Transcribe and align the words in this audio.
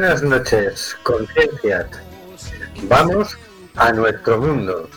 Buenas 0.00 0.22
noches, 0.22 0.96
conciencias. 1.02 1.86
Vamos 2.84 3.36
a 3.76 3.92
nuestro 3.92 4.40
mundo. 4.40 4.88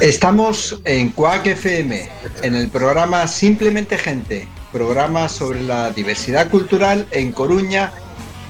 Estamos 0.00 0.80
en 0.86 1.10
Cuac 1.10 1.46
FM, 1.46 2.08
en 2.40 2.54
el 2.54 2.70
programa 2.70 3.26
Simplemente 3.26 3.98
Gente, 3.98 4.48
programa 4.72 5.28
sobre 5.28 5.62
la 5.62 5.90
diversidad 5.90 6.48
cultural 6.48 7.06
en 7.10 7.30
Coruña 7.32 7.92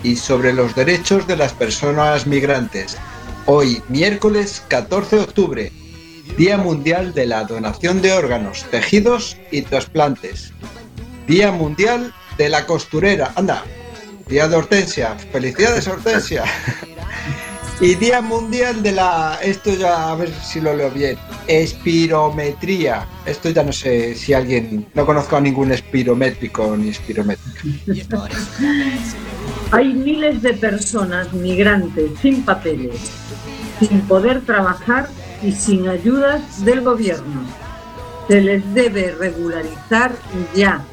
y 0.04 0.14
sobre 0.14 0.52
los 0.52 0.72
derechos 0.76 1.26
de 1.26 1.36
las 1.36 1.52
personas 1.54 2.28
migrantes. 2.28 2.96
Hoy, 3.46 3.82
miércoles 3.88 4.62
14 4.68 5.16
de 5.16 5.22
octubre, 5.22 5.72
Día 6.36 6.58
Mundial 6.58 7.12
de 7.12 7.26
la 7.26 7.42
Donación 7.42 8.00
de 8.00 8.12
Órganos, 8.12 8.64
Tejidos 8.70 9.36
y 9.50 9.62
Trasplantes. 9.62 10.52
Día 11.26 11.50
Mundial 11.50 12.14
de 12.36 12.48
la 12.48 12.66
Costurera. 12.66 13.32
Anda, 13.36 13.64
Día 14.28 14.48
de 14.48 14.56
Hortensia. 14.56 15.16
Felicidades, 15.32 15.86
Hortensia. 15.88 16.44
y 17.80 17.94
Día 17.96 18.20
Mundial 18.20 18.82
de 18.82 18.92
la... 18.92 19.38
Esto 19.42 19.74
ya, 19.74 20.10
a 20.10 20.14
ver 20.14 20.32
si 20.42 20.60
lo 20.60 20.74
leo 20.74 20.90
bien. 20.90 21.18
Espirometría. 21.46 23.06
Esto 23.26 23.50
ya 23.50 23.62
no 23.62 23.72
sé 23.72 24.14
si 24.14 24.32
alguien... 24.32 24.86
No 24.94 25.04
conozco 25.04 25.36
a 25.36 25.40
ningún 25.40 25.72
espirométrico 25.72 26.76
ni 26.76 26.90
espirométrica. 26.90 28.28
Hay 29.72 29.92
miles 29.94 30.42
de 30.42 30.52
personas 30.54 31.32
migrantes 31.32 32.10
sin 32.20 32.42
papeles, 32.42 33.10
sin 33.80 34.02
poder 34.02 34.42
trabajar 34.42 35.08
y 35.42 35.52
sin 35.52 35.88
ayudas 35.88 36.64
del 36.64 36.82
gobierno. 36.82 37.42
Se 38.28 38.40
les 38.40 38.74
debe 38.74 39.12
regularizar 39.18 40.12
ya. 40.54 40.84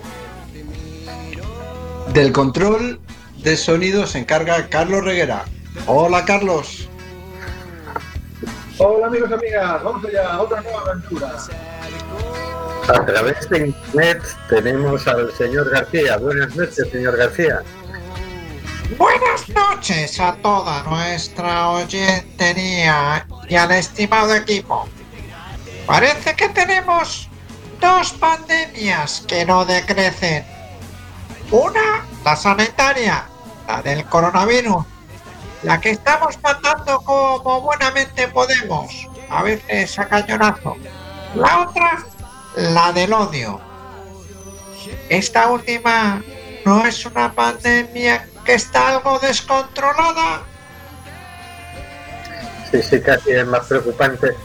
Del 2.14 2.32
control 2.32 3.00
de 3.44 3.56
sonido 3.56 4.08
se 4.08 4.20
encarga 4.20 4.68
Carlos 4.70 5.04
Reguera. 5.04 5.46
Hola 5.86 6.26
Carlos. 6.26 6.90
Hola 8.80 9.08
amigos 9.08 9.30
y 9.30 9.34
amigas, 9.34 9.84
vamos 9.84 10.06
allá 10.06 10.34
a 10.34 10.42
otra 10.42 10.62
nueva 10.62 10.82
aventura. 10.82 11.38
A 12.88 13.06
través 13.06 13.50
de 13.50 13.68
internet 13.68 14.24
tenemos 14.50 15.08
al 15.08 15.32
señor 15.34 15.70
García. 15.70 16.18
Buenas 16.18 16.56
noches, 16.56 16.90
señor 16.92 17.16
García. 17.16 17.62
Buenas 18.98 19.48
noches 19.50 20.20
a 20.20 20.36
toda 20.42 20.82
nuestra 20.84 21.70
oyentería 21.70 23.28
y 23.48 23.56
al 23.56 23.72
estimado 23.72 24.34
equipo. 24.34 24.90
Parece 25.86 26.36
que 26.36 26.50
tenemos 26.50 27.30
dos 27.80 28.14
pandemias 28.14 29.24
que 29.28 29.46
no 29.46 29.64
decrecen. 29.64 30.59
Una, 31.52 32.06
la 32.24 32.36
sanitaria, 32.36 33.26
la 33.68 33.82
del 33.82 34.06
coronavirus, 34.06 34.86
la 35.64 35.82
que 35.82 35.92
estamos 35.92 36.38
matando 36.44 37.02
como 37.02 37.62
buenamente 37.62 38.28
podemos, 38.28 39.08
a 39.30 39.42
veces 39.42 39.98
a 39.98 40.08
cañonazo. 40.08 40.78
La 41.36 41.62
otra, 41.62 42.06
la 42.56 42.92
del 42.92 43.14
odio. 43.14 43.60
Esta 45.10 45.50
última 45.50 46.22
no 46.66 46.86
es 46.86 47.06
una 47.06 47.34
pandemia 47.34 48.28
que 48.46 48.54
está 48.54 48.90
algo 48.90 49.18
descontrolada. 49.20 50.44
Sí, 52.72 52.82
sí, 52.84 53.02
casi 53.02 53.32
es 53.32 53.48
más 53.48 53.66
preocupante 53.66 54.36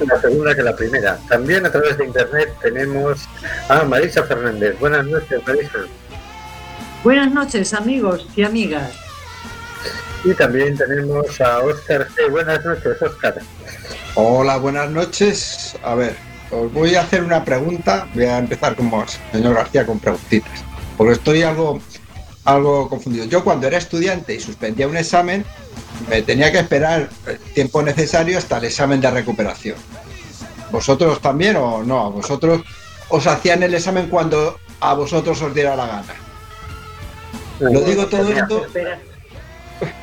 la 0.00 0.20
segunda 0.20 0.54
que 0.54 0.62
la 0.62 0.74
primera. 0.74 1.18
También 1.28 1.66
a 1.66 1.70
través 1.70 1.98
de 1.98 2.06
internet 2.06 2.54
tenemos 2.62 3.28
a 3.68 3.82
Marisa 3.84 4.22
Fernández. 4.24 4.78
Buenas 4.78 5.04
noches, 5.06 5.46
Marisa. 5.46 5.78
Buenas 7.06 7.32
noches, 7.32 7.72
amigos 7.72 8.26
y 8.34 8.42
amigas. 8.42 8.90
Y 10.24 10.34
también 10.34 10.76
tenemos 10.76 11.40
a 11.40 11.60
Óscar 11.60 12.08
C. 12.10 12.28
Buenas 12.28 12.64
noches, 12.64 13.00
Óscar. 13.00 13.40
Hola, 14.16 14.56
buenas 14.56 14.90
noches. 14.90 15.76
A 15.84 15.94
ver, 15.94 16.16
os 16.50 16.72
voy 16.72 16.96
a 16.96 17.02
hacer 17.02 17.22
una 17.22 17.44
pregunta. 17.44 18.08
Voy 18.12 18.24
a 18.24 18.38
empezar 18.38 18.74
como 18.74 19.04
señor 19.30 19.54
García 19.54 19.86
con 19.86 20.00
preguntitas. 20.00 20.64
Porque 20.96 21.12
estoy 21.12 21.44
algo, 21.44 21.80
algo 22.44 22.88
confundido. 22.88 23.26
Yo 23.26 23.44
cuando 23.44 23.68
era 23.68 23.78
estudiante 23.78 24.34
y 24.34 24.40
suspendía 24.40 24.88
un 24.88 24.96
examen, 24.96 25.44
me 26.10 26.22
tenía 26.22 26.50
que 26.50 26.58
esperar 26.58 27.08
el 27.28 27.38
tiempo 27.54 27.82
necesario 27.82 28.36
hasta 28.36 28.58
el 28.58 28.64
examen 28.64 29.00
de 29.00 29.12
recuperación. 29.12 29.76
¿Vosotros 30.72 31.22
también 31.22 31.54
o 31.54 31.84
no? 31.84 32.00
¿A 32.04 32.08
vosotros 32.08 32.62
os 33.10 33.28
hacían 33.28 33.62
el 33.62 33.74
examen 33.74 34.08
cuando 34.08 34.58
a 34.80 34.94
vosotros 34.94 35.40
os 35.40 35.54
diera 35.54 35.76
la 35.76 35.86
gana? 35.86 36.25
Lo 37.60 37.80
digo 37.80 38.06
todo 38.06 38.30
esto. 38.30 38.66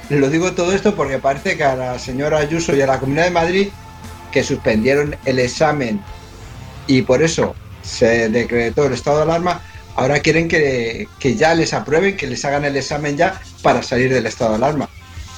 Lo 0.09 0.29
digo 0.29 0.51
todo 0.53 0.73
esto 0.73 0.95
porque 0.95 1.17
parece 1.19 1.57
que 1.57 1.63
a 1.63 1.75
la 1.75 1.99
señora 1.99 2.37
Ayuso 2.37 2.75
y 2.75 2.81
a 2.81 2.87
la 2.87 2.99
Comunidad 2.99 3.25
de 3.25 3.31
Madrid 3.31 3.67
que 4.31 4.43
suspendieron 4.43 5.15
el 5.25 5.39
examen 5.39 6.01
y 6.87 7.03
por 7.03 7.21
eso 7.21 7.55
se 7.81 8.29
decretó 8.29 8.85
el 8.85 8.93
estado 8.93 9.17
de 9.17 9.23
alarma, 9.23 9.61
ahora 9.95 10.19
quieren 10.19 10.47
que, 10.47 11.07
que 11.19 11.35
ya 11.35 11.53
les 11.53 11.73
aprueben, 11.73 12.17
que 12.17 12.27
les 12.27 12.43
hagan 12.45 12.65
el 12.65 12.75
examen 12.75 13.15
ya 13.17 13.39
para 13.61 13.83
salir 13.83 14.11
del 14.13 14.25
estado 14.25 14.51
de 14.51 14.57
alarma. 14.57 14.89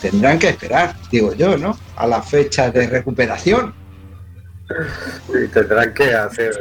Tendrán 0.01 0.39
que 0.39 0.49
esperar, 0.49 0.95
digo 1.11 1.33
yo, 1.33 1.57
¿no? 1.57 1.77
A 1.95 2.07
la 2.07 2.21
fecha 2.21 2.71
de 2.71 2.87
recuperación. 2.87 3.73
Y 5.29 5.47
tendrán 5.47 5.93
que 5.93 6.13
hacer 6.13 6.53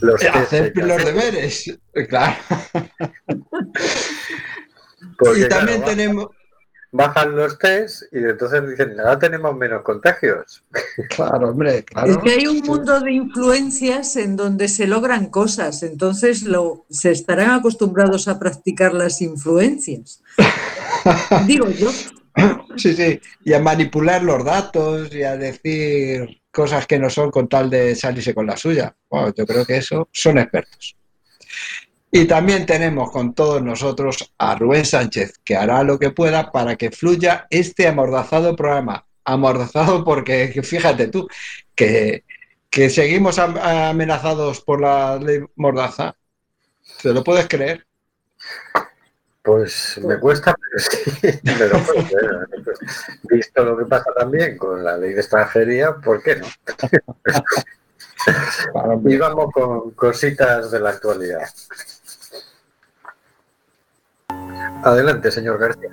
los, 0.00 0.22
hacer 0.22 0.72
los 0.76 1.04
deberes, 1.04 1.78
claro. 2.08 2.36
Porque, 5.20 5.40
y 5.40 5.48
también 5.48 5.82
claro, 5.82 5.96
tenemos, 5.96 6.28
bajan 6.92 7.36
los 7.36 7.58
test 7.58 8.02
y 8.12 8.18
entonces 8.18 8.68
dicen, 8.68 8.98
ahora 8.98 9.18
tenemos 9.18 9.56
menos 9.56 9.82
contagios. 9.82 10.64
claro, 11.10 11.50
hombre, 11.50 11.84
claro. 11.84 12.12
Es 12.12 12.18
que 12.18 12.30
hay 12.30 12.46
un 12.46 12.60
mundo 12.60 13.00
de 13.00 13.12
influencias 13.12 14.16
en 14.16 14.36
donde 14.36 14.68
se 14.68 14.86
logran 14.86 15.26
cosas, 15.26 15.82
entonces 15.82 16.42
lo, 16.42 16.86
se 16.90 17.10
estarán 17.12 17.50
acostumbrados 17.50 18.28
a 18.28 18.38
practicar 18.38 18.94
las 18.94 19.20
influencias. 19.20 20.22
Digo 21.46 21.68
yo. 21.70 21.90
Sí, 22.76 22.94
sí, 22.94 23.20
y 23.44 23.52
a 23.52 23.60
manipular 23.60 24.22
los 24.22 24.44
datos 24.44 25.12
y 25.14 25.22
a 25.22 25.36
decir 25.36 26.42
cosas 26.50 26.86
que 26.86 26.98
no 26.98 27.10
son 27.10 27.30
con 27.30 27.48
tal 27.48 27.68
de 27.68 27.94
salirse 27.94 28.34
con 28.34 28.46
la 28.46 28.56
suya. 28.56 28.96
Bueno, 29.08 29.32
yo 29.36 29.46
creo 29.46 29.66
que 29.66 29.76
eso 29.76 30.08
son 30.12 30.38
expertos. 30.38 30.96
Y 32.12 32.24
también 32.26 32.66
tenemos 32.66 33.10
con 33.12 33.34
todos 33.34 33.62
nosotros 33.62 34.32
a 34.38 34.56
Rubén 34.56 34.84
Sánchez, 34.84 35.34
que 35.44 35.56
hará 35.56 35.84
lo 35.84 35.98
que 35.98 36.10
pueda 36.10 36.50
para 36.50 36.76
que 36.76 36.90
fluya 36.90 37.46
este 37.50 37.86
amordazado 37.86 38.56
programa. 38.56 39.06
Amordazado 39.24 40.04
porque, 40.04 40.48
fíjate 40.64 41.06
tú, 41.08 41.28
que, 41.74 42.24
que 42.68 42.90
seguimos 42.90 43.38
am- 43.38 43.58
amenazados 43.58 44.60
por 44.60 44.80
la 44.80 45.16
ley 45.18 45.40
Mordaza. 45.54 46.16
¿Te 47.02 47.12
lo 47.12 47.22
puedes 47.22 47.46
creer? 47.46 47.86
Pues 49.42 49.98
me 50.04 50.18
cuesta, 50.18 50.54
pero 50.54 50.78
sí, 50.78 51.40
me 51.44 51.66
lo 51.66 51.78
puedo 51.78 52.06
creer. 52.06 52.48
Visto 53.22 53.64
lo 53.64 53.78
que 53.78 53.86
pasa 53.86 54.12
también 54.18 54.58
con 54.58 54.84
la 54.84 54.98
ley 54.98 55.14
de 55.14 55.20
extranjería, 55.20 55.94
¿por 55.94 56.22
qué 56.22 56.36
no? 56.36 56.46
Y 59.06 59.16
vamos 59.16 59.50
con 59.52 59.92
cositas 59.92 60.70
de 60.70 60.80
la 60.80 60.90
actualidad. 60.90 61.48
Adelante, 64.82 65.30
señor 65.30 65.58
García. 65.58 65.90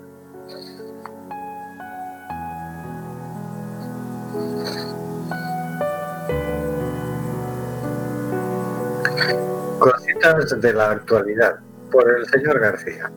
Cositas 9.80 10.62
de 10.62 10.74
la 10.74 10.92
actualidad 10.92 11.60
por 11.92 12.10
el 12.10 12.26
señor 12.28 12.60
García. 12.60 13.12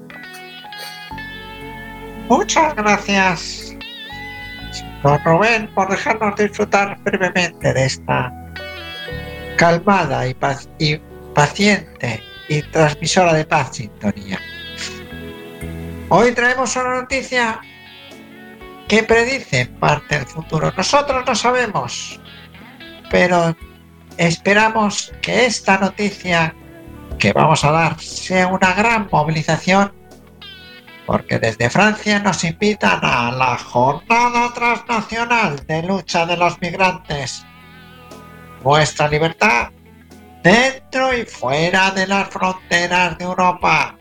Muchas 2.28 2.76
gracias, 2.76 3.76
don 5.02 5.18
Rubén, 5.24 5.68
por 5.74 5.88
dejarnos 5.88 6.36
disfrutar 6.36 6.96
brevemente 7.02 7.72
de 7.72 7.86
esta 7.86 8.32
calmada 9.56 10.26
y, 10.26 10.34
paciente 11.34 12.22
y 12.48 12.62
transmisora 12.70 13.34
de 13.34 13.44
paz 13.44 13.76
sintonía. 13.76 14.38
Hoy 16.12 16.32
traemos 16.32 16.74
una 16.74 17.02
noticia 17.02 17.60
que 18.88 19.04
predice 19.04 19.66
parte 19.66 20.18
del 20.18 20.26
futuro. 20.26 20.72
Nosotros 20.76 21.24
no 21.24 21.34
sabemos, 21.36 22.20
pero 23.08 23.56
esperamos 24.16 25.12
que 25.22 25.46
esta 25.46 25.78
noticia 25.78 26.52
que 27.16 27.32
vamos 27.32 27.64
a 27.64 27.70
dar 27.70 28.00
sea 28.00 28.48
una 28.48 28.72
gran 28.74 29.08
movilización 29.12 29.92
porque 31.06 31.38
desde 31.38 31.70
Francia 31.70 32.18
nos 32.18 32.42
invitan 32.42 32.98
a 33.04 33.30
la 33.30 33.56
Jornada 33.56 34.52
Transnacional 34.52 35.64
de 35.64 35.84
Lucha 35.84 36.26
de 36.26 36.36
los 36.36 36.60
Migrantes. 36.60 37.46
Nuestra 38.64 39.06
libertad 39.06 39.70
dentro 40.42 41.16
y 41.16 41.24
fuera 41.24 41.92
de 41.92 42.08
las 42.08 42.28
fronteras 42.30 43.16
de 43.16 43.24
Europa. 43.24 43.99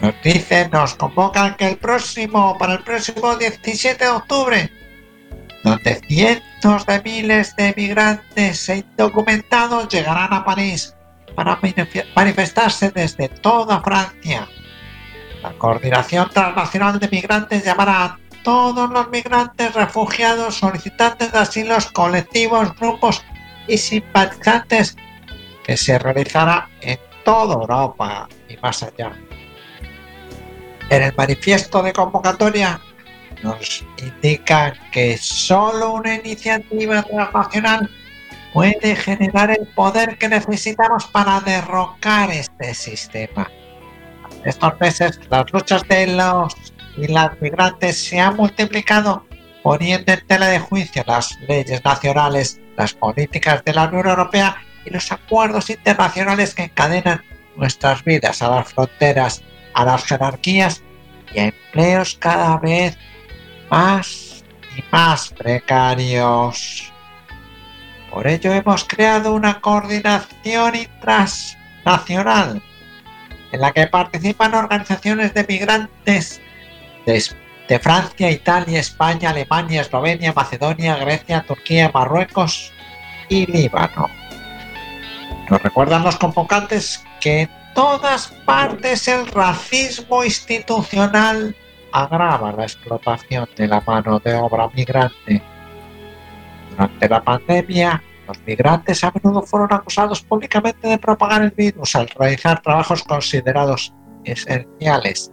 Nos 0.00 0.14
dicen, 0.22 0.70
nos 0.70 0.94
convocan 0.94 1.56
que 1.56 1.68
el 1.68 1.76
próximo, 1.76 2.56
para 2.58 2.74
el 2.74 2.84
próximo 2.84 3.36
17 3.36 4.02
de 4.02 4.10
octubre, 4.10 4.72
donde 5.62 6.00
cientos 6.08 6.86
de 6.86 7.02
miles 7.02 7.54
de 7.56 7.74
migrantes 7.76 8.68
e 8.70 8.78
indocumentados 8.78 9.88
llegarán 9.88 10.32
a 10.32 10.44
París 10.44 10.94
para 11.34 11.58
manifestarse 12.16 12.90
desde 12.90 13.28
toda 13.28 13.80
Francia. 13.82 14.48
La 15.42 15.52
Coordinación 15.52 16.30
Transnacional 16.30 16.98
de 16.98 17.08
Migrantes 17.08 17.64
llamará 17.64 18.04
a 18.04 18.18
todos 18.42 18.90
los 18.90 19.10
migrantes, 19.10 19.74
refugiados, 19.74 20.56
solicitantes 20.56 21.30
de 21.32 21.38
asilos, 21.38 21.90
colectivos, 21.92 22.74
grupos 22.76 23.22
y 23.68 23.76
simpatizantes 23.76 24.96
que 25.64 25.76
se 25.76 25.98
realizará 25.98 26.68
en 26.80 26.98
toda 27.22 27.54
Europa 27.54 28.28
y 28.48 28.56
más 28.56 28.82
allá. 28.82 29.12
En 30.90 31.02
el 31.02 31.14
manifiesto 31.16 31.82
de 31.82 31.92
convocatoria 31.92 32.80
nos 33.42 33.84
indica 33.96 34.74
que 34.90 35.16
solo 35.16 35.92
una 35.92 36.16
iniciativa 36.16 37.02
transnacional 37.04 37.88
puede 38.52 38.96
generar 38.96 39.52
el 39.52 39.66
poder 39.68 40.18
que 40.18 40.28
necesitamos 40.28 41.06
para 41.06 41.40
derrocar 41.40 42.30
este 42.32 42.74
sistema. 42.74 43.48
Estos 44.44 44.80
meses 44.80 45.20
las 45.30 45.44
luchas 45.52 45.86
de 45.88 46.08
los 46.08 46.54
y 46.96 47.06
las 47.06 47.40
migrantes 47.40 47.96
se 47.96 48.18
han 48.18 48.36
multiplicado 48.36 49.24
poniendo 49.62 50.12
en 50.12 50.26
tela 50.26 50.48
de 50.48 50.58
juicio 50.58 51.04
las 51.06 51.38
leyes 51.46 51.84
nacionales, 51.84 52.60
las 52.76 52.94
políticas 52.94 53.62
de 53.64 53.74
la 53.74 53.84
Unión 53.84 54.08
Europea 54.08 54.56
y 54.84 54.90
los 54.90 55.12
acuerdos 55.12 55.70
internacionales 55.70 56.54
que 56.54 56.64
encadenan 56.64 57.22
nuestras 57.54 58.02
vidas 58.02 58.42
a 58.42 58.48
las 58.48 58.72
fronteras, 58.72 59.42
a 59.74 59.84
las 59.84 60.04
jerarquías 60.04 60.82
y 61.34 61.40
a 61.40 61.44
empleos 61.46 62.16
cada 62.18 62.56
vez 62.58 62.96
más 63.70 64.44
y 64.76 64.82
más 64.90 65.30
precarios. 65.30 66.92
Por 68.10 68.26
ello 68.26 68.52
hemos 68.52 68.84
creado 68.84 69.34
una 69.34 69.60
coordinación 69.60 70.74
transnacional 71.00 72.60
en 73.52 73.60
la 73.60 73.72
que 73.72 73.86
participan 73.86 74.54
organizaciones 74.54 75.32
de 75.34 75.44
migrantes 75.48 76.40
de, 77.06 77.78
Francia, 77.78 78.30
Italia, 78.30 78.80
España, 78.80 79.30
Alemania, 79.30 79.82
Eslovenia, 79.82 80.32
Macedonia, 80.32 80.96
Grecia, 80.96 81.44
Turquía, 81.46 81.90
Marruecos 81.94 82.72
y 83.28 83.46
Líbano. 83.46 84.08
Nos 85.48 85.62
recuerdan 85.62 86.02
los 86.02 86.16
convocantes 86.16 87.04
que 87.20 87.48
todas 87.74 88.28
partes 88.44 89.08
el 89.08 89.26
racismo 89.26 90.24
institucional 90.24 91.54
agrava 91.92 92.52
la 92.52 92.64
explotación 92.64 93.48
de 93.56 93.68
la 93.68 93.80
mano 93.80 94.18
de 94.20 94.34
obra 94.34 94.68
migrante. 94.74 95.42
Durante 96.70 97.08
la 97.08 97.22
pandemia, 97.22 98.02
los 98.28 98.38
migrantes 98.46 99.02
a 99.02 99.12
menudo 99.12 99.42
fueron 99.42 99.72
acusados 99.72 100.22
públicamente 100.22 100.88
de 100.88 100.98
propagar 100.98 101.42
el 101.42 101.50
virus 101.50 101.96
al 101.96 102.08
realizar 102.08 102.62
trabajos 102.62 103.02
considerados 103.02 103.92
esenciales. 104.24 105.32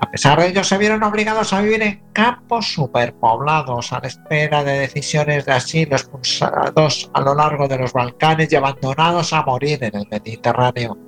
A 0.00 0.10
pesar 0.10 0.38
de 0.38 0.48
ello, 0.48 0.62
se 0.62 0.78
vieron 0.78 1.02
obligados 1.02 1.52
a 1.52 1.62
vivir 1.62 1.82
en 1.82 2.02
campos 2.12 2.72
superpoblados 2.72 3.92
a 3.92 4.00
la 4.00 4.08
espera 4.08 4.62
de 4.62 4.80
decisiones 4.80 5.46
de 5.46 5.52
asilo 5.52 5.96
expulsados 5.96 7.10
a 7.14 7.20
lo 7.22 7.34
largo 7.34 7.66
de 7.66 7.78
los 7.78 7.92
Balcanes 7.92 8.52
y 8.52 8.56
abandonados 8.56 9.32
a 9.32 9.42
morir 9.42 9.82
en 9.82 9.96
el 9.96 10.06
Mediterráneo 10.08 11.05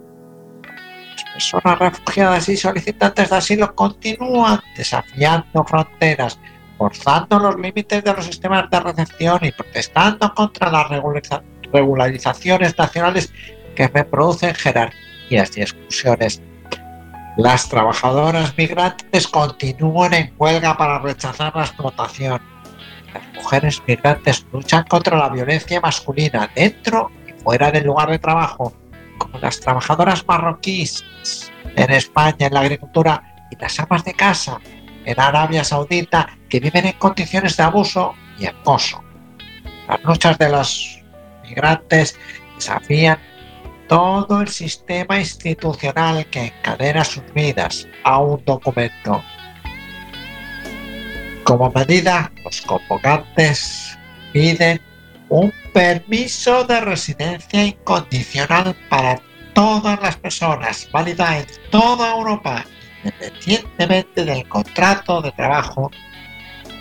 personas 1.38 1.78
refugiadas 1.78 2.48
y 2.48 2.56
solicitantes 2.56 3.30
de 3.30 3.36
asilo 3.36 3.72
continúan 3.76 4.58
desafiando 4.76 5.64
fronteras, 5.64 6.36
forzando 6.76 7.38
los 7.38 7.54
límites 7.54 8.02
de 8.02 8.12
los 8.12 8.24
sistemas 8.24 8.68
de 8.68 8.80
recepción 8.80 9.38
y 9.42 9.52
protestando 9.52 10.34
contra 10.34 10.68
las 10.68 10.88
regularizaciones 11.72 12.76
nacionales 12.76 13.32
que 13.76 13.86
reproducen 13.86 14.52
jerarquías 14.52 15.56
y 15.56 15.60
exclusiones. 15.60 16.42
Las 17.36 17.68
trabajadoras 17.68 18.58
migrantes 18.58 19.28
continúan 19.28 20.14
en 20.14 20.34
huelga 20.38 20.76
para 20.76 20.98
rechazar 20.98 21.54
la 21.54 21.62
explotación. 21.62 22.40
Las 23.14 23.22
mujeres 23.36 23.80
migrantes 23.86 24.44
luchan 24.52 24.84
contra 24.88 25.16
la 25.16 25.28
violencia 25.28 25.80
masculina 25.80 26.50
dentro 26.56 27.12
y 27.28 27.40
fuera 27.40 27.70
del 27.70 27.84
lugar 27.84 28.10
de 28.10 28.18
trabajo 28.18 28.74
como 29.18 29.38
las 29.38 29.60
trabajadoras 29.60 30.26
marroquíes 30.26 31.04
en 31.76 31.90
España 31.90 32.46
en 32.46 32.54
la 32.54 32.60
agricultura 32.60 33.22
y 33.50 33.56
las 33.56 33.78
amas 33.80 34.04
de 34.04 34.14
casa 34.14 34.60
en 35.04 35.20
Arabia 35.20 35.64
Saudita 35.64 36.38
que 36.48 36.60
viven 36.60 36.86
en 36.86 36.92
condiciones 36.94 37.56
de 37.56 37.62
abuso 37.62 38.14
y 38.38 38.46
acoso. 38.46 39.02
Las 39.88 40.02
luchas 40.04 40.38
de 40.38 40.48
los 40.50 41.00
migrantes 41.42 42.18
desafían 42.56 43.18
todo 43.88 44.42
el 44.42 44.48
sistema 44.48 45.18
institucional 45.18 46.26
que 46.26 46.46
encadena 46.46 47.04
sus 47.04 47.22
vidas 47.32 47.88
a 48.04 48.18
un 48.18 48.44
documento. 48.44 49.22
Como 51.44 51.70
medida, 51.70 52.30
los 52.44 52.60
convocantes 52.60 53.98
piden 54.32 54.80
un 55.28 55.52
permiso 55.72 56.64
de 56.64 56.80
residencia 56.80 57.64
incondicional 57.64 58.74
para 58.88 59.20
todas 59.52 60.00
las 60.00 60.16
personas, 60.16 60.88
válida 60.92 61.38
en 61.38 61.46
toda 61.70 62.12
Europa, 62.12 62.64
independientemente 63.04 64.24
del 64.24 64.48
contrato 64.48 65.20
de 65.20 65.32
trabajo, 65.32 65.90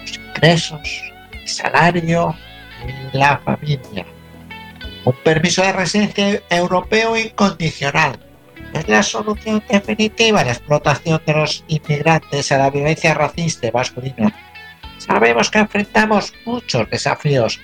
los 0.01 0.17
ingresos, 0.17 1.03
el 1.31 1.47
salario 1.47 2.35
y 3.13 3.17
la 3.17 3.37
familia. 3.39 4.05
Un 5.05 5.15
permiso 5.23 5.61
de 5.61 5.73
residencia 5.73 6.41
europeo 6.49 7.17
incondicional 7.17 8.19
es 8.73 8.87
la 8.87 9.03
solución 9.03 9.63
definitiva 9.69 10.41
a 10.41 10.45
la 10.45 10.51
explotación 10.51 11.21
de 11.25 11.33
los 11.33 11.63
inmigrantes 11.67 12.51
a 12.51 12.57
la 12.57 12.69
violencia 12.69 13.13
racista 13.13 13.67
y 13.67 13.71
masculina. 13.71 14.33
Sabemos 14.97 15.49
que 15.49 15.59
enfrentamos 15.59 16.33
muchos 16.45 16.89
desafíos 16.89 17.59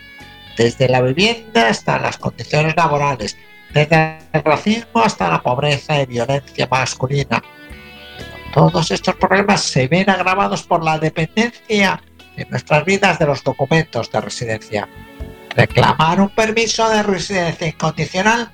desde 0.58 0.90
la 0.90 1.02
vivienda 1.02 1.70
hasta 1.70 2.00
las 2.00 2.18
condiciones 2.18 2.76
laborales, 2.76 3.38
desde 3.74 4.20
el 4.34 4.44
racismo 4.44 5.02
hasta 5.04 5.30
la 5.30 5.42
pobreza 5.42 6.02
y 6.02 6.06
violencia 6.06 6.68
masculina. 6.70 7.44
Todos 8.54 8.92
estos 8.92 9.16
problemas 9.16 9.62
se 9.62 9.88
ven 9.88 10.10
agravados 10.10 10.64
por 10.64 10.84
la 10.84 11.00
dependencia 11.00 12.02
en 12.38 12.50
nuestras 12.50 12.86
vidas 12.86 13.18
de 13.20 13.26
los 13.26 13.44
documentos 13.44 14.12
de 14.12 14.22
residencia. 14.22 14.88
Reclamar 15.56 16.22
un 16.22 16.30
permiso 16.30 16.88
de 16.90 17.04
residencia 17.04 17.68
incondicional 17.68 18.52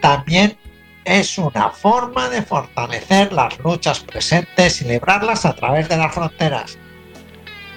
también 0.00 0.56
es 1.04 1.38
una 1.38 1.70
forma 1.70 2.28
de 2.28 2.42
fortalecer 2.42 3.32
las 3.32 3.58
luchas 3.60 4.00
presentes 4.00 4.82
y 4.82 4.84
librarlas 4.84 5.46
a 5.46 5.54
través 5.54 5.88
de 5.88 5.96
las 5.96 6.12
fronteras. 6.12 6.78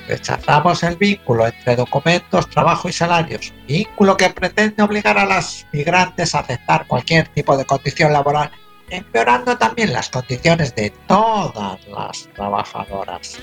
Rechazamos 0.08 0.84
el 0.84 0.96
vínculo 0.98 1.48
entre 1.48 1.76
documentos, 1.76 2.50
trabajo 2.50 2.90
y 2.90 2.94
salarios, 2.94 3.54
vínculo 3.68 4.18
que 4.18 4.30
pretende 4.30 4.84
obligar 4.84 5.18
a 5.18 5.26
las 5.26 5.66
migrantes 5.72 6.36
a 6.36 6.40
aceptar 6.40 6.88
cualquier 6.88 7.28
tipo 7.30 7.56
de 7.58 7.66
condición 7.66 8.12
laboral, 8.12 8.52
empeorando 8.90 9.58
también 9.58 9.94
las 9.94 10.10
condiciones 10.10 10.76
de 10.76 10.90
todas 11.08 11.80
las 11.88 12.28
trabajadoras. 12.34 13.40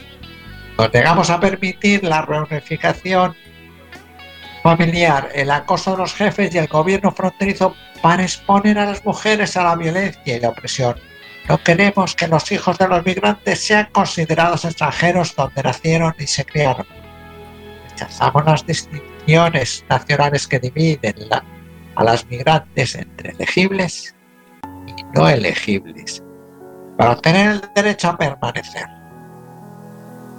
Nos 0.76 0.92
llegamos 0.92 1.30
a 1.30 1.40
permitir 1.40 2.04
la 2.04 2.22
reunificación 2.22 3.34
familiar, 4.62 5.30
el 5.34 5.50
acoso 5.50 5.92
de 5.92 5.98
los 5.98 6.14
jefes 6.14 6.54
y 6.54 6.58
el 6.58 6.66
gobierno 6.66 7.12
fronterizo 7.12 7.74
para 8.02 8.22
exponer 8.22 8.78
a 8.78 8.86
las 8.86 9.04
mujeres 9.04 9.56
a 9.56 9.64
la 9.64 9.76
violencia 9.76 10.36
y 10.36 10.40
la 10.40 10.50
opresión 10.50 10.96
no 11.48 11.62
queremos 11.62 12.14
que 12.14 12.28
los 12.28 12.52
hijos 12.52 12.76
de 12.76 12.88
los 12.88 13.04
migrantes 13.04 13.64
sean 13.64 13.88
considerados 13.90 14.66
extranjeros 14.66 15.34
donde 15.34 15.62
nacieron 15.62 16.14
y 16.18 16.26
se 16.26 16.44
criaron. 16.44 16.86
Rechazamos 17.90 18.44
las 18.44 18.66
distinciones 18.66 19.84
nacionales 19.88 20.46
que 20.46 20.58
dividen 20.58 21.14
a 21.94 22.04
las 22.04 22.26
migrantes 22.26 22.94
entre 22.94 23.30
elegibles 23.30 24.14
y 24.86 25.02
no 25.14 25.28
elegibles 25.28 26.22
para 26.98 27.12
obtener 27.12 27.52
el 27.52 27.62
derecho 27.74 28.08
a 28.08 28.18
permanecer. 28.18 28.86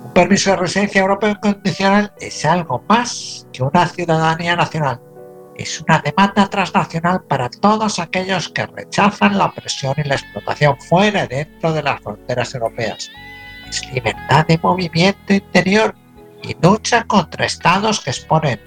Un 0.03 0.13
permiso 0.13 0.51
de 0.51 0.57
residencia 0.57 1.01
europeo 1.01 1.31
incondicional 1.31 2.13
es 2.19 2.45
algo 2.45 2.83
más 2.87 3.47
que 3.51 3.63
una 3.63 3.87
ciudadanía 3.87 4.55
nacional 4.55 5.01
es 5.59 5.81
una 5.81 5.99
demanda 5.99 6.49
transnacional 6.49 7.21
para 7.23 7.49
todos 7.49 7.99
aquellos 7.99 8.47
que 8.47 8.65
rechazan 8.65 9.37
la 9.37 9.47
opresión 9.47 9.93
y 9.97 10.07
la 10.07 10.15
explotación 10.15 10.77
fuera 10.79 11.25
y 11.25 11.27
dentro 11.27 11.73
de 11.73 11.83
las 11.83 12.01
fronteras 12.01 12.53
europeas. 12.53 13.09
Es 13.67 13.85
libertad 13.91 14.47
de 14.47 14.57
movimiento 14.57 15.33
interior 15.33 15.93
y 16.43 16.55
lucha 16.61 17.03
contra 17.03 17.45
estados 17.45 17.99
que 17.99 18.11
exponen 18.11 18.59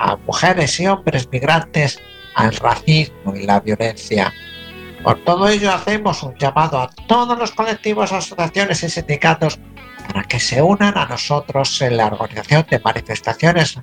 a 0.00 0.16
mujeres 0.16 0.80
y 0.80 0.88
hombres 0.88 1.28
migrantes 1.30 2.00
al 2.34 2.52
racismo 2.56 3.36
y 3.36 3.46
la 3.46 3.60
violencia. 3.60 4.32
Por 5.04 5.22
todo 5.24 5.48
ello 5.48 5.72
hacemos 5.72 6.24
un 6.24 6.34
llamado 6.36 6.80
a 6.80 6.90
todos 7.06 7.38
los 7.38 7.52
colectivos, 7.52 8.12
asociaciones 8.12 8.82
y 8.82 8.90
sindicatos 8.90 9.60
para 10.08 10.24
que 10.24 10.40
se 10.40 10.60
unan 10.60 10.98
a 10.98 11.06
nosotros 11.06 11.80
en 11.82 11.98
la 11.98 12.06
organización 12.06 12.66
de 12.68 12.80
manifestaciones, 12.80 13.78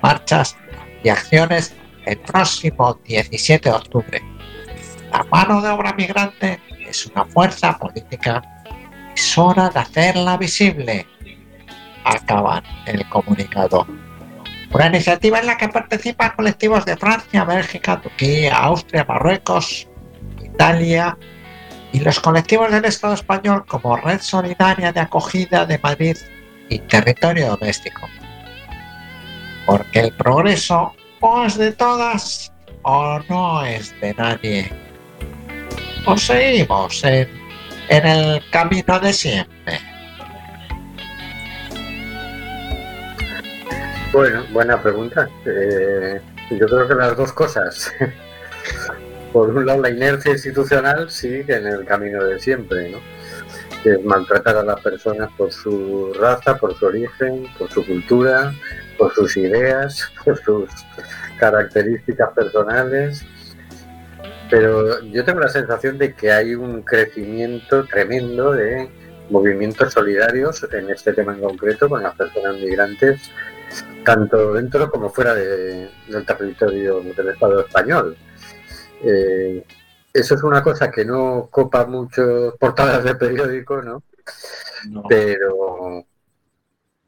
marchas 0.00 0.56
y 1.02 1.08
acciones 1.08 1.74
el 2.06 2.18
próximo 2.18 2.98
17 3.04 3.68
de 3.68 3.74
octubre. 3.74 4.22
La 5.12 5.24
mano 5.24 5.62
de 5.62 5.68
obra 5.70 5.92
migrante 5.94 6.60
es 6.86 7.06
una 7.06 7.24
fuerza 7.24 7.78
política. 7.78 8.42
Es 9.14 9.38
hora 9.38 9.68
de 9.70 9.80
hacerla 9.80 10.36
visible. 10.36 11.06
Acaban 12.04 12.62
el 12.86 13.08
comunicado. 13.08 13.86
Una 14.72 14.86
iniciativa 14.88 15.38
en 15.38 15.46
la 15.46 15.56
que 15.56 15.68
participan 15.68 16.32
colectivos 16.34 16.84
de 16.84 16.96
Francia, 16.96 17.44
Bélgica, 17.44 18.00
Turquía, 18.00 18.56
Austria, 18.56 19.04
Marruecos, 19.08 19.88
Italia 20.42 21.16
y 21.92 22.00
los 22.00 22.18
colectivos 22.18 22.72
del 22.72 22.84
Estado 22.84 23.14
español 23.14 23.64
como 23.66 23.96
Red 23.96 24.20
Solidaria 24.20 24.92
de 24.92 25.00
Acogida 25.00 25.64
de 25.64 25.78
Madrid 25.78 26.16
y 26.68 26.80
Territorio 26.80 27.50
Doméstico. 27.50 28.08
Porque 29.64 30.00
el 30.00 30.12
progreso 30.12 30.92
o 31.26 31.42
es 31.46 31.56
de 31.56 31.72
todas 31.72 32.52
o 32.82 33.18
no 33.30 33.64
es 33.64 33.98
de 34.02 34.12
nadie. 34.12 34.70
O 36.06 36.18
seguimos 36.18 37.02
en, 37.02 37.26
en 37.88 38.06
el 38.06 38.42
camino 38.50 39.00
de 39.00 39.10
siempre. 39.10 39.80
Bueno, 44.12 44.44
buena 44.52 44.80
pregunta. 44.82 45.26
Eh, 45.46 46.20
yo 46.50 46.66
creo 46.66 46.86
que 46.86 46.94
las 46.94 47.16
dos 47.16 47.32
cosas. 47.32 47.90
Por 49.32 49.48
un 49.48 49.64
lado, 49.64 49.80
la 49.80 49.90
inercia 49.90 50.32
institucional 50.32 51.10
sigue 51.10 51.56
en 51.56 51.66
el 51.66 51.86
camino 51.86 52.22
de 52.22 52.38
siempre, 52.38 52.90
¿no? 52.90 52.98
Que 53.82 53.92
es 53.92 54.04
maltratar 54.04 54.58
a 54.58 54.62
las 54.62 54.80
personas 54.80 55.28
por 55.36 55.52
su 55.52 56.12
raza, 56.20 56.56
por 56.56 56.78
su 56.78 56.86
origen, 56.86 57.46
por 57.58 57.68
su 57.70 57.84
cultura, 57.84 58.54
por 58.96 59.12
sus 59.14 59.36
ideas, 59.36 60.10
por 60.24 60.38
sus 60.42 60.70
características 61.38 62.30
personales. 62.32 63.24
Pero 64.50 65.02
yo 65.04 65.24
tengo 65.24 65.40
la 65.40 65.48
sensación 65.48 65.98
de 65.98 66.14
que 66.14 66.32
hay 66.32 66.54
un 66.54 66.82
crecimiento 66.82 67.84
tremendo 67.86 68.52
de 68.52 68.88
movimientos 69.30 69.92
solidarios 69.92 70.66
en 70.72 70.90
este 70.90 71.12
tema 71.12 71.34
en 71.34 71.40
concreto 71.40 71.88
con 71.88 72.02
las 72.02 72.14
personas 72.14 72.54
migrantes 72.56 73.30
tanto 74.04 74.54
dentro 74.54 74.90
como 74.90 75.10
fuera 75.10 75.34
de, 75.34 75.90
del 76.08 76.26
territorio 76.26 77.00
del 77.00 77.28
Estado 77.28 77.60
español. 77.60 78.16
Eh, 79.02 79.64
eso 80.12 80.34
es 80.34 80.42
una 80.42 80.62
cosa 80.62 80.90
que 80.90 81.04
no 81.04 81.48
copa 81.50 81.86
mucho 81.86 82.54
portadas 82.60 83.02
de 83.02 83.14
periódico, 83.16 83.82
¿no? 83.82 84.02
Pero, 85.08 86.04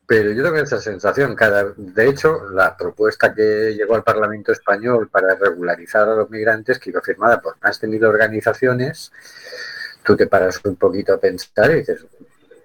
pero 0.07 0.31
yo 0.31 0.43
tengo 0.45 0.57
esa 0.57 0.81
sensación. 0.81 1.35
Cada, 1.35 1.73
de 1.77 2.09
hecho, 2.09 2.49
la 2.51 2.77
propuesta 2.77 3.35
que 3.35 3.75
llegó 3.75 3.97
al 3.97 4.05
Parlamento 4.05 4.53
español 4.53 5.09
para 5.09 5.35
regularizar 5.35 6.09
a 6.09 6.15
los 6.15 6.31
migrantes, 6.31 6.79
que 6.79 6.91
iba 6.91 7.01
firmada 7.01 7.41
por 7.41 7.57
más 7.63 7.81
de 7.81 7.89
mil 7.89 8.05
organizaciones, 8.05 9.13
tú 10.05 10.17
te 10.17 10.29
paras 10.29 10.61
un 10.65 10.77
poquito 10.77 11.15
a 11.15 11.19
pensar 11.19 11.73
y 11.73 11.81
dices, 11.81 12.07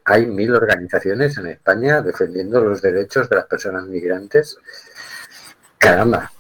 hay 0.05 0.27
mil 0.27 0.53
organizaciones 0.55 1.37
en 1.37 1.47
España 1.47 2.01
defendiendo 2.01 2.61
los 2.61 2.81
derechos 2.81 3.27
de 3.27 3.35
las 3.35 3.45
personas 3.45 3.85
migrantes. 3.85 4.57
Caramba. 5.77 6.31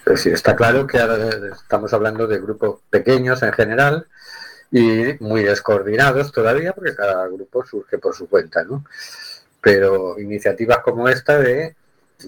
Es 0.00 0.04
decir, 0.04 0.32
está 0.32 0.56
claro 0.56 0.86
que 0.86 0.98
ahora 0.98 1.28
estamos 1.52 1.92
hablando 1.92 2.26
de 2.26 2.40
grupos 2.40 2.80
pequeños 2.88 3.42
en 3.42 3.52
general 3.52 4.06
y 4.70 5.16
muy 5.20 5.42
descoordinados 5.42 6.32
todavía, 6.32 6.72
porque 6.72 6.94
cada 6.94 7.26
grupo 7.26 7.64
surge 7.64 7.98
por 7.98 8.14
su 8.14 8.28
cuenta, 8.28 8.64
¿no? 8.64 8.84
Pero 9.60 10.18
iniciativas 10.18 10.78
como 10.78 11.08
esta 11.08 11.38
de 11.38 11.76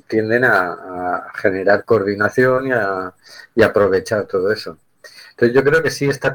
tienden 0.06 0.44
a, 0.44 1.30
generar 1.34 1.84
coordinación 1.84 2.68
y 2.68 2.72
a, 2.72 3.12
y 3.54 3.62
aprovechar 3.62 4.26
todo 4.26 4.52
eso. 4.52 4.78
Entonces 5.30 5.54
yo 5.54 5.64
creo 5.64 5.82
que 5.82 5.90
sí 5.90 6.06
está 6.08 6.34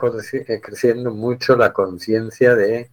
creciendo 0.62 1.12
mucho 1.12 1.56
la 1.56 1.74
conciencia 1.74 2.56
de 2.56 2.90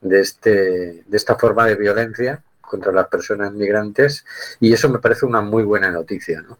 de, 0.00 0.20
este, 0.20 1.04
de 1.06 1.16
esta 1.16 1.36
forma 1.36 1.66
de 1.66 1.74
violencia 1.74 2.42
contra 2.60 2.92
las 2.92 3.08
personas 3.08 3.52
migrantes 3.52 4.24
y 4.60 4.72
eso 4.72 4.88
me 4.88 4.98
parece 4.98 5.26
una 5.26 5.40
muy 5.40 5.62
buena 5.62 5.90
noticia. 5.90 6.42
¿no? 6.42 6.58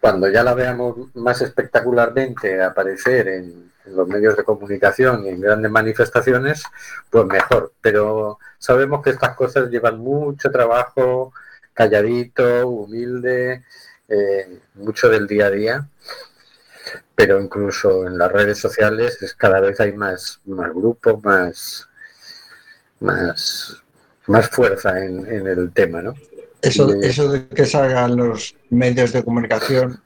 Cuando 0.00 0.28
ya 0.28 0.42
la 0.42 0.54
veamos 0.54 1.14
más 1.14 1.42
espectacularmente 1.42 2.62
aparecer 2.62 3.28
en, 3.28 3.71
los 3.86 4.06
medios 4.08 4.36
de 4.36 4.44
comunicación 4.44 5.24
y 5.24 5.30
en 5.30 5.40
grandes 5.40 5.70
manifestaciones, 5.70 6.64
pues 7.10 7.26
mejor. 7.26 7.72
Pero 7.80 8.38
sabemos 8.58 9.02
que 9.02 9.10
estas 9.10 9.36
cosas 9.36 9.70
llevan 9.70 9.98
mucho 9.98 10.50
trabajo, 10.50 11.32
calladito, 11.74 12.68
humilde, 12.68 13.64
eh, 14.08 14.60
mucho 14.74 15.08
del 15.08 15.26
día 15.26 15.46
a 15.46 15.50
día 15.50 15.88
pero 17.14 17.40
incluso 17.40 18.04
en 18.04 18.18
las 18.18 18.32
redes 18.32 18.58
sociales 18.58 19.22
es 19.22 19.32
cada 19.34 19.60
vez 19.60 19.78
hay 19.78 19.92
más, 19.92 20.40
más 20.44 20.74
grupos, 20.74 21.22
más, 21.22 21.88
más, 22.98 23.80
más 24.26 24.48
fuerza 24.48 25.04
en, 25.04 25.46
el 25.46 25.72
tema, 25.72 26.02
¿no? 26.02 26.14
Eso, 26.60 26.92
eso 27.00 27.30
de 27.30 27.46
que 27.46 27.64
salgan 27.64 28.16
los 28.16 28.56
medios 28.70 29.12
de 29.12 29.22
comunicación 29.22 30.02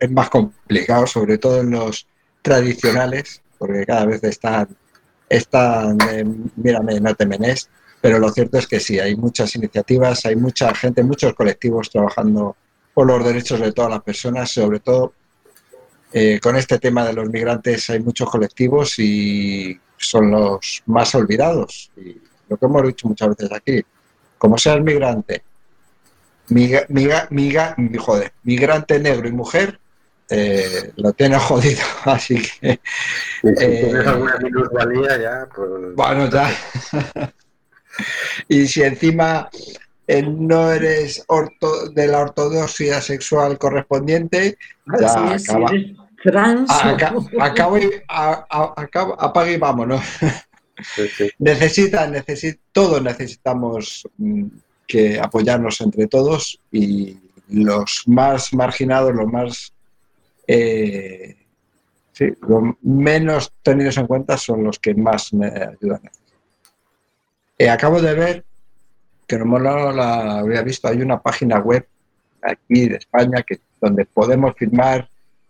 es 0.00 0.10
más 0.10 0.30
complicado, 0.30 1.06
sobre 1.06 1.38
todo 1.38 1.60
en 1.60 1.70
los 1.70 2.07
tradicionales, 2.48 3.42
porque 3.58 3.84
cada 3.84 4.06
vez 4.06 4.24
están, 4.24 4.68
están 5.28 5.98
mírame, 6.56 6.98
no 6.98 7.14
te 7.14 7.26
menes, 7.26 7.68
pero 8.00 8.18
lo 8.18 8.30
cierto 8.30 8.56
es 8.58 8.66
que 8.66 8.80
sí, 8.80 8.98
hay 8.98 9.16
muchas 9.16 9.54
iniciativas, 9.54 10.24
hay 10.24 10.36
mucha 10.36 10.74
gente, 10.74 11.02
muchos 11.02 11.34
colectivos 11.34 11.90
trabajando 11.90 12.56
por 12.94 13.06
los 13.06 13.22
derechos 13.22 13.60
de 13.60 13.72
todas 13.72 13.90
las 13.90 14.02
personas, 14.02 14.50
sobre 14.50 14.80
todo 14.80 15.12
eh, 16.12 16.40
con 16.42 16.56
este 16.56 16.78
tema 16.78 17.04
de 17.04 17.12
los 17.12 17.28
migrantes 17.28 17.90
hay 17.90 18.00
muchos 18.00 18.30
colectivos 18.30 18.98
y 18.98 19.78
son 19.98 20.30
los 20.30 20.82
más 20.86 21.14
olvidados. 21.14 21.90
Y 21.96 22.16
lo 22.48 22.56
que 22.56 22.66
hemos 22.66 22.82
dicho 22.84 23.08
muchas 23.08 23.28
veces 23.28 23.52
aquí, 23.52 23.82
como 24.38 24.56
seas 24.56 24.80
migrante, 24.80 25.42
miga, 26.48 26.86
miga, 27.30 27.76
joder, 27.98 28.32
migrante 28.42 28.98
negro 29.00 29.28
y 29.28 29.32
mujer, 29.32 29.78
eh, 30.30 30.92
lo 30.96 31.12
tienes 31.12 31.42
jodido, 31.42 31.82
así 32.04 32.36
que... 32.36 32.80
si 33.42 33.54
tienes 33.54 33.94
eh, 33.94 34.02
alguna 34.06 34.36
minusvalía 34.42 35.18
ya, 35.18 35.48
pues... 35.54 35.94
Bueno, 35.94 36.30
ya. 36.30 36.50
y 38.48 38.66
si 38.66 38.82
encima 38.82 39.48
no 40.26 40.72
eres 40.72 41.24
orto, 41.28 41.88
de 41.90 42.08
la 42.08 42.20
ortodoxia 42.20 43.00
sexual 43.00 43.58
correspondiente, 43.58 44.56
ya 44.98 45.34
acaba, 45.34 45.70
trans. 46.22 46.70
acabo, 47.40 49.20
apague 49.20 49.52
y 49.52 49.58
vámonos. 49.58 50.02
Necesita, 51.38 52.10
todos 52.72 53.02
necesitamos 53.02 54.08
mm, 54.16 54.44
que 54.86 55.18
apoyarnos 55.18 55.80
entre 55.80 56.06
todos 56.06 56.60
y 56.70 57.18
los 57.48 58.04
más 58.06 58.54
marginados, 58.54 59.12
los 59.12 59.26
más 59.26 59.72
eh, 60.48 61.36
los 62.18 62.62
menos 62.82 63.52
tenidos 63.62 63.96
en 63.98 64.06
cuenta 64.06 64.36
son 64.36 64.64
los 64.64 64.78
que 64.78 64.94
más 64.94 65.32
me 65.32 65.46
ayudan. 65.46 66.00
Eh, 67.58 67.68
acabo 67.68 68.00
de 68.00 68.14
ver 68.14 68.44
que 69.26 69.38
no 69.38 69.58
la 69.58 70.38
había 70.38 70.62
visto, 70.62 70.88
hay 70.88 71.02
una 71.02 71.20
página 71.20 71.58
web 71.58 71.86
aquí 72.42 72.88
de 72.88 72.96
España 72.96 73.42
que 73.42 73.60
donde 73.80 74.06
podemos 74.06 74.54
firmar, 74.56 75.08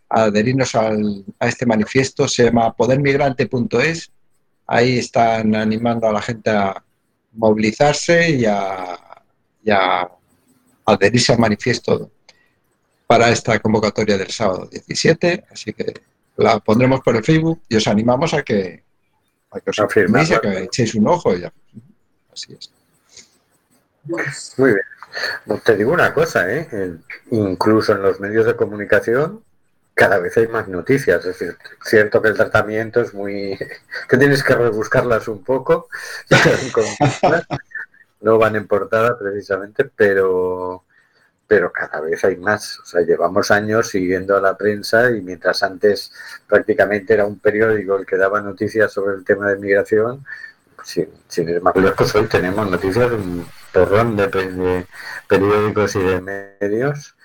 adherirnos 0.09 0.75
a 0.75 0.93
este 1.41 1.65
manifiesto, 1.65 2.27
se 2.27 2.45
llama 2.45 2.75
podermigrante.es. 2.75 4.11
Ahí 4.67 4.99
están 4.99 5.55
animando 5.55 6.09
a 6.09 6.13
la 6.13 6.21
gente 6.21 6.51
a 6.51 6.83
movilizarse 7.33 8.31
y 8.31 8.45
a, 8.45 8.99
adherirse 10.85 11.33
al 11.33 11.39
manifiesto 11.39 12.11
para 13.09 13.31
esta 13.31 13.59
convocatoria 13.59 14.19
del 14.19 14.31
sábado 14.31 14.69
17. 14.71 15.47
Así 15.51 15.73
que 15.73 15.95
la 16.37 16.61
pondremos 16.61 17.01
por 17.01 17.17
el 17.17 17.25
Facebook 17.25 17.63
y 17.67 17.77
os 17.77 17.89
animamos 17.89 18.35
a 18.35 18.43
que, 18.43 18.85
a 19.51 19.61
que 19.61 19.71
os 19.71 19.81
afirméis 19.81 20.31
a 20.31 20.41
que 20.41 20.65
echéis 20.65 20.95
un 20.95 21.09
ojo. 21.09 21.35
Ya. 21.35 21.51
Así 22.31 22.53
es. 22.53 22.71
Muy 24.59 24.75
bien. 24.75 25.61
Te 25.65 25.77
digo 25.77 25.93
una 25.93 26.13
cosa, 26.13 26.53
¿eh? 26.53 26.99
incluso 27.31 27.93
en 27.93 28.03
los 28.03 28.21
medios 28.21 28.45
de 28.45 28.55
comunicación 28.55 29.43
cada 29.95 30.19
vez 30.19 30.37
hay 30.37 30.47
más 30.49 30.69
noticias. 30.69 31.25
Es 31.25 31.39
decir, 31.39 31.57
cierto 31.83 32.21
que 32.21 32.29
el 32.29 32.37
tratamiento 32.37 33.01
es 33.01 33.15
muy... 33.15 33.59
que 34.09 34.19
tienes 34.19 34.45
que 34.45 34.55
rebuscarlas 34.55 35.29
un 35.29 35.43
poco. 35.43 35.89
no 38.21 38.37
van 38.37 38.57
en 38.57 38.67
portada 38.67 39.19
precisamente, 39.19 39.87
pero 39.87 40.85
pero 41.49 41.73
cada 41.73 42.01
vez 42.03 42.23
hay 42.25 42.37
más. 42.37 42.79
O 42.81 42.85
sea, 42.85 43.01
llevamos 43.01 43.51
años 43.51 43.89
siguiendo 43.89 44.37
a 44.37 44.41
la 44.41 44.57
prensa 44.57 45.11
y 45.11 45.23
mientras 45.23 45.63
antes 45.63 46.13
prácticamente 46.47 47.15
era 47.15 47.25
un 47.25 47.39
periódico 47.41 47.97
el 47.97 48.07
que 48.07 48.19
daba 48.19 48.43
noticias 48.43 48.93
sobre 48.93 49.17
el 49.17 49.25
tema 49.25 49.49
de 49.49 49.57
migración, 49.57 50.25
sin, 50.85 51.09
sin 51.27 51.49
ir 51.49 51.63
más 51.63 51.75
lejos, 51.75 52.15
hoy 52.15 52.27
tenemos 52.27 52.71
noticias 52.71 53.11
de 53.11 53.17
un 53.17 53.47
porrón 53.73 54.17
de, 54.17 54.87
periódicos 55.27 55.97
y 55.97 56.03
de 56.03 56.21
medios 56.21 57.17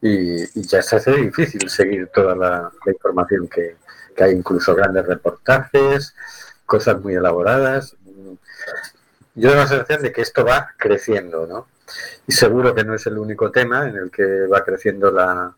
y, 0.00 0.42
y, 0.60 0.62
ya 0.62 0.82
se 0.82 0.96
hace 0.96 1.12
difícil 1.12 1.68
seguir 1.68 2.08
toda 2.08 2.36
la, 2.36 2.70
la 2.84 2.92
información 2.92 3.48
que, 3.48 3.76
que 4.14 4.24
hay, 4.24 4.32
incluso 4.32 4.74
grandes 4.74 5.06
reportajes, 5.06 6.14
cosas 6.66 7.00
muy 7.00 7.14
elaboradas. 7.14 7.96
Yo 9.34 9.48
tengo 9.48 9.62
la 9.62 9.66
sensación 9.66 10.02
de 10.02 10.12
que 10.12 10.22
esto 10.22 10.44
va 10.44 10.74
creciendo, 10.76 11.46
¿no? 11.46 11.66
Y 12.26 12.32
seguro 12.32 12.74
que 12.74 12.84
no 12.84 12.94
es 12.94 13.06
el 13.06 13.18
único 13.18 13.50
tema 13.50 13.88
en 13.88 13.96
el 13.96 14.10
que 14.10 14.46
va 14.46 14.64
creciendo 14.64 15.10
la, 15.10 15.54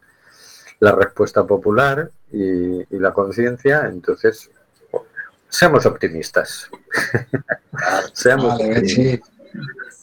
la 0.81 0.93
respuesta 0.93 1.45
popular 1.47 2.11
y, 2.33 2.81
y 2.95 2.99
la 2.99 3.13
conciencia, 3.13 3.87
entonces 3.87 4.51
seamos 5.49 5.87
optimistas. 5.87 6.69
seamos 8.13 8.59
vale, 8.59 8.79
optimistas. 8.79 9.31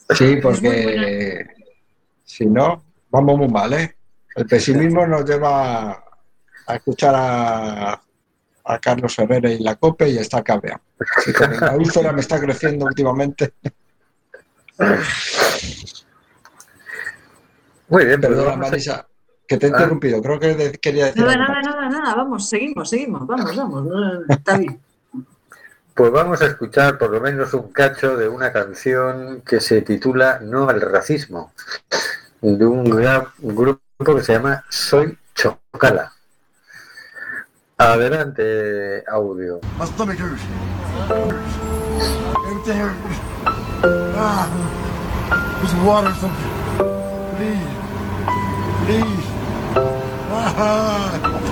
Sí, 0.10 0.16
sí 0.16 0.36
porque 0.42 1.46
si 2.24 2.46
no, 2.46 2.84
vamos 3.10 3.38
muy 3.38 3.48
mal, 3.48 3.74
¿eh? 3.74 3.96
El 4.36 4.48
pesimismo 4.48 5.06
nos 5.06 5.26
lleva 5.26 5.92
a 6.66 6.76
escuchar 6.76 7.14
a, 7.16 8.02
a 8.66 8.80
Carlos 8.80 9.18
Herrera 9.20 9.52
y 9.52 9.60
la 9.60 9.76
COPE 9.76 10.10
y 10.10 10.18
está 10.18 10.44
cabreado. 10.44 10.82
La 11.62 11.76
úlcera 11.78 12.12
me 12.12 12.22
está 12.22 12.40
creciendo 12.40 12.86
últimamente. 12.86 13.54
Muy 17.94 18.06
bien, 18.06 18.20
perdona, 18.20 18.56
Marisa, 18.56 19.06
que 19.48 19.56
te 19.56 19.68
he 19.68 19.70
interrumpido. 19.70 20.20
Creo 20.20 20.40
que 20.40 20.72
quería 20.82 21.06
decir. 21.06 21.22
Nada, 21.22 21.38
nada, 21.38 21.62
nada, 21.62 21.90
nada. 21.90 22.16
Vamos, 22.16 22.50
seguimos, 22.50 22.90
seguimos. 22.90 23.28
Vamos, 23.28 23.56
vamos. 23.56 23.88
Está 24.28 24.58
bien. 24.58 24.82
Pues 25.94 26.12
vamos 26.12 26.42
a 26.42 26.48
escuchar 26.48 26.98
por 26.98 27.12
lo 27.12 27.22
menos 27.22 27.54
un 27.54 27.72
cacho 27.72 28.18
de 28.18 28.28
una 28.28 28.52
canción 28.52 29.42
que 29.42 29.60
se 29.60 29.84
titula 29.84 30.40
No 30.42 30.68
al 30.68 30.82
racismo, 30.82 31.54
de 32.42 32.66
un, 32.66 32.84
grupo 33.44 33.80
que 34.04 34.24
se 34.24 34.34
llama 34.34 34.66
Soy 34.70 35.16
Chocala. 35.36 36.12
Adelante, 37.78 39.04
audio. 39.08 39.60
Everything. 42.66 43.22
Ah, 44.16 44.50
there's 45.62 45.76
water 45.86 46.12
something. 46.16 47.04
Please. 47.38 47.83
Please. 48.86 49.33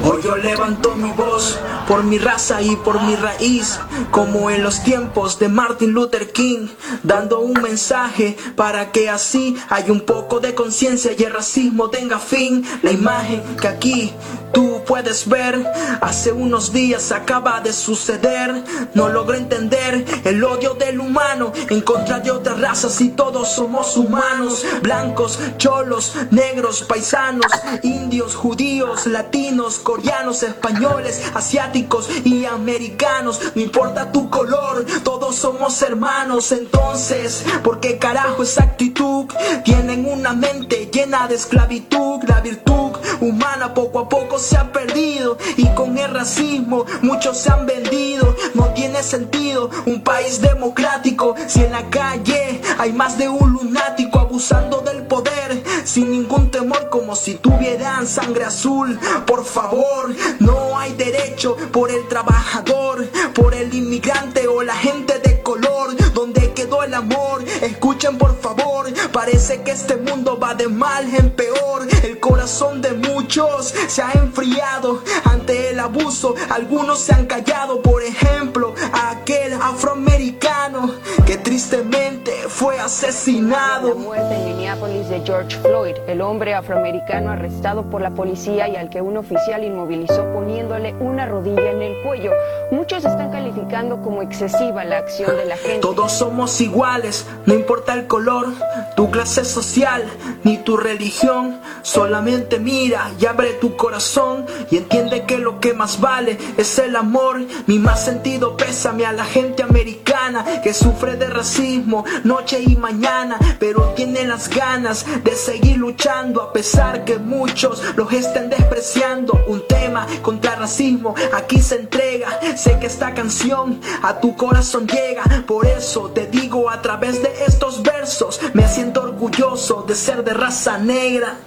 Hoy 0.03 0.21
yo 0.23 0.35
levanto 0.35 0.95
mi 0.95 1.11
voz 1.11 1.59
por 1.87 2.03
mi 2.03 2.17
raza 2.17 2.61
y 2.61 2.75
por 2.77 3.01
mi 3.03 3.15
raíz, 3.15 3.79
como 4.11 4.49
en 4.49 4.63
los 4.63 4.81
tiempos 4.83 5.39
de 5.39 5.49
Martin 5.49 5.91
Luther 5.91 6.31
King, 6.31 6.67
dando 7.03 7.39
un 7.39 7.53
mensaje 7.61 8.37
para 8.55 8.91
que 8.91 9.09
así 9.09 9.55
haya 9.69 9.91
un 9.91 10.01
poco 10.01 10.39
de 10.39 10.55
conciencia 10.55 11.11
y 11.17 11.23
el 11.23 11.33
racismo 11.33 11.89
tenga 11.89 12.19
fin. 12.19 12.65
La 12.81 12.91
imagen 12.91 13.43
que 13.59 13.67
aquí 13.67 14.13
tú 14.53 14.81
puedes 14.85 15.27
ver, 15.27 15.63
hace 16.01 16.31
unos 16.31 16.71
días 16.73 17.11
acaba 17.11 17.61
de 17.61 17.73
suceder. 17.73 18.63
No 18.93 19.09
logro 19.09 19.35
entender 19.35 20.05
el 20.23 20.43
odio 20.43 20.73
del 20.73 20.99
humano 20.99 21.51
en 21.69 21.81
contra 21.81 22.19
de 22.19 22.31
otras 22.31 22.59
razas 22.59 22.99
y 23.01 23.09
todos 23.09 23.53
somos 23.53 23.95
humanos, 23.97 24.65
blancos, 24.81 25.39
cholos, 25.57 26.13
negros, 26.31 26.83
paisanos, 26.83 27.51
indios, 27.83 28.35
judíos, 28.35 28.70
latinos, 28.79 29.79
coreanos, 29.79 30.43
españoles, 30.43 31.21
asiáticos 31.33 32.09
y 32.23 32.45
americanos. 32.45 33.39
No 33.55 33.61
importa 33.61 34.11
tu 34.11 34.29
color, 34.29 34.85
todos 35.03 35.35
somos 35.35 35.81
hermanos. 35.81 36.51
Entonces, 36.51 37.43
¿por 37.63 37.79
qué 37.79 37.97
carajo 37.97 38.43
esa 38.43 38.63
actitud? 38.63 39.25
Tienen 39.65 40.05
una 40.05 40.33
mente 40.33 40.89
llena 40.91 41.27
de 41.27 41.35
esclavitud, 41.35 42.23
la 42.27 42.39
virtud 42.41 42.80
humana 43.21 43.73
poco 43.73 43.99
a 43.99 44.09
poco 44.09 44.39
se 44.39 44.57
ha 44.57 44.71
perdido 44.71 45.37
y 45.57 45.67
con 45.69 45.97
el 45.97 46.11
racismo 46.11 46.85
muchos 47.01 47.37
se 47.37 47.51
han 47.51 47.65
vendido. 47.65 48.35
No 48.53 48.73
tiene 48.73 49.03
sentido 49.03 49.69
un 49.85 50.01
país 50.01 50.41
democrático 50.41 51.35
si 51.47 51.63
en 51.63 51.71
la 51.71 51.89
calle 51.89 52.61
hay 52.77 52.93
más 52.93 53.17
de 53.17 53.29
un 53.29 53.53
lunático 53.53 54.19
abusando 54.19 54.81
del 54.81 55.03
poder 55.03 55.63
sin 55.85 56.11
ningún 56.11 56.49
temor 56.51 56.89
como 56.89 57.15
si 57.15 57.35
tuvieran 57.35 58.07
sangre 58.07 58.45
azul. 58.45 58.99
Por 59.25 59.45
favor, 59.45 60.13
no 60.39 60.77
hay 60.77 60.93
derecho 60.93 61.55
por 61.71 61.91
el 61.91 62.07
trabajador, 62.07 63.07
por 63.33 63.53
el 63.53 63.73
inmigrante 63.73 64.47
o 64.47 64.63
la 64.63 64.75
gente 64.75 65.19
de 65.19 65.41
color. 65.41 65.95
Donde 66.21 66.53
quedó 66.53 66.83
el 66.83 66.93
amor? 66.93 67.43
Escuchen 67.63 68.19
por 68.19 68.39
favor, 68.39 68.85
parece 69.11 69.63
que 69.63 69.71
este 69.71 69.97
mundo 69.97 70.37
va 70.37 70.53
de 70.53 70.67
mal 70.67 71.11
en 71.15 71.31
peor. 71.31 71.87
El 72.03 72.19
corazón 72.19 72.79
de 72.79 72.91
muchos 72.91 73.73
se 73.87 74.03
ha 74.03 74.11
enfriado 74.11 75.01
ante 75.23 75.71
el 75.71 75.79
abuso. 75.79 76.35
Algunos 76.51 76.99
se 76.99 77.15
han 77.15 77.25
callado, 77.25 77.81
por 77.81 78.03
ejemplo, 78.03 78.75
aquel 79.09 79.53
afroamericano 79.53 80.91
que 81.25 81.37
tristemente 81.37 82.31
fue 82.47 82.79
asesinado. 82.79 83.89
La 83.89 83.95
muerte 83.95 84.35
en 84.35 84.45
Minneapolis 84.45 85.09
de 85.09 85.21
George 85.21 85.57
Floyd, 85.59 85.95
el 86.07 86.21
hombre 86.21 86.53
afroamericano 86.53 87.31
arrestado 87.31 87.89
por 87.89 88.01
la 88.01 88.11
policía 88.11 88.67
y 88.67 88.75
al 88.75 88.91
que 88.91 89.01
un 89.01 89.17
oficial 89.17 89.63
inmovilizó 89.63 90.31
poniéndole 90.33 90.93
una 90.99 91.25
rodilla 91.25 91.71
en 91.71 91.81
el 91.81 92.03
cuello. 92.03 92.31
Muchos 92.69 93.05
están 93.05 93.31
calificando 93.31 94.01
como 94.01 94.21
excesiva 94.21 94.83
la 94.85 94.99
acción 94.99 95.35
de 95.35 95.45
la 95.45 95.57
gente. 95.57 95.79
Todos 95.79 96.10
somos 96.11 96.61
iguales, 96.61 97.25
no 97.45 97.53
importa 97.53 97.93
el 97.93 98.07
color, 98.07 98.47
tu 98.95 99.09
clase 99.11 99.45
social, 99.45 100.03
ni 100.43 100.57
tu 100.57 100.77
religión. 100.77 101.59
Solamente 101.81 102.59
mira 102.59 103.11
y 103.19 103.25
abre 103.25 103.53
tu 103.53 103.75
corazón 103.75 104.45
y 104.69 104.77
entiende 104.77 105.25
que 105.25 105.37
lo 105.37 105.59
que 105.59 105.73
más 105.73 105.99
vale 105.99 106.37
es 106.57 106.77
el 106.79 106.95
amor. 106.95 107.41
Mi 107.65 107.79
más 107.79 108.05
sentido 108.05 108.55
pésame 108.57 109.05
a 109.05 109.13
la 109.13 109.25
gente 109.25 109.63
americana 109.63 110.61
que 110.63 110.73
sufre 110.73 111.15
de 111.15 111.27
racismo 111.27 112.05
noche 112.23 112.61
y 112.61 112.75
mañana, 112.75 113.37
pero 113.59 113.93
tiene 113.95 114.25
las 114.25 114.49
ganas 114.49 115.05
de 115.23 115.35
seguir 115.35 115.77
luchando 115.77 116.41
a 116.41 116.53
pesar 116.53 117.03
que 117.05 117.17
muchos 117.17 117.81
los 117.95 118.11
estén 118.13 118.49
despreciando. 118.49 119.39
Un 119.47 119.67
tema 119.67 120.05
contra 120.21 120.55
racismo 120.55 121.15
aquí 121.33 121.61
se 121.61 121.75
entrega. 121.75 122.39
Sé 122.55 122.79
que 122.79 122.87
esta 122.87 123.13
canción 123.13 123.79
a 124.03 124.19
tu 124.19 124.35
corazón 124.35 124.87
llega, 124.87 125.23
por 125.47 125.65
eso 125.65 126.00
te 126.09 126.27
digo 126.27 126.69
a 126.69 126.81
través 126.81 127.21
de 127.21 127.31
estos 127.45 127.81
versos, 127.81 128.39
me 128.53 128.67
siento 128.67 129.01
orgulloso 129.03 129.83
de 129.87 129.95
ser 129.95 130.23
de 130.23 130.33
raza 130.33 130.77
negra. 130.77 131.37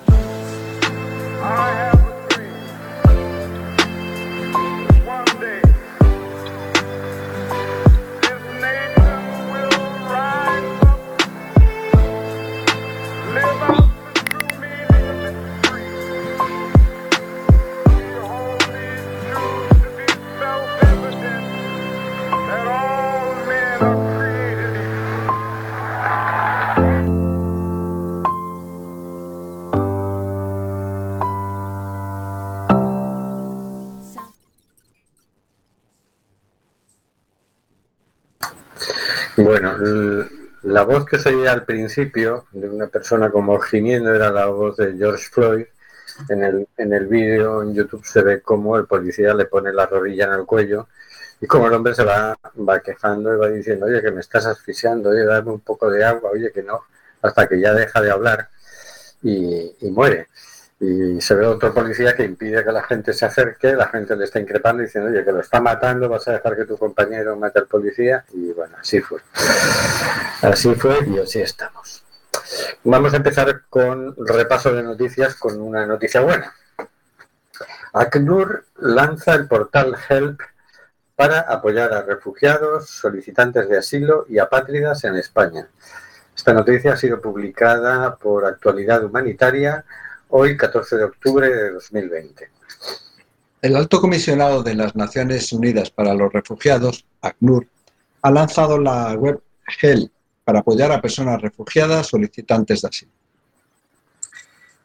Bueno, 39.44 39.76
la 40.62 40.84
voz 40.84 41.04
que 41.04 41.18
se 41.18 41.28
oía 41.28 41.52
al 41.52 41.66
principio 41.66 42.46
de 42.52 42.70
una 42.70 42.86
persona 42.86 43.30
como 43.30 43.60
gimiendo 43.60 44.14
era 44.14 44.30
la 44.30 44.46
voz 44.46 44.78
de 44.78 44.96
George 44.96 45.28
Floyd. 45.30 45.66
En 46.30 46.42
el, 46.42 46.66
en 46.78 46.92
el 46.94 47.06
vídeo 47.06 47.62
en 47.62 47.74
YouTube 47.74 48.06
se 48.06 48.22
ve 48.22 48.40
cómo 48.40 48.78
el 48.78 48.86
policía 48.86 49.34
le 49.34 49.44
pone 49.44 49.70
la 49.70 49.84
rodilla 49.84 50.26
en 50.26 50.32
el 50.32 50.46
cuello 50.46 50.88
y 51.40 51.46
como 51.46 51.66
el 51.66 51.74
hombre 51.74 51.94
se 51.94 52.04
va, 52.04 52.38
va 52.56 52.80
quejando 52.80 53.34
y 53.34 53.36
va 53.36 53.48
diciendo, 53.48 53.84
oye, 53.84 54.00
que 54.00 54.12
me 54.12 54.20
estás 54.20 54.46
asfixiando, 54.46 55.10
oye, 55.10 55.24
dame 55.24 55.50
un 55.50 55.60
poco 55.60 55.90
de 55.90 56.04
agua, 56.04 56.30
oye, 56.32 56.50
que 56.50 56.62
no, 56.62 56.80
hasta 57.20 57.46
que 57.46 57.60
ya 57.60 57.74
deja 57.74 58.00
de 58.00 58.10
hablar 58.10 58.48
y, 59.22 59.76
y 59.80 59.90
muere 59.90 60.28
y 60.84 61.20
se 61.20 61.34
ve 61.34 61.46
otro 61.46 61.72
policía 61.72 62.14
que 62.14 62.24
impide 62.24 62.64
que 62.64 62.72
la 62.72 62.82
gente 62.82 63.12
se 63.12 63.24
acerque, 63.24 63.74
la 63.74 63.88
gente 63.88 64.14
le 64.16 64.24
está 64.24 64.40
increpando 64.40 64.82
diciendo, 64.82 65.10
oye, 65.10 65.24
que 65.24 65.32
lo 65.32 65.40
está 65.40 65.60
matando, 65.60 66.08
vas 66.08 66.26
a 66.28 66.32
dejar 66.32 66.56
que 66.56 66.64
tu 66.64 66.76
compañero 66.76 67.36
mate 67.36 67.60
al 67.60 67.66
policía, 67.66 68.24
y 68.32 68.52
bueno, 68.52 68.76
así 68.80 69.00
fue. 69.00 69.20
Así 70.42 70.74
fue 70.74 70.98
y 71.06 71.18
así 71.18 71.40
estamos. 71.40 72.04
Vamos 72.84 73.14
a 73.14 73.16
empezar 73.16 73.62
con 73.70 74.14
repaso 74.26 74.74
de 74.74 74.82
noticias 74.82 75.34
con 75.36 75.60
una 75.60 75.86
noticia 75.86 76.20
buena. 76.20 76.52
ACNUR 77.92 78.64
lanza 78.78 79.34
el 79.34 79.46
portal 79.46 79.96
Help 80.08 80.40
para 81.16 81.40
apoyar 81.40 81.92
a 81.92 82.02
refugiados, 82.02 82.90
solicitantes 82.90 83.68
de 83.68 83.78
asilo 83.78 84.26
y 84.28 84.38
apátridas 84.38 85.04
en 85.04 85.16
España. 85.16 85.68
Esta 86.36 86.52
noticia 86.52 86.94
ha 86.94 86.96
sido 86.96 87.20
publicada 87.20 88.16
por 88.16 88.44
Actualidad 88.44 89.04
Humanitaria 89.04 89.84
hoy, 90.36 90.56
14 90.56 90.96
de 90.96 91.04
octubre 91.04 91.48
de 91.48 91.70
2020. 91.70 92.50
El 93.62 93.76
alto 93.76 94.00
comisionado 94.00 94.64
de 94.64 94.74
las 94.74 94.96
Naciones 94.96 95.52
Unidas 95.52 95.90
para 95.90 96.12
los 96.12 96.32
Refugiados, 96.32 97.06
ACNUR, 97.22 97.68
ha 98.20 98.30
lanzado 98.32 98.78
la 98.78 99.14
web 99.14 99.40
Help 99.80 100.10
para 100.42 100.58
apoyar 100.58 100.90
a 100.90 101.00
personas 101.00 101.40
refugiadas 101.40 102.08
solicitantes 102.08 102.82
de 102.82 102.88
asilo. 102.88 103.12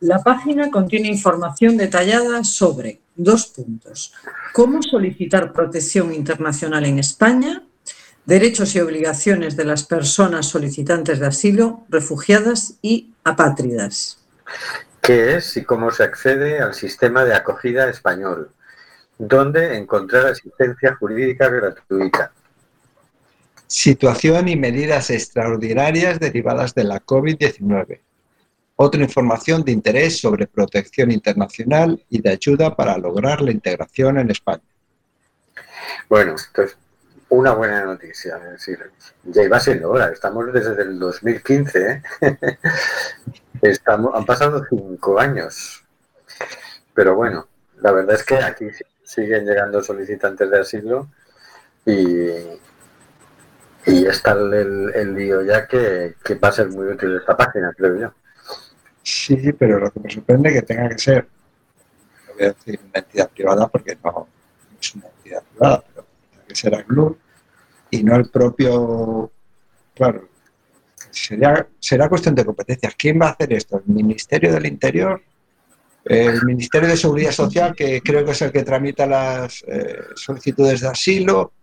La 0.01 0.19
página 0.19 0.69
contiene 0.69 1.07
información 1.07 1.77
detallada 1.77 2.43
sobre 2.43 3.01
dos 3.15 3.47
puntos. 3.47 4.13
Cómo 4.53 4.83
solicitar 4.83 5.51
protección 5.51 6.13
internacional 6.13 6.85
en 6.85 6.99
España, 6.99 7.63
derechos 8.23 8.75
y 8.75 8.81
obligaciones 8.81 9.57
de 9.57 9.65
las 9.65 9.83
personas 9.83 10.45
solicitantes 10.45 11.19
de 11.19 11.25
asilo, 11.25 11.85
refugiadas 11.89 12.75
y 12.83 13.13
apátridas. 13.23 14.19
¿Qué 15.01 15.35
es 15.35 15.57
y 15.57 15.63
cómo 15.63 15.91
se 15.91 16.03
accede 16.03 16.59
al 16.59 16.73
sistema 16.73 17.25
de 17.25 17.33
acogida 17.33 17.89
español? 17.89 18.51
¿Dónde 19.17 19.77
encontrar 19.77 20.27
asistencia 20.27 20.95
jurídica 20.95 21.49
gratuita? 21.49 22.31
Situación 23.67 24.47
y 24.47 24.55
medidas 24.55 25.09
extraordinarias 25.09 26.19
derivadas 26.19 26.73
de 26.73 26.83
la 26.85 26.99
COVID-19. 27.01 27.99
Otra 28.75 29.03
información 29.03 29.63
de 29.63 29.73
interés 29.73 30.19
sobre 30.19 30.47
protección 30.47 31.11
internacional 31.11 32.03
y 32.09 32.21
de 32.21 32.29
ayuda 32.29 32.75
para 32.75 32.97
lograr 32.97 33.41
la 33.41 33.51
integración 33.51 34.17
en 34.19 34.31
España. 34.31 34.63
Bueno, 36.07 36.35
entonces, 36.47 36.77
una 37.29 37.53
buena 37.53 37.83
noticia. 37.83 38.37
Es 38.37 38.51
decir, 38.51 38.91
ya 39.23 39.43
iba 39.43 39.59
siendo 39.59 39.89
hora. 39.89 40.09
Estamos 40.11 40.51
desde 40.51 40.81
el 40.81 40.99
2015. 40.99 41.91
¿eh? 41.91 42.03
Estamos, 43.61 44.13
han 44.15 44.25
pasado 44.25 44.65
cinco 44.69 45.19
años. 45.19 45.83
Pero 46.93 47.15
bueno, 47.15 47.47
la 47.81 47.91
verdad 47.91 48.15
es 48.15 48.23
que 48.23 48.35
aquí 48.35 48.67
siguen 49.03 49.45
llegando 49.45 49.81
solicitantes 49.81 50.49
de 50.49 50.59
asilo 50.59 51.09
y, 51.85 52.29
y 53.85 54.05
está 54.05 54.33
el, 54.33 54.91
el 54.93 55.13
lío 55.15 55.41
ya 55.41 55.67
que, 55.67 56.15
que, 56.23 56.35
va 56.35 56.49
a 56.49 56.51
ser 56.51 56.69
muy 56.69 56.87
útil 56.87 57.15
esta 57.15 57.35
página, 57.35 57.73
creo 57.75 57.97
yo. 57.97 58.13
Sí, 59.01 59.53
pero 59.53 59.79
lo 59.79 59.91
que 59.91 59.99
me 59.99 60.09
sorprende 60.11 60.49
es 60.49 60.55
que 60.55 60.61
tenga 60.61 60.89
que 60.89 60.99
ser, 60.99 61.27
voy 62.35 62.45
a 62.45 62.47
decir 62.49 62.79
una 62.83 62.99
entidad 62.99 63.29
privada 63.29 63.67
porque 63.67 63.97
no, 64.03 64.27
es 64.79 64.95
una 64.95 65.07
entidad 65.07 65.43
privada, 65.43 65.83
pero 66.63 66.79
tiene 66.79 66.87
que 66.87 66.95
ser 66.95 67.11
ACNUR 67.11 67.17
y 67.91 68.03
no 68.03 68.15
el 68.15 68.29
propio, 68.29 69.31
claro, 69.95 70.29
sería, 71.11 71.67
será 71.79 72.09
cuestión 72.09 72.35
de 72.35 72.45
competencias. 72.45 72.95
¿Quién 72.95 73.19
va 73.19 73.27
a 73.27 73.31
hacer 73.31 73.53
esto? 73.53 73.81
¿El 73.85 73.93
Ministerio 73.93 74.53
del 74.53 74.65
Interior? 74.65 75.21
¿El 76.05 76.43
Ministerio 76.43 76.87
de 76.87 76.97
Seguridad 76.97 77.31
Social, 77.31 77.75
que 77.75 78.01
creo 78.01 78.23
que 78.25 78.31
es 78.31 78.41
el 78.41 78.51
que 78.51 78.63
tramita 78.63 79.05
las 79.05 79.63
eh, 79.67 79.99
solicitudes 80.15 80.81
de 80.81 80.87
asilo? 80.87 81.53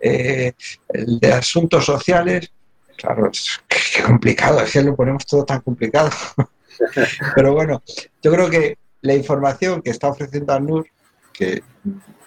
Eh, 0.00 0.52
el 0.88 1.18
de 1.18 1.32
Asuntos 1.32 1.84
Sociales. 1.84 2.50
Claro, 2.96 3.30
es 3.30 3.60
complicado, 4.04 4.60
es 4.60 4.72
que 4.72 4.82
lo 4.82 4.94
ponemos 4.94 5.26
todo 5.26 5.44
tan 5.44 5.60
complicado. 5.60 6.10
Pero 7.34 7.52
bueno, 7.54 7.82
yo 8.22 8.32
creo 8.32 8.48
que 8.48 8.78
la 9.02 9.14
información 9.14 9.82
que 9.82 9.90
está 9.90 10.08
ofreciendo 10.08 10.52
ANUR, 10.52 10.86
que 11.32 11.62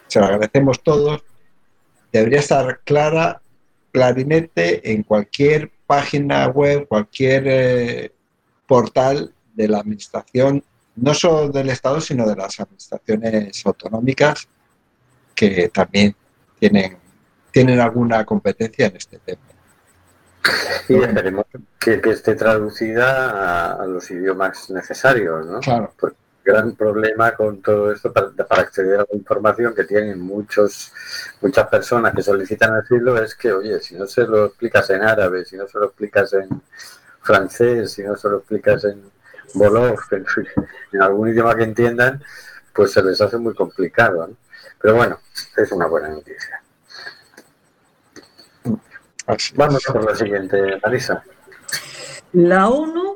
se 0.07 0.19
la 0.19 0.27
agradecemos 0.27 0.81
todos, 0.83 1.23
debería 2.13 2.39
estar 2.39 2.79
clara, 2.83 3.41
clarinete 3.91 4.91
en 4.91 5.03
cualquier 5.03 5.71
página 5.87 6.47
web, 6.47 6.87
cualquier 6.87 7.43
eh, 7.47 8.11
portal 8.67 9.33
de 9.53 9.67
la 9.67 9.79
administración, 9.79 10.63
no 10.95 11.13
solo 11.13 11.49
del 11.49 11.69
Estado, 11.69 11.99
sino 11.99 12.27
de 12.27 12.35
las 12.35 12.59
administraciones 12.59 13.65
autonómicas 13.65 14.47
que 15.33 15.69
también 15.69 16.15
tienen, 16.59 16.97
tienen 17.51 17.79
alguna 17.79 18.23
competencia 18.25 18.87
en 18.87 18.95
este 18.95 19.17
tema. 19.17 19.41
Y 20.87 20.95
esperemos 20.95 21.45
que, 21.79 21.99
que 21.99 22.09
esté 22.11 22.35
traducida 22.35 23.29
a, 23.29 23.83
a, 23.83 23.87
los 23.87 24.11
idiomas 24.11 24.69
necesarios, 24.69 25.47
¿no? 25.47 25.59
Claro. 25.61 25.93
Porque 25.97 26.17
gran 26.43 26.75
problema 26.75 27.33
con 27.33 27.61
todo 27.61 27.91
esto 27.91 28.11
para, 28.11 28.31
para, 28.31 28.61
acceder 28.61 28.99
a 28.99 29.05
la 29.09 29.17
información 29.17 29.73
que 29.73 29.85
tienen 29.85 30.19
muchos 30.19 30.91
muchas 31.41 31.67
personas 31.67 32.13
que 32.13 32.21
solicitan 32.21 32.73
asilo 32.75 33.21
es 33.21 33.35
que, 33.35 33.51
oye, 33.51 33.79
si 33.79 33.95
no 33.95 34.07
se 34.07 34.25
lo 34.27 34.45
explicas 34.45 34.89
en 34.89 35.03
árabe, 35.03 35.45
si 35.45 35.55
no 35.55 35.67
se 35.67 35.79
lo 35.79 35.85
explicas 35.85 36.33
en 36.33 36.61
francés, 37.21 37.93
si 37.93 38.03
no 38.03 38.15
se 38.15 38.29
lo 38.29 38.37
explicas 38.37 38.83
en 38.83 39.01
Wolof, 39.55 40.11
en, 40.13 40.25
en 40.91 41.01
algún 41.01 41.29
idioma 41.29 41.55
que 41.55 41.63
entiendan, 41.63 42.21
pues 42.73 42.91
se 42.91 43.03
les 43.03 43.21
hace 43.21 43.37
muy 43.37 43.53
complicado. 43.53 44.27
¿no? 44.27 44.35
Pero 44.81 44.95
bueno, 44.95 45.19
es 45.55 45.71
una 45.71 45.87
buena 45.87 46.09
noticia. 46.09 46.61
Vamos 49.55 49.83
por 49.85 50.03
la 50.03 50.15
siguiente, 50.15 50.79
Marisa. 50.83 51.23
La 52.33 52.67
ONU 52.67 53.12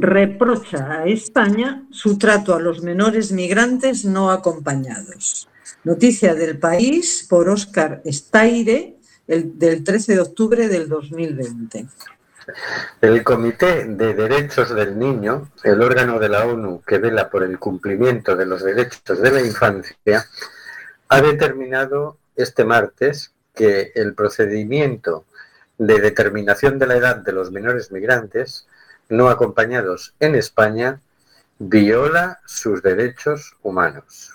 reprocha 0.00 1.00
a 1.00 1.06
España 1.06 1.86
su 1.90 2.18
trato 2.18 2.54
a 2.54 2.60
los 2.60 2.82
menores 2.82 3.32
migrantes 3.32 4.04
no 4.04 4.30
acompañados. 4.30 5.48
Noticia 5.84 6.34
del 6.34 6.58
país 6.58 7.26
por 7.28 7.48
Óscar 7.48 8.02
Staire, 8.06 8.96
el, 9.26 9.58
del 9.58 9.84
13 9.84 10.14
de 10.14 10.20
octubre 10.20 10.68
del 10.68 10.88
2020. 10.88 11.86
El 13.00 13.24
Comité 13.24 13.84
de 13.86 14.14
Derechos 14.14 14.74
del 14.74 14.98
Niño, 14.98 15.50
el 15.62 15.80
órgano 15.80 16.18
de 16.18 16.28
la 16.28 16.46
ONU 16.46 16.82
que 16.86 16.98
vela 16.98 17.30
por 17.30 17.42
el 17.42 17.58
cumplimiento 17.58 18.36
de 18.36 18.46
los 18.46 18.62
derechos 18.62 19.20
de 19.20 19.30
la 19.30 19.40
infancia, 19.40 20.26
ha 21.08 21.20
determinado 21.22 22.18
este 22.36 22.64
martes 22.64 23.32
que 23.54 23.92
el 23.94 24.14
procedimiento 24.14 25.24
de 25.78 26.00
determinación 26.00 26.78
de 26.78 26.86
la 26.86 26.96
edad 26.96 27.16
de 27.16 27.32
los 27.32 27.50
menores 27.50 27.90
migrantes 27.90 28.66
no 29.08 29.28
acompañados 29.28 30.14
en 30.20 30.34
España 30.34 31.00
viola 31.58 32.40
sus 32.46 32.82
derechos 32.82 33.56
humanos. 33.62 34.32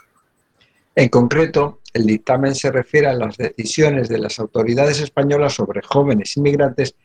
En 0.96 1.10
concreto, 1.10 1.80
el 1.94 2.06
dictamen 2.06 2.56
se 2.56 2.72
refiere 2.72 3.08
a 3.08 3.14
las 3.14 3.38
decisiones 3.38 4.10
de 4.10 4.20
las 4.20 4.40
autoridades 4.40 5.00
españolas 5.00 5.54
sobre 5.54 5.82
jóvenes 5.82 6.36
inmigrantes 6.38 6.96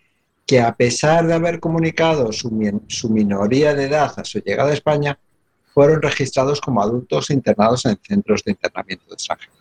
que, 0.46 0.60
a 0.60 0.74
pesar 0.74 1.26
de 1.26 1.34
haber 1.34 1.60
comunicado 1.60 2.32
su, 2.32 2.50
minoría 2.50 3.74
de 3.74 3.84
edad 3.84 4.12
a 4.16 4.24
su 4.24 4.40
llegada 4.40 4.70
a 4.70 4.74
España, 4.74 5.18
fueron 5.72 6.02
registrados 6.02 6.60
como 6.60 6.82
adultos 6.82 7.30
internados 7.30 7.84
en 7.86 7.98
centros 8.02 8.42
de 8.44 8.52
internamiento 8.52 9.04
de 9.06 9.14
extranjeros, 9.14 9.56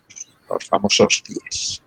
los 0.48 0.64
famosos 0.64 1.22
CIES. 1.24 1.83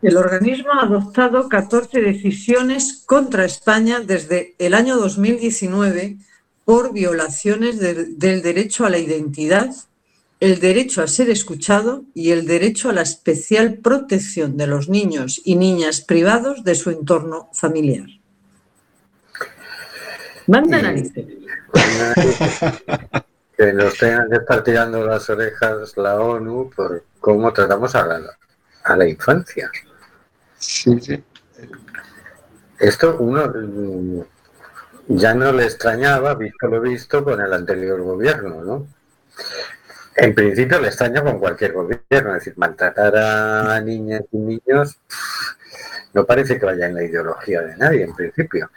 El 0.00 0.16
organismo 0.16 0.72
ha 0.72 0.84
adoptado 0.84 1.48
14 1.48 2.00
decisiones 2.00 3.02
contra 3.04 3.44
España 3.44 4.00
desde 4.00 4.54
el 4.58 4.74
año 4.74 4.96
2019 4.96 6.18
por 6.64 6.92
violaciones 6.92 7.80
de, 7.80 8.04
del 8.04 8.42
derecho 8.42 8.86
a 8.86 8.90
la 8.90 8.98
identidad, 8.98 9.70
el 10.38 10.60
derecho 10.60 11.02
a 11.02 11.08
ser 11.08 11.30
escuchado 11.30 12.04
y 12.14 12.30
el 12.30 12.46
derecho 12.46 12.90
a 12.90 12.92
la 12.92 13.02
especial 13.02 13.78
protección 13.78 14.56
de 14.56 14.68
los 14.68 14.88
niños 14.88 15.40
y 15.44 15.56
niñas 15.56 16.00
privados 16.00 16.62
de 16.62 16.76
su 16.76 16.90
entorno 16.90 17.50
familiar. 17.52 18.06
Manda 20.46 20.80
narices. 20.80 21.26
Que 23.58 23.72
nos 23.72 23.98
tengan 23.98 24.30
que 24.30 24.36
estar 24.36 24.62
tirando 24.62 25.04
las 25.04 25.28
orejas 25.30 25.96
la 25.96 26.20
ONU 26.20 26.70
por 26.76 27.02
cómo 27.18 27.52
tratamos 27.52 27.92
a 27.96 28.06
la, 28.06 28.20
a 28.84 28.96
la 28.96 29.08
infancia. 29.08 29.68
Sí, 30.58 31.00
sí. 31.00 31.24
Esto 32.78 33.16
uno 33.18 33.52
ya 35.08 35.34
no 35.34 35.52
le 35.52 35.64
extrañaba, 35.64 36.34
visto 36.34 36.68
lo 36.68 36.80
visto, 36.80 37.24
con 37.24 37.40
el 37.40 37.52
anterior 37.52 38.00
gobierno, 38.02 38.62
¿no? 38.62 38.86
En 40.16 40.34
principio 40.34 40.80
le 40.80 40.88
extraña 40.88 41.22
con 41.22 41.38
cualquier 41.38 41.72
gobierno, 41.72 42.34
es 42.34 42.44
decir, 42.44 42.54
maltratar 42.56 43.16
a 43.16 43.80
niñas 43.80 44.22
y 44.32 44.38
niños 44.38 44.98
no 46.12 46.24
parece 46.24 46.58
que 46.58 46.66
vaya 46.66 46.86
en 46.86 46.94
la 46.94 47.04
ideología 47.04 47.62
de 47.62 47.76
nadie, 47.76 48.04
en 48.04 48.14
principio. 48.14 48.70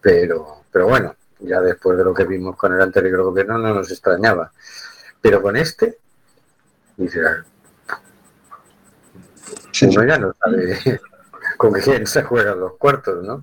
Pero, 0.00 0.64
pero 0.72 0.88
bueno, 0.88 1.14
ya 1.40 1.60
después 1.60 1.96
de 1.98 2.04
lo 2.04 2.14
que 2.14 2.24
vimos 2.24 2.56
con 2.56 2.74
el 2.74 2.80
anterior 2.80 3.22
gobierno 3.22 3.58
no 3.58 3.74
nos 3.74 3.90
extrañaba. 3.90 4.52
Pero 5.20 5.40
con 5.42 5.56
este, 5.56 5.98
dice, 6.96 7.20
Sí, 9.72 9.86
uno 9.86 10.06
ya 10.06 10.18
no 10.18 10.32
sabe 10.34 11.00
con 11.58 11.72
quién 11.72 12.06
se 12.06 12.22
juegan 12.22 12.60
los 12.60 12.76
cuartos, 12.76 13.24
¿no? 13.24 13.42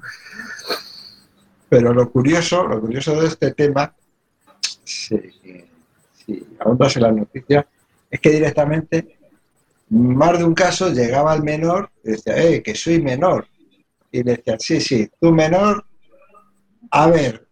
Pero 1.69 1.93
lo 1.93 2.09
curioso, 2.11 2.67
lo 2.67 2.81
curioso 2.81 3.19
de 3.21 3.27
este 3.27 3.51
tema, 3.51 3.93
si, 4.83 5.17
si 6.13 6.47
ahondas 6.59 6.95
en 6.97 7.03
la 7.03 7.11
noticia, 7.11 7.65
es 8.09 8.19
que 8.19 8.29
directamente, 8.31 9.17
más 9.89 10.37
de 10.37 10.43
un 10.43 10.53
caso 10.53 10.89
llegaba 10.89 11.31
al 11.31 11.43
menor 11.43 11.89
y 12.03 12.11
decía, 12.11 12.37
eh, 12.37 12.61
que 12.61 12.75
soy 12.75 13.01
menor. 13.01 13.47
Y 14.11 14.23
le 14.23 14.35
decía, 14.35 14.57
sí, 14.59 14.81
sí, 14.81 15.09
tú 15.19 15.31
menor, 15.31 15.85
a 16.91 17.07
ver, 17.09 17.47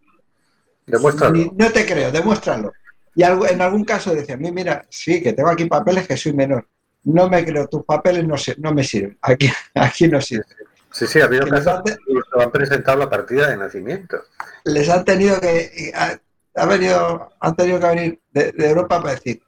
Demuéstralo. 0.86 1.32
ni- 1.34 1.50
no 1.56 1.70
te 1.70 1.86
creo, 1.86 2.10
demuéstralo. 2.12 2.72
Y 3.14 3.22
algo- 3.22 3.46
en 3.48 3.60
algún 3.62 3.84
caso 3.84 4.14
decía, 4.14 4.36
"Mi- 4.36 4.52
mira, 4.52 4.84
sí, 4.90 5.22
que 5.22 5.32
tengo 5.32 5.48
aquí 5.48 5.64
papeles 5.64 6.06
que 6.06 6.16
soy 6.16 6.32
menor. 6.34 6.66
No 7.04 7.28
me 7.28 7.44
creo, 7.44 7.66
tus 7.66 7.84
papeles 7.84 8.26
no, 8.26 8.36
se- 8.36 8.56
no 8.58 8.72
me 8.74 8.84
sirven. 8.84 9.18
Aquí, 9.22 9.50
aquí 9.74 10.08
no 10.08 10.20
sirven. 10.20 10.46
Sí, 10.92 11.06
sí, 11.06 11.20
ha 11.20 11.24
habido 11.24 11.44
Que 11.44 11.50
casos 11.50 11.68
han 11.74 11.82
que 11.84 12.42
han 12.42 12.50
presentado 12.50 12.98
la 12.98 13.08
partida 13.08 13.48
de 13.48 13.56
nacimiento. 13.56 14.18
les 14.64 14.88
han 14.88 15.04
tenido 15.04 15.40
que 15.40 15.92
ha, 15.94 16.18
ha 16.56 16.66
venido 16.66 17.30
han 17.40 17.54
tenido 17.56 17.78
que 17.80 17.86
venir 17.86 18.20
de, 18.32 18.52
de 18.52 18.68
Europa 18.68 19.00
para 19.00 19.14
decir 19.14 19.40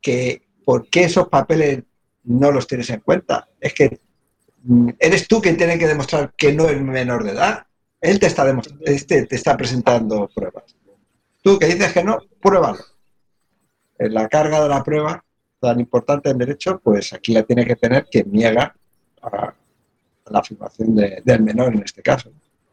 que 0.00 0.42
por 0.64 0.88
qué 0.88 1.04
esos 1.04 1.28
papeles 1.28 1.82
no 2.24 2.50
los 2.50 2.66
tienes 2.66 2.88
en 2.90 3.00
cuenta 3.00 3.46
es 3.60 3.74
que 3.74 4.00
mm, 4.62 4.88
eres 4.98 5.28
tú 5.28 5.42
quien 5.42 5.56
tiene 5.58 5.78
que 5.78 5.86
demostrar 5.86 6.32
que 6.36 6.52
no 6.54 6.66
es 6.68 6.80
menor 6.80 7.24
de 7.24 7.32
edad 7.32 7.66
él 8.00 8.18
te 8.18 8.26
está 8.26 8.50
este 8.86 9.26
te 9.26 9.36
está 9.36 9.56
presentando 9.58 10.28
pruebas 10.34 10.74
tú 11.42 11.58
que 11.58 11.66
dices 11.66 11.92
que 11.92 12.02
no 12.04 12.18
pruébalo 12.40 12.82
en 13.98 14.14
la 14.14 14.28
carga 14.28 14.62
de 14.62 14.68
la 14.70 14.82
prueba 14.82 15.23
tan 15.64 15.80
importante 15.80 16.30
en 16.30 16.38
derecho 16.38 16.80
pues 16.82 17.12
aquí 17.12 17.32
la 17.32 17.42
tiene 17.42 17.64
que 17.66 17.76
tener 17.76 18.06
quien 18.06 18.30
niega 18.30 18.74
a 19.22 19.54
la 20.30 20.38
afirmación 20.38 20.94
de- 20.94 21.22
del 21.24 21.42
menor 21.42 21.74
en 21.74 21.82
este 21.82 22.02
caso 22.02 22.30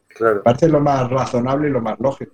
Claro. 0.09 0.43
parece 0.43 0.67
lo 0.67 0.79
más 0.81 1.09
razonable 1.09 1.69
y 1.69 1.71
lo 1.71 1.81
más 1.81 1.97
lógico. 1.99 2.33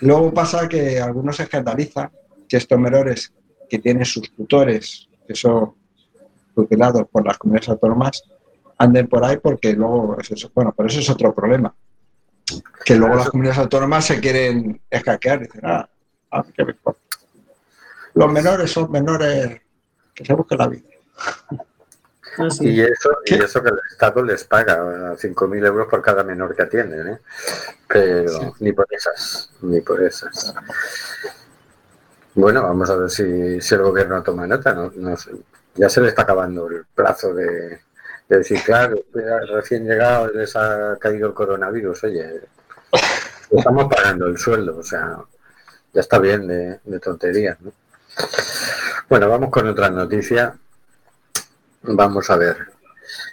Luego 0.00 0.32
pasa 0.32 0.68
que 0.68 1.00
algunos 1.00 1.36
se 1.36 1.42
escandalizan 1.42 2.10
que 2.48 2.56
estos 2.56 2.78
menores 2.78 3.32
que 3.68 3.78
tienen 3.80 4.04
sus 4.04 4.32
tutores, 4.34 5.08
que 5.26 5.34
son 5.34 5.74
tutelados 6.54 7.06
por 7.10 7.26
las 7.26 7.36
comunidades 7.36 7.68
autónomas, 7.70 8.22
anden 8.78 9.08
por 9.08 9.24
ahí 9.24 9.36
porque 9.38 9.72
luego, 9.72 10.16
es 10.20 10.30
eso, 10.30 10.50
bueno, 10.54 10.72
pero 10.76 10.88
eso 10.88 11.00
es 11.00 11.10
otro 11.10 11.34
problema. 11.34 11.74
Que 12.84 12.94
luego 12.94 13.16
las 13.16 13.28
comunidades 13.30 13.58
autónomas 13.58 14.04
se 14.06 14.20
quieren 14.20 14.80
escaquear 14.88 15.40
y 15.40 15.44
dicen, 15.46 15.60
ah, 15.64 15.88
ah, 16.30 16.44
¿qué 16.54 16.64
me 16.64 16.70
importa? 16.70 17.00
Los 18.18 18.32
menores 18.32 18.72
son 18.72 18.90
menores 18.90 19.60
que 20.12 20.24
se 20.24 20.34
busquen 20.34 20.58
la 20.58 20.68
vida. 20.68 20.88
Así. 22.38 22.68
Y 22.68 22.80
eso, 22.80 23.10
y 23.24 23.34
eso 23.34 23.62
que 23.62 23.68
el 23.68 23.78
Estado 23.90 24.22
les 24.22 24.44
paga 24.44 25.14
5.000 25.16 25.66
euros 25.66 25.88
por 25.88 26.02
cada 26.02 26.24
menor 26.24 26.54
que 26.54 26.62
atienden, 26.62 27.08
¿eh? 27.08 27.18
Pero 27.86 28.54
ni 28.58 28.72
por 28.72 28.86
esas, 28.90 29.50
ni 29.62 29.80
por 29.80 30.02
esas. 30.02 30.54
Bueno, 32.34 32.62
vamos 32.62 32.90
a 32.90 32.96
ver 32.96 33.10
si, 33.10 33.60
si 33.60 33.74
el 33.74 33.82
gobierno 33.82 34.22
toma 34.22 34.46
nota. 34.46 34.74
No, 34.74 34.92
no 34.96 35.16
sé. 35.16 35.32
Ya 35.74 35.88
se 35.88 36.00
le 36.00 36.08
está 36.08 36.22
acabando 36.22 36.68
el 36.68 36.84
plazo 36.92 37.32
de, 37.34 37.80
de 38.28 38.38
decir, 38.38 38.60
claro, 38.64 38.96
recién 39.52 39.84
llegado 39.84 40.28
les 40.32 40.54
ha 40.56 40.96
caído 41.00 41.28
el 41.28 41.34
coronavirus. 41.34 42.04
Oye, 42.04 42.40
estamos 43.50 43.92
pagando 43.92 44.26
el 44.26 44.38
sueldo, 44.38 44.78
o 44.78 44.82
sea, 44.82 45.18
ya 45.92 46.00
está 46.00 46.18
bien 46.18 46.46
de, 46.46 46.80
de 46.84 47.00
tonterías, 47.00 47.60
¿no? 47.60 47.72
Bueno, 49.08 49.28
vamos 49.28 49.50
con 49.50 49.66
otra 49.66 49.88
noticia. 49.90 50.54
Vamos 51.82 52.28
a 52.30 52.36
ver. 52.36 52.68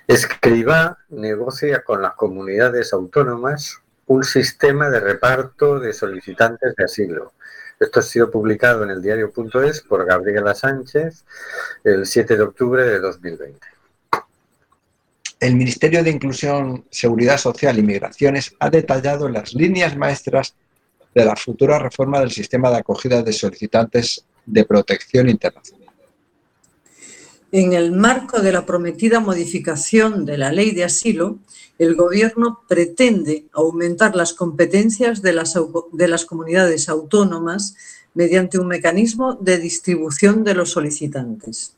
Escriba 0.08 0.98
negocia 1.10 1.84
con 1.84 2.02
las 2.02 2.14
comunidades 2.14 2.94
autónomas 2.94 3.82
un 4.08 4.24
sistema 4.24 4.90
de 4.90 5.00
reparto 5.00 5.80
de 5.80 5.92
solicitantes 5.94 6.76
de 6.76 6.84
asilo. 6.84 7.34
Esto 7.80 8.00
ha 8.00 8.04
sido 8.04 8.32
publicado 8.32 8.84
en 8.84 8.92
el 8.92 9.02
diario.es 9.02 9.82
por 9.82 10.06
Gabriela 10.06 10.56
Sánchez 10.56 11.26
el 11.84 12.06
7 12.06 12.38
de 12.38 12.44
octubre 12.44 12.86
de 12.86 13.00
2020. 13.00 13.60
El 15.42 15.56
Ministerio 15.56 16.04
de 16.04 16.12
Inclusión, 16.12 16.86
Seguridad 16.90 17.38
Social 17.38 17.78
y 17.78 17.84
Migraciones 17.84 18.56
ha 18.60 18.70
detallado 18.70 19.28
las 19.28 19.54
líneas 19.54 19.98
maestras 19.98 20.56
de 21.14 21.26
la 21.26 21.36
futura 21.36 21.80
reforma 21.80 22.20
del 22.20 22.32
sistema 22.32 22.70
de 22.70 22.78
acogida 22.78 23.22
de 23.22 23.34
solicitantes 23.34 24.24
de 24.46 24.66
protección 24.66 25.30
internacional. 25.30 25.86
En 27.52 27.74
el 27.74 27.92
marco 27.92 28.42
de 28.42 28.52
la 28.52 28.66
prometida 28.66 29.20
modificación 29.20 30.26
de 30.26 30.38
la 30.38 30.52
ley 30.52 30.72
de 30.72 30.84
asilo, 30.84 31.40
el 31.80 31.96
Gobierno 31.96 32.62
pretende 32.68 33.46
aumentar 33.54 34.16
las 34.16 34.34
competencias 34.34 35.22
de 35.22 35.34
las, 35.34 35.54
de 35.92 36.08
las 36.08 36.26
comunidades 36.26 36.90
autónomas 36.90 37.76
mediante 38.14 38.60
un 38.60 38.68
mecanismo 38.68 39.36
de 39.36 39.58
distribución 39.58 40.44
de 40.44 40.54
los 40.54 40.72
solicitantes. 40.72 41.76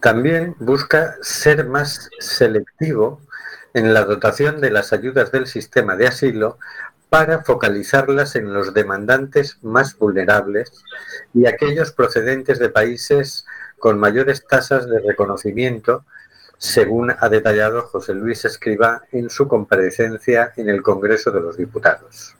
También 0.00 0.54
busca 0.58 1.16
ser 1.22 1.66
más 1.66 2.08
selectivo 2.18 3.20
en 3.74 3.94
la 3.94 4.04
dotación 4.04 4.60
de 4.60 4.70
las 4.70 4.92
ayudas 4.92 5.32
del 5.32 5.46
sistema 5.46 5.96
de 5.96 6.06
asilo 6.06 6.58
para 7.12 7.44
focalizarlas 7.44 8.36
en 8.36 8.54
los 8.54 8.72
demandantes 8.72 9.58
más 9.60 9.98
vulnerables 9.98 10.72
y 11.34 11.44
aquellos 11.44 11.92
procedentes 11.92 12.58
de 12.58 12.70
países 12.70 13.44
con 13.78 13.98
mayores 13.98 14.46
tasas 14.46 14.88
de 14.88 14.98
reconocimiento, 14.98 16.06
según 16.56 17.10
ha 17.10 17.28
detallado 17.28 17.82
José 17.82 18.14
Luis 18.14 18.46
Escriba 18.46 19.02
en 19.12 19.28
su 19.28 19.46
comparecencia 19.46 20.54
en 20.56 20.70
el 20.70 20.80
Congreso 20.80 21.30
de 21.30 21.42
los 21.42 21.58
Diputados. 21.58 22.34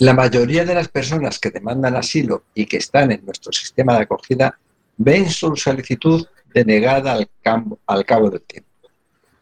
La 0.00 0.12
mayoría 0.12 0.66
de 0.66 0.74
las 0.74 0.88
personas 0.88 1.38
que 1.38 1.50
demandan 1.50 1.96
asilo 1.96 2.42
y 2.52 2.66
que 2.66 2.76
están 2.76 3.10
en 3.12 3.24
nuestro 3.24 3.50
sistema 3.50 3.94
de 3.94 4.02
acogida 4.02 4.58
ven 4.98 5.30
su 5.30 5.56
solicitud 5.56 6.26
denegada 6.52 7.12
al, 7.14 7.30
cam- 7.42 7.78
al 7.86 8.04
cabo 8.04 8.28
del 8.28 8.42
tiempo. 8.42 8.68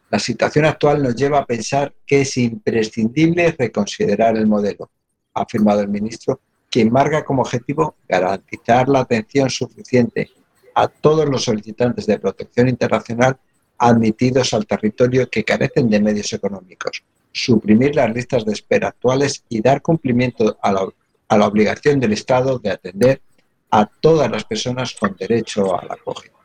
La 0.09 0.19
situación 0.19 0.65
actual 0.65 1.03
nos 1.03 1.15
lleva 1.15 1.39
a 1.39 1.45
pensar 1.45 1.93
que 2.05 2.21
es 2.21 2.37
imprescindible 2.37 3.55
reconsiderar 3.57 4.37
el 4.37 4.47
modelo, 4.47 4.89
ha 5.33 5.43
afirmado 5.43 5.81
el 5.81 5.87
ministro, 5.87 6.41
quien 6.69 6.91
marca 6.91 7.23
como 7.23 7.43
objetivo 7.43 7.95
garantizar 8.07 8.89
la 8.89 9.01
atención 9.01 9.49
suficiente 9.49 10.31
a 10.73 10.87
todos 10.87 11.27
los 11.29 11.43
solicitantes 11.43 12.05
de 12.05 12.19
protección 12.19 12.69
internacional 12.69 13.37
admitidos 13.77 14.53
al 14.53 14.65
territorio 14.65 15.29
que 15.29 15.43
carecen 15.43 15.89
de 15.89 16.01
medios 16.01 16.33
económicos, 16.33 17.03
suprimir 17.31 17.95
las 17.95 18.13
listas 18.13 18.45
de 18.45 18.53
espera 18.53 18.89
actuales 18.89 19.43
y 19.47 19.61
dar 19.61 19.81
cumplimiento 19.81 20.57
a 20.61 20.71
la, 20.71 20.87
a 21.27 21.37
la 21.37 21.47
obligación 21.47 21.99
del 21.99 22.13
Estado 22.13 22.59
de 22.59 22.71
atender 22.71 23.21
a 23.71 23.85
todas 23.85 24.29
las 24.29 24.43
personas 24.43 24.95
con 24.99 25.15
derecho 25.17 25.79
a 25.79 25.85
la 25.85 25.93
acogida. 25.93 26.38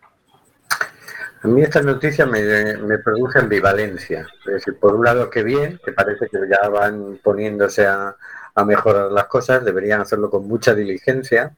A 1.45 1.47
mí 1.47 1.61
esta 1.61 1.83
noticia 1.83 2.25
me, 2.25 2.43
me 2.79 2.99
produce 2.99 3.39
ambivalencia. 3.39 4.27
Es 4.47 4.53
decir, 4.55 4.79
por 4.79 4.95
un 4.95 5.05
lado, 5.05 5.29
que 5.29 5.43
bien, 5.43 5.79
que 5.85 5.93
parece 5.93 6.27
que 6.31 6.39
ya 6.49 6.71
van 6.71 7.21
poniéndose 7.23 7.87
a, 7.87 8.17
a 8.55 8.65
mejorar 8.65 9.13
las 9.13 9.27
cosas, 9.27 9.63
deberían 9.63 10.01
hacerlo 10.01 10.31
con 10.31 10.49
mucha 10.49 10.75
diligencia, 10.75 11.55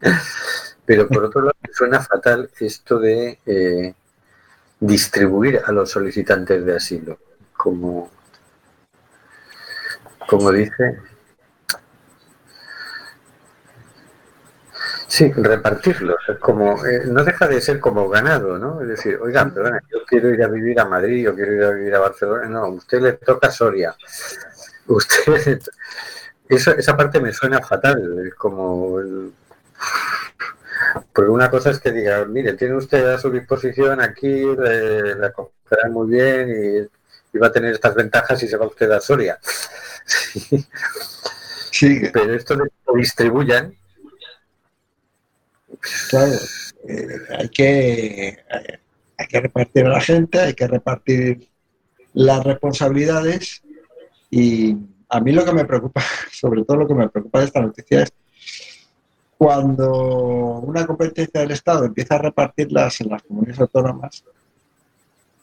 pero 0.86 1.08
por 1.08 1.24
otro 1.24 1.42
lado, 1.42 1.56
suena 1.70 2.00
fatal 2.00 2.48
esto 2.58 2.98
de 2.98 3.38
eh, 3.44 3.94
distribuir 4.80 5.60
a 5.62 5.72
los 5.72 5.90
solicitantes 5.90 6.64
de 6.64 6.76
asilo, 6.76 7.18
como, 7.54 8.10
como 10.26 10.50
dice. 10.52 11.00
Sí, 15.08 15.32
repartirlos. 15.32 16.18
Es 16.28 16.38
como, 16.38 16.84
eh, 16.84 17.02
no 17.06 17.24
deja 17.24 17.48
de 17.48 17.60
ser 17.62 17.80
como 17.80 18.08
ganado, 18.10 18.58
¿no? 18.58 18.82
Es 18.82 18.88
decir, 18.88 19.18
oigan, 19.20 19.54
perdona, 19.54 19.80
yo 19.90 19.98
quiero 20.06 20.28
ir 20.30 20.42
a 20.42 20.48
vivir 20.48 20.78
a 20.78 20.84
Madrid, 20.84 21.24
yo 21.24 21.34
quiero 21.34 21.54
ir 21.54 21.64
a 21.64 21.70
vivir 21.70 21.94
a 21.94 22.00
Barcelona. 22.00 22.46
No, 22.48 22.58
a 22.64 22.68
usted 22.68 23.00
le 23.00 23.12
toca 23.14 23.50
Soria. 23.50 23.96
Usted, 24.88 25.60
eso, 26.48 26.72
esa 26.72 26.96
parte 26.96 27.20
me 27.20 27.32
suena 27.32 27.60
fatal. 27.60 28.26
Es 28.26 28.34
como, 28.34 29.00
el- 29.00 29.32
porque 31.12 31.30
una 31.30 31.50
cosa 31.50 31.70
es 31.70 31.80
que 31.80 31.92
diga, 31.92 32.24
mire, 32.24 32.54
tiene 32.54 32.76
usted 32.76 33.04
a 33.06 33.18
su 33.18 33.30
disposición 33.30 34.00
aquí, 34.00 34.28
le, 34.28 35.14
le 35.14 35.26
acogerá 35.26 35.88
muy 35.90 36.08
bien 36.10 36.48
y, 36.50 37.36
y 37.36 37.38
va 37.38 37.48
a 37.48 37.52
tener 37.52 37.72
estas 37.74 37.94
ventajas 37.94 38.38
si 38.38 38.48
se 38.48 38.56
va 38.56 38.66
usted 38.66 38.90
a 38.90 39.00
Soria. 39.00 39.38
Sí, 41.70 42.00
Pero 42.12 42.34
esto 42.34 42.56
de 42.56 42.64
que 42.64 42.74
lo 42.86 42.94
distribuyan, 42.94 43.74
claro, 46.10 46.32
eh, 46.88 47.18
hay, 47.38 47.48
que, 47.48 48.28
eh, 48.28 48.38
hay 49.16 49.26
que 49.26 49.40
repartir 49.40 49.86
a 49.86 49.90
la 49.90 50.00
gente, 50.00 50.40
hay 50.40 50.54
que 50.54 50.66
repartir 50.66 51.48
las 52.14 52.44
responsabilidades 52.44 53.62
y 54.30 54.76
a 55.08 55.20
mí 55.20 55.32
lo 55.32 55.44
que 55.44 55.52
me 55.52 55.64
preocupa, 55.64 56.02
sobre 56.32 56.64
todo 56.64 56.78
lo 56.78 56.88
que 56.88 56.94
me 56.94 57.08
preocupa 57.08 57.40
de 57.40 57.46
esta 57.46 57.60
noticia 57.60 58.02
es 58.02 58.12
cuando 59.36 60.58
una 60.60 60.84
competencia 60.86 61.40
del 61.40 61.52
Estado 61.52 61.84
empieza 61.84 62.16
a 62.16 62.18
repartirlas 62.18 63.00
en 63.00 63.10
las 63.10 63.22
comunidades 63.22 63.60
autónomas 63.60 64.24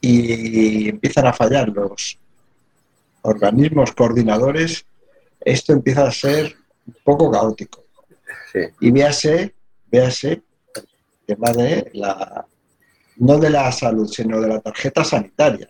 y 0.02 0.89
empiezan 0.89 1.28
a 1.28 1.34
fallar 1.34 1.69
los, 1.69 2.19
organismos 3.26 3.91
coordinadores, 3.91 4.86
esto 5.41 5.74
empieza 5.74 6.08
a 6.08 6.12
ser 6.12 6.56
un 6.88 6.95
poco 7.04 7.32
caótico. 7.32 7.84
Y 8.80 8.91
véase, 8.91 9.54
véase, 9.95 10.43
tema 11.25 11.51
de 11.51 11.91
la, 11.93 12.45
no 13.17 13.38
de 13.38 13.49
la 13.49 13.71
salud, 13.71 14.08
sino 14.08 14.41
de 14.41 14.47
la 14.47 14.60
tarjeta 14.60 15.03
sanitaria. 15.03 15.69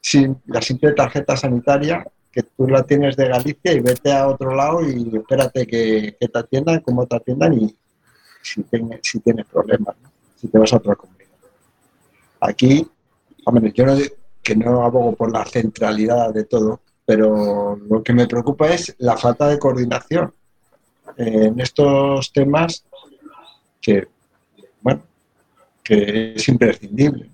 Sin 0.00 0.36
la 0.46 0.60
simple 0.60 0.92
tarjeta 0.92 1.36
sanitaria 1.36 2.04
que 2.30 2.42
tú 2.42 2.66
la 2.66 2.82
tienes 2.82 3.16
de 3.16 3.28
Galicia 3.28 3.72
y 3.72 3.80
vete 3.80 4.12
a 4.12 4.28
otro 4.28 4.54
lado 4.54 4.82
y 4.82 5.16
espérate 5.16 5.66
que, 5.66 6.16
te 6.18 6.38
atiendan, 6.38 6.80
cómo 6.80 7.06
te 7.06 7.16
atiendan 7.16 7.54
y 7.54 7.76
si, 8.42 8.64
si 9.02 9.20
tienes 9.20 9.46
problemas, 9.46 9.94
si 10.36 10.48
te 10.48 10.58
vas 10.58 10.72
a 10.72 10.76
otra 10.76 10.96
comunidad. 10.96 11.30
Aquí, 12.40 12.86
hombre, 13.46 13.72
yo 13.72 13.86
no, 13.86 13.96
que 14.42 14.56
no 14.56 14.84
abogo 14.84 15.14
por 15.14 15.32
la 15.32 15.44
centralidad 15.46 16.34
de 16.34 16.44
todo, 16.44 16.80
pero 17.06 17.76
lo 17.76 18.02
que 18.02 18.12
me 18.12 18.26
preocupa 18.26 18.68
es 18.68 18.94
la 18.98 19.16
falta 19.16 19.46
de 19.48 19.58
coordinación 19.58 20.34
en 21.16 21.60
estos 21.60 22.32
temas 22.32 22.84
que, 23.84 24.08
bueno, 24.80 25.02
que 25.82 26.32
es 26.34 26.48
imprescindible. 26.48 27.30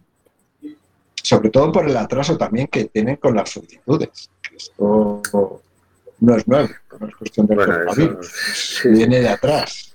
Sobre 1.23 1.51
todo 1.51 1.71
por 1.71 1.89
el 1.89 1.97
atraso 1.97 2.37
también 2.37 2.67
que 2.67 2.87
tienen 2.87 3.17
con 3.17 3.37
las 3.37 3.51
solicitudes. 3.51 4.31
Esto 4.57 5.23
no 6.19 6.37
es 6.37 6.49
nuevo, 6.49 6.69
no 6.99 7.07
es 7.07 7.15
cuestión 7.15 7.47
de 7.47 7.57
coronavirus, 7.57 8.83
viene 8.85 9.21
de 9.21 9.29
atrás. 9.29 9.95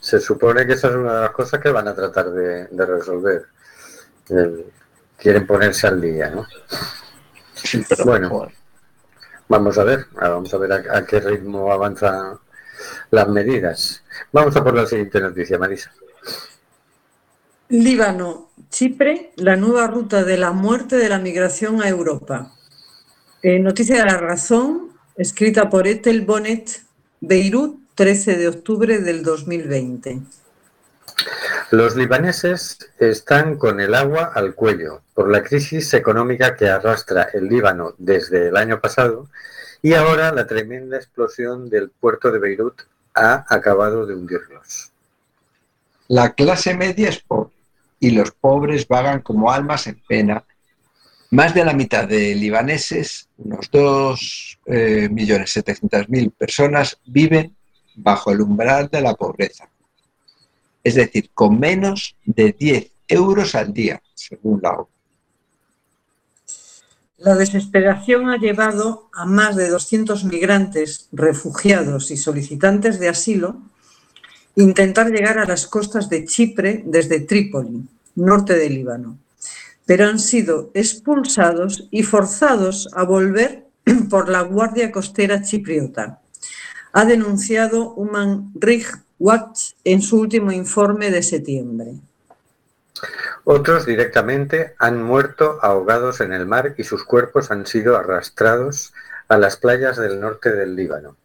Se 0.00 0.18
supone 0.18 0.66
que 0.66 0.72
esa 0.72 0.88
es 0.88 0.94
una 0.94 1.14
de 1.16 1.20
las 1.20 1.30
cosas 1.32 1.60
que 1.60 1.70
van 1.70 1.86
a 1.86 1.94
tratar 1.94 2.30
de, 2.30 2.66
resolver. 2.72 3.46
quieren 5.18 5.46
ponerse 5.46 5.86
al 5.86 6.00
día, 6.00 6.30
¿no? 6.30 6.46
bueno, 8.04 8.50
vamos 9.48 9.76
a 9.76 9.84
ver, 9.84 10.06
vamos 10.12 10.54
a 10.54 10.56
ver 10.56 10.72
a, 10.72 11.04
qué 11.04 11.20
ritmo 11.20 11.70
avanzan 11.70 12.38
las 13.10 13.28
medidas. 13.28 14.02
Vamos 14.32 14.56
a 14.56 14.64
por 14.64 14.74
la 14.74 14.86
siguiente 14.86 15.20
noticia, 15.20 15.58
Marisa. 15.58 15.92
Líbano, 17.68 18.50
Chipre, 18.68 19.32
la 19.36 19.56
nueva 19.56 19.86
ruta 19.86 20.24
de 20.24 20.36
la 20.36 20.52
muerte 20.52 20.96
de 20.96 21.08
la 21.08 21.18
migración 21.18 21.82
a 21.82 21.88
Europa. 21.88 22.52
Eh, 23.42 23.58
noticia 23.58 23.96
de 23.96 24.10
la 24.10 24.18
razón, 24.18 24.90
escrita 25.16 25.70
por 25.70 25.86
Ethel 25.86 26.22
Bonnet, 26.22 26.82
Beirut, 27.20 27.78
13 27.94 28.38
de 28.38 28.48
octubre 28.48 28.98
del 28.98 29.22
2020. 29.22 30.20
Los 31.70 31.94
libaneses 31.94 32.78
están 32.98 33.56
con 33.56 33.78
el 33.78 33.94
agua 33.94 34.32
al 34.34 34.54
cuello 34.54 35.02
por 35.14 35.30
la 35.30 35.42
crisis 35.42 35.94
económica 35.94 36.56
que 36.56 36.68
arrastra 36.68 37.28
el 37.32 37.46
Líbano 37.46 37.94
desde 37.98 38.48
el 38.48 38.56
año 38.56 38.80
pasado 38.80 39.28
y 39.82 39.94
ahora 39.94 40.32
la 40.32 40.46
tremenda 40.46 40.96
explosión 40.96 41.68
del 41.70 41.90
puerto 41.90 42.30
de 42.30 42.38
Beirut 42.38 42.82
ha 43.14 43.44
acabado 43.48 44.06
de 44.06 44.14
hundirlos. 44.14 44.92
La 46.08 46.34
clase 46.34 46.74
media 46.74 47.08
es 47.08 47.20
pobre 47.20 47.54
y 48.00 48.10
los 48.10 48.32
pobres 48.32 48.88
vagan 48.88 49.20
como 49.20 49.52
almas 49.52 49.86
en 49.86 50.02
pena. 50.08 50.44
Más 51.30 51.54
de 51.54 51.64
la 51.64 51.74
mitad 51.74 52.08
de 52.08 52.34
libaneses, 52.34 53.28
unos 53.36 53.70
2.700.000 53.70 56.26
eh, 56.26 56.30
personas, 56.36 56.98
viven 57.06 57.54
bajo 57.94 58.32
el 58.32 58.40
umbral 58.40 58.88
de 58.88 59.02
la 59.02 59.14
pobreza. 59.14 59.68
Es 60.82 60.96
decir, 60.96 61.30
con 61.32 61.60
menos 61.60 62.16
de 62.24 62.52
10 62.58 62.90
euros 63.06 63.54
al 63.54 63.72
día, 63.72 64.02
según 64.14 64.58
la 64.62 64.70
ONU. 64.70 64.88
La 67.20 67.34
desesperación 67.34 68.30
ha 68.30 68.38
llevado 68.38 69.10
a 69.12 69.26
más 69.26 69.54
de 69.54 69.68
200 69.68 70.24
migrantes, 70.24 71.06
refugiados 71.12 72.10
y 72.10 72.16
solicitantes 72.16 72.98
de 72.98 73.10
asilo 73.10 73.60
intentar 74.56 75.10
llegar 75.10 75.38
a 75.38 75.44
las 75.44 75.66
costas 75.66 76.08
de 76.08 76.24
Chipre 76.24 76.82
desde 76.86 77.20
Trípoli, 77.20 77.86
norte 78.14 78.56
del 78.56 78.72
Líbano, 78.72 79.18
pero 79.84 80.06
han 80.06 80.18
sido 80.18 80.70
expulsados 80.72 81.88
y 81.90 82.04
forzados 82.04 82.88
a 82.94 83.04
volver 83.04 83.66
por 84.08 84.30
la 84.30 84.40
Guardia 84.40 84.90
Costera 84.90 85.42
Chipriota. 85.42 86.20
Ha 86.94 87.04
denunciado 87.04 87.92
Human 87.96 88.50
Rights 88.54 88.98
Watch 89.18 89.72
en 89.84 90.00
su 90.00 90.18
último 90.18 90.52
informe 90.52 91.10
de 91.10 91.22
septiembre. 91.22 91.92
Otros 93.44 93.86
directamente 93.86 94.74
han 94.78 95.02
muerto 95.02 95.58
ahogados 95.62 96.20
en 96.20 96.32
el 96.32 96.46
mar 96.46 96.74
y 96.76 96.84
sus 96.84 97.04
cuerpos 97.04 97.50
han 97.50 97.66
sido 97.66 97.96
arrastrados 97.96 98.92
a 99.28 99.38
las 99.38 99.56
playas 99.56 99.96
del 99.96 100.20
norte 100.20 100.52
del 100.52 100.76
Líbano. 100.76 101.16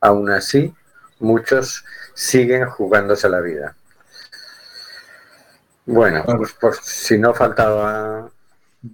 Aún 0.00 0.30
así, 0.30 0.74
muchos 1.20 1.84
siguen 2.14 2.66
jugándose 2.66 3.28
la 3.28 3.40
vida. 3.40 3.76
Bueno, 5.86 6.24
pues, 6.24 6.54
pues, 6.60 6.78
si 6.82 7.18
no 7.18 7.34
faltaba 7.34 8.30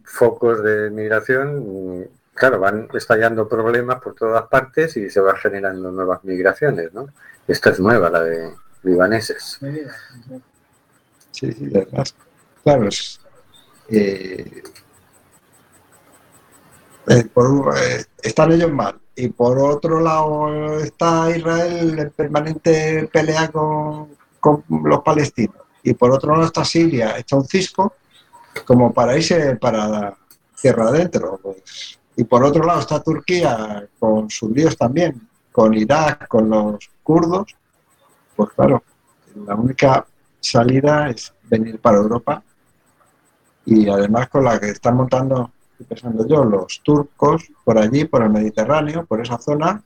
focos 0.05 0.63
de 0.63 0.91
migración, 0.91 2.09
claro, 2.35 2.61
van 2.61 2.89
estallando 2.95 3.49
problemas 3.49 4.01
por 4.01 4.15
todas 4.15 4.47
partes 4.49 4.97
y 4.97 5.11
se 5.11 5.21
van 5.21 5.37
generando 5.37 5.91
nuevas 5.91 6.25
migraciones, 6.25 6.93
¿no? 6.93 7.09
Esta 7.47 7.71
es 7.71 7.81
nueva, 7.81 8.11
la 8.11 8.23
de 8.23 8.55
libaneses. 8.83 9.59
Sí, 11.31 11.53
sí, 11.53 11.73
además, 11.75 12.15
claro, 12.69 12.89
eh, 13.89 14.63
eh, 17.07 17.25
eh, 17.35 18.05
están 18.23 18.53
ellos 18.53 18.71
mal 18.71 19.01
y 19.17 19.29
por 19.29 19.59
otro 19.59 20.01
lado 20.01 20.79
está 20.81 21.35
Israel 21.35 21.99
en 21.99 22.11
permanente 22.11 23.09
pelea 23.11 23.49
con, 23.51 24.09
los 24.69 25.03
palestinos 25.03 25.63
y 25.83 25.95
por 25.95 26.11
otro 26.13 26.33
lado 26.33 26.45
está 26.45 26.63
Siria, 26.63 27.17
está 27.17 27.37
un 27.37 27.47
cisco 27.47 27.95
como 28.67 28.93
para 28.93 29.17
irse 29.17 29.57
para 29.57 30.15
tierra 30.61 30.89
adentro. 30.89 31.41
Pues. 31.43 31.99
Y 32.17 32.25
por 32.25 32.45
otro 32.45 32.65
lado 32.65 32.81
está 32.81 33.03
Turquía 33.03 33.89
con 33.99 34.29
sus 34.29 34.51
líos 34.51 34.77
también, 34.77 35.27
con 35.53 35.73
Irak, 35.73 36.29
con 36.29 36.51
los 36.51 36.91
kurdos. 37.03 37.57
Pues 38.37 38.51
claro, 38.51 38.83
la 39.47 39.55
única 39.55 40.07
salida 40.41 41.09
es 41.09 41.33
venir 41.49 41.81
para 41.81 41.99
Europa 41.99 42.43
y 43.69 43.89
además 43.89 44.29
con 44.29 44.45
la 44.45 44.59
que 44.59 44.71
están 44.71 44.97
montando 44.97 45.53
estoy 45.73 45.87
pensando 45.87 46.27
yo, 46.27 46.45
los 46.45 46.81
turcos 46.83 47.45
por 47.65 47.79
allí, 47.79 48.05
por 48.05 48.23
el 48.23 48.31
Mediterráneo, 48.31 49.05
por 49.05 49.21
esa 49.21 49.39
zona, 49.39 49.83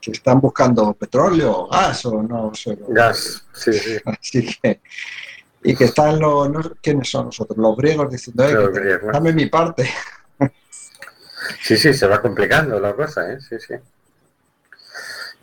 que 0.00 0.10
están 0.10 0.40
buscando 0.40 0.92
petróleo, 0.92 1.68
gas 1.68 2.04
o 2.04 2.22
no 2.22 2.54
sé. 2.54 2.78
Gas, 2.88 3.46
sí, 3.54 3.72
sí. 3.72 3.96
Así 4.04 4.58
que, 4.60 4.80
y 5.62 5.74
que 5.74 5.84
están 5.84 6.20
los, 6.20 6.72
¿quiénes 6.82 7.08
son 7.08 7.26
nosotros? 7.26 7.56
Los 7.56 7.76
griegos 7.76 8.10
diciendo, 8.10 8.44
eh, 8.44 9.00
dame 9.12 9.32
mi 9.32 9.46
parte. 9.46 9.88
Sí, 11.60 11.76
sí, 11.76 11.94
se 11.94 12.06
va 12.06 12.20
complicando 12.20 12.80
la 12.80 12.94
cosa, 12.94 13.32
¿eh? 13.32 13.38
Sí, 13.40 13.56
sí. 13.58 13.74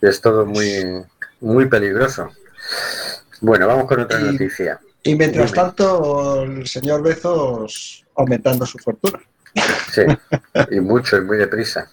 Es 0.02 0.20
todo 0.20 0.46
muy, 0.46 1.04
muy 1.40 1.68
peligroso. 1.68 2.30
Bueno, 3.40 3.68
vamos 3.68 3.86
con 3.86 4.02
otra 4.02 4.20
noticia. 4.20 4.80
Y 5.04 5.16
mientras 5.16 5.52
tanto, 5.52 6.44
el 6.44 6.68
señor 6.68 7.02
Bezos 7.02 8.06
aumentando 8.16 8.66
su 8.66 8.78
fortuna. 8.78 9.20
Sí, 9.92 10.04
y 10.70 10.80
mucho 10.80 11.18
y 11.18 11.22
muy 11.22 11.38
deprisa. 11.38 11.90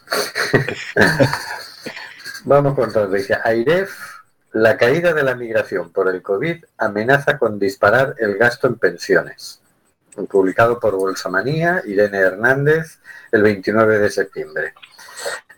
Vamos 2.44 2.74
con 2.74 2.92
todo. 2.92 3.08
Dice, 3.08 3.36
AIREF, 3.42 3.90
la 4.52 4.76
caída 4.76 5.12
de 5.12 5.22
la 5.22 5.34
migración 5.34 5.90
por 5.90 6.08
el 6.08 6.22
COVID 6.22 6.64
amenaza 6.78 7.38
con 7.38 7.58
disparar 7.58 8.14
el 8.18 8.36
gasto 8.36 8.66
en 8.66 8.76
pensiones. 8.76 9.60
Publicado 10.30 10.78
por 10.78 10.96
Bolsamanía, 10.96 11.82
Irene 11.86 12.18
Hernández, 12.18 12.98
el 13.32 13.42
29 13.42 13.98
de 13.98 14.10
septiembre. 14.10 14.74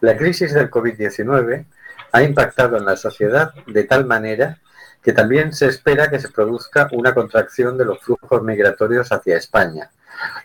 La 0.00 0.16
crisis 0.16 0.54
del 0.54 0.70
COVID-19 0.70 1.66
ha 2.12 2.22
impactado 2.22 2.76
en 2.76 2.84
la 2.84 2.96
sociedad 2.96 3.52
de 3.66 3.84
tal 3.84 4.06
manera 4.06 4.58
que 5.02 5.12
también 5.12 5.52
se 5.52 5.66
espera 5.66 6.10
que 6.10 6.20
se 6.20 6.28
produzca 6.28 6.88
una 6.92 7.14
contracción 7.14 7.78
de 7.78 7.84
los 7.84 8.00
flujos 8.00 8.42
migratorios 8.42 9.10
hacia 9.12 9.36
España, 9.36 9.90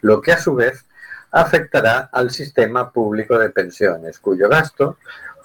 lo 0.01 0.21
que 0.21 0.31
a 0.31 0.39
su 0.39 0.55
vez 0.55 0.85
afectará 1.31 2.09
al 2.11 2.31
sistema 2.31 2.91
público 2.91 3.37
de 3.37 3.49
pensiones, 3.49 4.19
cuyo 4.19 4.47
gasto 4.47 4.97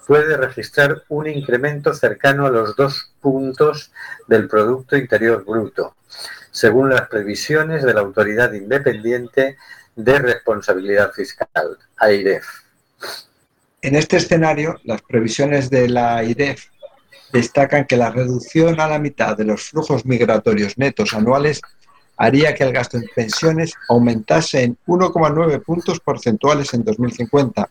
puede 0.07 0.37
registrar 0.37 1.03
un 1.09 1.27
incremento 1.27 1.93
cercano 1.93 2.45
a 2.45 2.49
los 2.49 2.75
dos 2.75 3.11
puntos 3.21 3.91
del 4.27 4.47
Producto 4.47 4.97
Interior 4.97 5.43
Bruto, 5.45 5.95
según 6.51 6.89
las 6.89 7.07
previsiones 7.07 7.83
de 7.83 7.93
la 7.93 8.01
Autoridad 8.01 8.53
Independiente 8.53 9.57
de 9.95 10.19
Responsabilidad 10.19 11.11
Fiscal, 11.11 11.77
AIREF. 11.97 12.45
En 13.81 13.95
este 13.95 14.17
escenario, 14.17 14.79
las 14.83 15.01
previsiones 15.01 15.69
de 15.69 15.89
la 15.89 16.17
AIREF 16.17 16.70
destacan 17.31 17.85
que 17.85 17.97
la 17.97 18.11
reducción 18.11 18.79
a 18.79 18.87
la 18.87 18.99
mitad 18.99 19.35
de 19.37 19.45
los 19.45 19.63
flujos 19.63 20.05
migratorios 20.05 20.77
netos 20.77 21.13
anuales 21.13 21.61
haría 22.17 22.53
que 22.53 22.63
el 22.63 22.73
gasto 22.73 22.97
en 22.97 23.05
pensiones 23.15 23.73
aumentase 23.89 24.63
en 24.63 24.77
1,9 24.85 25.63
puntos 25.63 25.99
porcentuales 25.99 26.71
en 26.73 26.83
2050 26.83 27.69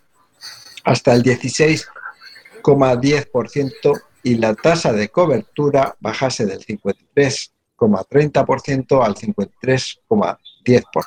hasta 0.85 1.13
el 1.13 1.23
16,10% 1.23 4.03
y 4.23 4.37
la 4.37 4.55
tasa 4.55 4.93
de 4.93 5.09
cobertura 5.09 5.97
bajase 6.01 6.45
del 6.47 6.61
53,30% 6.61 9.05
al 9.05 9.15
53,10%. 9.15 11.07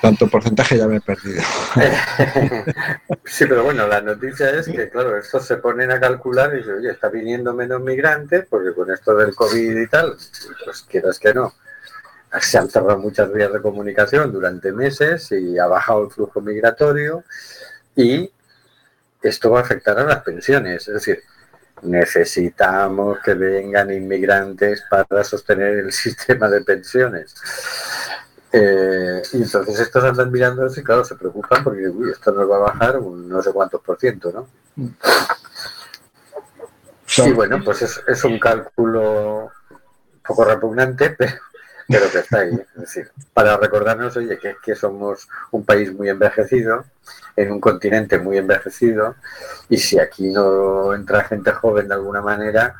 Tanto 0.00 0.28
porcentaje 0.28 0.78
ya 0.78 0.86
me 0.86 0.96
he 0.96 1.00
perdido. 1.00 1.42
sí, 3.24 3.46
pero 3.46 3.64
bueno, 3.64 3.86
la 3.86 4.00
noticia 4.00 4.50
es 4.50 4.66
que, 4.66 4.88
claro, 4.88 5.16
estos 5.16 5.46
se 5.46 5.56
ponen 5.58 5.90
a 5.90 6.00
calcular 6.00 6.52
y 6.54 6.58
dicen, 6.58 6.74
oye, 6.74 6.90
está 6.90 7.08
viniendo 7.08 7.54
menos 7.54 7.80
migrantes, 7.80 8.46
porque 8.48 8.74
con 8.74 8.90
esto 8.90 9.14
del 9.14 9.34
COVID 9.34 9.76
y 9.78 9.86
tal, 9.86 10.16
pues 10.64 10.82
quieras 10.82 11.18
que 11.18 11.34
no. 11.34 11.54
Se 12.40 12.58
han 12.58 12.70
cerrado 12.70 12.98
muchas 12.98 13.32
vías 13.32 13.52
de 13.52 13.60
comunicación 13.60 14.32
durante 14.32 14.72
meses 14.72 15.30
y 15.32 15.58
ha 15.58 15.66
bajado 15.66 16.04
el 16.04 16.10
flujo 16.10 16.40
migratorio 16.40 17.24
y 17.94 18.32
esto 19.22 19.50
va 19.50 19.60
a 19.60 19.62
afectar 19.62 19.98
a 19.98 20.04
las 20.04 20.22
pensiones. 20.22 20.88
Es 20.88 20.94
decir, 20.94 21.22
necesitamos 21.82 23.18
que 23.20 23.34
vengan 23.34 23.92
inmigrantes 23.92 24.84
para 24.88 25.24
sostener 25.24 25.78
el 25.78 25.92
sistema 25.92 26.48
de 26.48 26.62
pensiones. 26.62 27.34
Eh, 28.52 29.22
y 29.32 29.42
entonces 29.42 29.80
estos 29.80 30.04
andan 30.04 30.30
mirando 30.30 30.66
y 30.66 30.82
claro, 30.82 31.04
se 31.04 31.14
preocupan 31.14 31.64
porque 31.64 31.88
uy, 31.88 32.10
esto 32.10 32.32
nos 32.32 32.50
va 32.50 32.56
a 32.56 32.60
bajar 32.60 32.98
un 32.98 33.26
no 33.28 33.40
sé 33.40 33.50
cuántos 33.52 33.80
por 33.80 33.98
ciento, 33.98 34.30
¿no? 34.30 34.46
Sí, 37.06 37.30
bueno, 37.32 37.60
pues 37.62 37.82
es, 37.82 38.02
es 38.06 38.24
un 38.24 38.38
cálculo 38.38 39.44
un 39.70 40.20
poco 40.26 40.44
repugnante, 40.44 41.10
pero, 41.18 41.34
pero 41.88 42.10
que 42.10 42.18
está 42.18 42.38
ahí. 42.40 42.54
Es 42.74 42.80
decir, 42.80 43.10
para 43.34 43.56
recordarnos, 43.56 44.16
oye, 44.16 44.38
que, 44.38 44.56
que 44.62 44.74
somos 44.74 45.28
un 45.50 45.64
país 45.64 45.92
muy 45.92 46.08
envejecido, 46.08 46.84
en 47.36 47.52
un 47.52 47.60
continente 47.60 48.18
muy 48.18 48.38
envejecido, 48.38 49.16
y 49.68 49.78
si 49.78 49.98
aquí 49.98 50.28
no 50.30 50.94
entra 50.94 51.24
gente 51.24 51.52
joven 51.52 51.88
de 51.88 51.94
alguna 51.94 52.22
manera, 52.22 52.76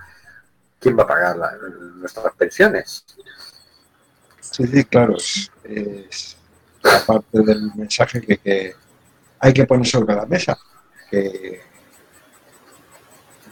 ¿quién 0.80 0.98
va 0.98 1.04
a 1.04 1.06
pagar 1.06 1.36
la, 1.36 1.52
nuestras 1.96 2.34
pensiones? 2.34 3.04
Sí, 4.53 4.66
sí, 4.66 4.84
claro. 4.84 5.16
Es 5.16 6.36
la 6.82 7.05
parte 7.07 7.40
del 7.42 7.72
mensaje 7.74 8.20
que, 8.20 8.38
que 8.38 8.74
hay 9.40 9.53
que 9.53 9.64
poner 9.66 9.86
sobre 9.86 10.14
la 10.14 10.26
mesa. 10.26 10.57
Que 11.11 11.61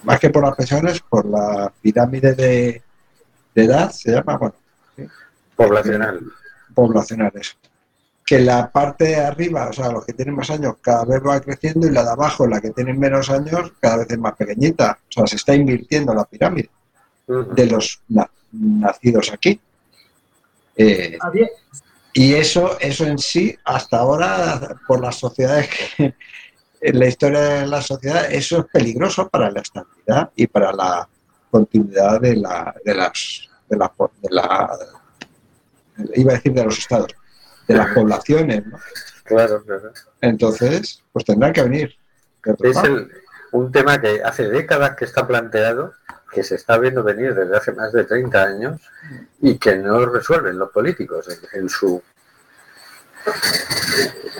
más 0.02 0.18
que 0.18 0.30
por 0.30 0.44
las 0.44 0.56
pensiones, 0.56 1.00
por 1.00 1.26
la 1.26 1.72
pirámide 1.82 2.34
de, 2.34 2.82
de 3.54 3.64
edad, 3.64 3.90
se 3.90 4.12
llama, 4.12 4.36
bueno. 4.38 4.54
¿sí? 4.96 5.04
Poblacional. 5.56 6.20
Poblacional, 6.74 7.32
eso. 7.34 7.54
Que 8.24 8.38
la 8.40 8.70
parte 8.70 9.04
de 9.06 9.16
arriba, 9.16 9.68
o 9.68 9.72
sea, 9.72 9.90
los 9.90 10.06
que 10.06 10.12
tienen 10.12 10.36
más 10.36 10.48
años, 10.50 10.76
cada 10.80 11.04
vez 11.04 11.20
va 11.26 11.40
creciendo 11.40 11.86
y 11.86 11.90
la 11.90 12.04
de 12.04 12.10
abajo, 12.10 12.46
la 12.46 12.60
que 12.60 12.70
tienen 12.70 12.98
menos 12.98 13.28
años, 13.28 13.72
cada 13.80 13.98
vez 13.98 14.06
es 14.10 14.18
más 14.18 14.34
pequeñita. 14.36 14.98
O 15.08 15.12
sea, 15.12 15.26
se 15.26 15.36
está 15.36 15.54
invirtiendo 15.54 16.14
la 16.14 16.24
pirámide 16.24 16.70
de 17.26 17.66
los 17.66 18.00
na- 18.08 18.30
nacidos 18.52 19.32
aquí. 19.32 19.60
Eh, 20.82 21.18
y 22.12 22.34
eso, 22.34 22.78
eso 22.80 23.04
en 23.06 23.18
sí, 23.18 23.56
hasta 23.64 23.98
ahora, 23.98 24.76
por 24.86 25.00
las 25.00 25.16
sociedades 25.16 25.68
que, 25.96 26.14
en 26.80 26.98
la 26.98 27.06
historia 27.06 27.40
de 27.40 27.66
la 27.66 27.82
sociedad, 27.82 28.30
eso 28.32 28.60
es 28.60 28.64
peligroso 28.72 29.28
para 29.28 29.50
la 29.50 29.60
estabilidad 29.60 30.30
y 30.34 30.46
para 30.46 30.72
la 30.72 31.08
continuidad 31.50 32.20
de 32.20 32.36
la, 32.36 32.74
de 32.84 32.94
las, 32.94 33.48
de 33.68 33.76
la, 33.76 33.92
de 34.22 34.28
la- 34.30 34.78
iba 36.14 36.32
a 36.32 36.36
decir 36.36 36.52
de 36.54 36.64
los 36.64 36.78
estados, 36.78 37.08
de 37.68 37.74
las 37.74 37.88
poblaciones, 37.94 38.64
¿no? 38.66 38.78
Claro, 39.24 39.62
claro. 39.64 39.92
Entonces, 40.20 41.02
pues 41.12 41.24
tendrá 41.24 41.52
que 41.52 41.62
venir. 41.62 41.94
Es 42.62 42.76
el- 42.78 43.10
un 43.52 43.70
tema 43.70 44.00
que 44.00 44.22
hace 44.22 44.48
décadas 44.48 44.96
que 44.96 45.04
está 45.04 45.26
planteado, 45.26 45.92
que 46.32 46.42
se 46.44 46.54
está 46.56 46.78
viendo 46.78 47.02
venir 47.02 47.34
desde 47.34 47.56
hace 47.56 47.72
más 47.72 47.92
de 47.92 48.04
30 48.04 48.42
años 48.42 48.80
y 49.40 49.58
que 49.58 49.76
no 49.76 50.04
resuelven 50.06 50.58
los 50.58 50.70
políticos 50.70 51.26
en, 51.52 51.68
su 51.68 52.02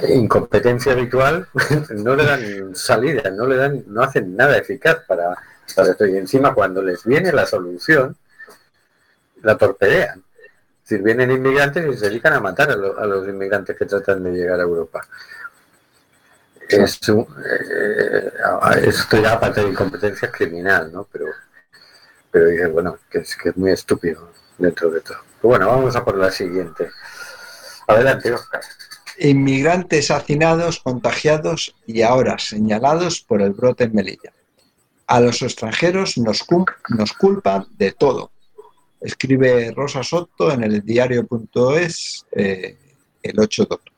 incompetencia 0.09 0.93
habitual, 0.93 1.47
no 1.91 2.15
le 2.15 2.25
dan 2.25 2.75
salida, 2.75 3.31
no 3.31 3.47
le 3.47 3.57
dan, 3.57 3.85
no 3.89 4.03
hacen 4.03 4.37
nada 4.37 4.57
eficaz 4.57 4.99
para, 5.07 5.35
para 5.75 5.91
esto. 5.91 6.07
Y 6.07 6.17
encima 6.17 6.55
cuando 6.55 6.83
les 6.83 7.05
viene 7.05 7.33
la 7.33 7.47
solución, 7.47 8.17
la 9.43 9.57
torpedean. 9.57 10.23
Es 10.89 11.03
vienen 11.03 11.31
inmigrantes 11.31 11.87
y 11.87 11.97
se 11.99 12.07
dedican 12.09 12.33
a 12.35 12.41
matar 12.41 12.71
a, 12.71 12.77
lo- 12.77 12.99
a 12.99 13.07
los 13.07 13.29
inmigrantes 13.29 13.77
que 13.77 13.87
tratan 13.87 14.23
de 14.25 14.33
llegar 14.33 14.59
a 14.61 14.65
Europa. 14.65 15.07
Es 16.69 17.07
un- 17.09 17.27
eh, 17.45 18.33
esto 18.85 19.21
ya 19.21 19.33
aparte 19.35 19.61
de 19.63 19.71
incompetencia 19.71 20.31
criminal, 20.31 20.91
¿no? 20.93 21.07
Pero, 21.13 21.27
pero 22.31 22.47
dices, 22.47 22.73
bueno, 22.73 22.99
que 23.11 23.19
es, 23.19 23.37
que 23.37 23.51
es 23.51 23.57
muy 23.57 23.73
estúpido 23.73 24.31
dentro 24.59 24.91
de 24.91 25.01
todo. 25.01 25.19
Pero 25.41 25.49
bueno, 25.49 25.67
vamos 25.67 25.97
a 25.97 26.05
por 26.05 26.17
la 26.17 26.31
siguiente. 26.31 26.91
Adelante, 27.87 28.33
Oscar. 28.33 28.61
Inmigrantes 29.19 30.11
hacinados, 30.11 30.81
contagiados 30.81 31.75
y 31.87 32.03
ahora 32.03 32.39
señalados 32.39 33.21
por 33.21 33.43
el 33.43 33.53
brote 33.53 33.85
en 33.85 33.95
Melilla. 33.95 34.33
A 35.07 35.21
los 35.21 35.43
extranjeros 35.43 36.17
nos, 36.19 36.47
nos 36.89 37.13
culpan 37.15 37.67
de 37.77 37.93
todo. 37.93 38.31
Escribe 39.01 39.73
Rosa 39.75 40.03
Soto 40.03 40.53
en 40.53 40.63
el 40.63 40.85
diario.es 40.85 42.27
eh, 42.33 42.79
el 43.23 43.41
8 43.41 43.65
de 43.65 43.75
octubre. 43.75 43.91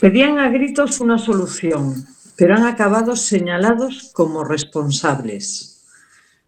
Pedían 0.00 0.38
a 0.38 0.48
gritos 0.48 1.00
una 1.00 1.18
solución, 1.18 2.06
pero 2.38 2.54
han 2.54 2.64
acabado 2.66 3.16
señalados 3.16 4.12
como 4.14 4.44
responsables. 4.44 5.84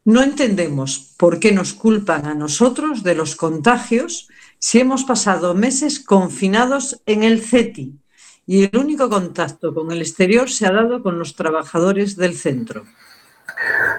No 0.05 0.23
entendemos 0.23 1.15
por 1.19 1.41
qué 1.41 1.51
nos 1.51 1.75
culpan 1.75 2.27
a 2.27 2.35
nosotros 2.35 3.03
de 3.03 3.17
los 3.17 3.35
contagios 3.35 4.29
si 4.61 4.79
hemos 4.79 5.03
pasado 5.03 5.53
meses 5.53 5.99
confinados 5.99 7.03
en 7.07 7.25
el 7.25 7.43
CETI 7.43 7.99
y 8.47 8.65
el 8.65 8.77
único 8.77 9.11
contacto 9.11 9.75
con 9.75 9.91
el 9.91 10.01
exterior 10.01 10.49
se 10.49 10.67
ha 10.67 10.73
dado 10.73 11.03
con 11.03 11.19
los 11.19 11.35
trabajadores 11.35 12.17
del 12.17 12.37
centro. 12.37 12.85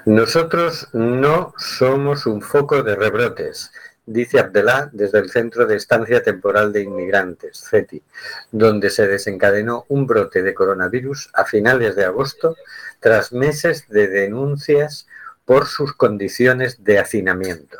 Nosotros 0.05 0.87
no 0.93 1.53
somos 1.57 2.25
un 2.25 2.41
foco 2.41 2.83
de 2.83 2.95
rebrotes, 2.95 3.69
dice 4.05 4.39
Abdelá 4.39 4.89
desde 4.91 5.19
el 5.19 5.29
Centro 5.29 5.65
de 5.65 5.75
Estancia 5.75 6.23
Temporal 6.23 6.73
de 6.73 6.83
Inmigrantes, 6.83 7.65
CETI, 7.69 8.01
donde 8.51 8.89
se 8.89 9.07
desencadenó 9.07 9.85
un 9.89 10.07
brote 10.07 10.41
de 10.41 10.53
coronavirus 10.53 11.29
a 11.33 11.45
finales 11.45 11.95
de 11.95 12.05
agosto 12.05 12.55
tras 12.99 13.31
meses 13.31 13.87
de 13.89 14.07
denuncias 14.07 15.07
por 15.45 15.67
sus 15.67 15.93
condiciones 15.93 16.83
de 16.83 16.99
hacinamiento. 16.99 17.77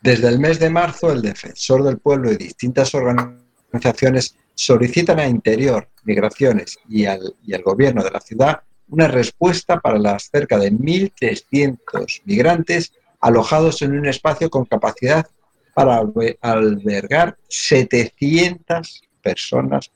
Desde 0.00 0.28
el 0.28 0.38
mes 0.38 0.58
de 0.58 0.70
marzo, 0.70 1.12
el 1.12 1.22
defensor 1.22 1.84
del 1.84 1.98
pueblo 1.98 2.32
y 2.32 2.36
distintas 2.36 2.94
organizaciones 2.94 4.34
solicitan 4.54 5.20
a 5.20 5.26
Interior, 5.26 5.88
Migraciones 6.04 6.78
y 6.88 7.06
al, 7.06 7.36
y 7.44 7.54
al 7.54 7.62
gobierno 7.62 8.02
de 8.02 8.10
la 8.10 8.20
ciudad 8.20 8.62
una 8.88 9.08
respuesta 9.08 9.80
para 9.80 9.98
las 9.98 10.28
cerca 10.30 10.58
de 10.58 10.72
1.300 10.72 12.22
migrantes 12.24 12.92
alojados 13.22 13.80
en 13.80 13.98
un 13.98 14.06
espacio 14.06 14.50
con 14.50 14.66
capacidad 14.66 15.26
para 15.74 15.98
albe- 16.02 16.36
albergar 16.42 17.38
700 17.48 19.02
personas 19.22 19.90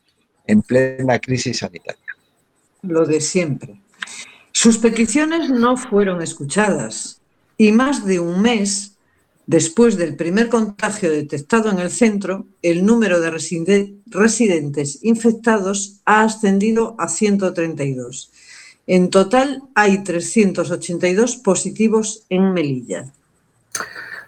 en 0.46 0.62
plena 0.62 1.18
crisis 1.18 1.58
sanitaria. 1.58 2.00
Lo 2.82 3.04
de 3.04 3.20
siempre. 3.20 3.80
Sus 4.52 4.78
peticiones 4.78 5.50
no 5.50 5.76
fueron 5.76 6.22
escuchadas 6.22 7.20
y 7.58 7.72
más 7.72 8.06
de 8.06 8.20
un 8.20 8.40
mes 8.40 8.92
después 9.46 9.96
del 9.96 10.16
primer 10.16 10.48
contagio 10.48 11.10
detectado 11.10 11.70
en 11.70 11.78
el 11.78 11.90
centro, 11.90 12.46
el 12.62 12.84
número 12.84 13.20
de 13.20 13.30
reside- 13.30 13.96
residentes 14.06 15.00
infectados 15.02 16.00
ha 16.04 16.22
ascendido 16.22 16.94
a 16.98 17.08
132. 17.08 18.30
En 18.88 19.10
total 19.10 19.62
hay 19.74 20.04
382 20.04 21.36
positivos 21.36 22.24
en 22.28 22.52
Melilla. 22.52 23.06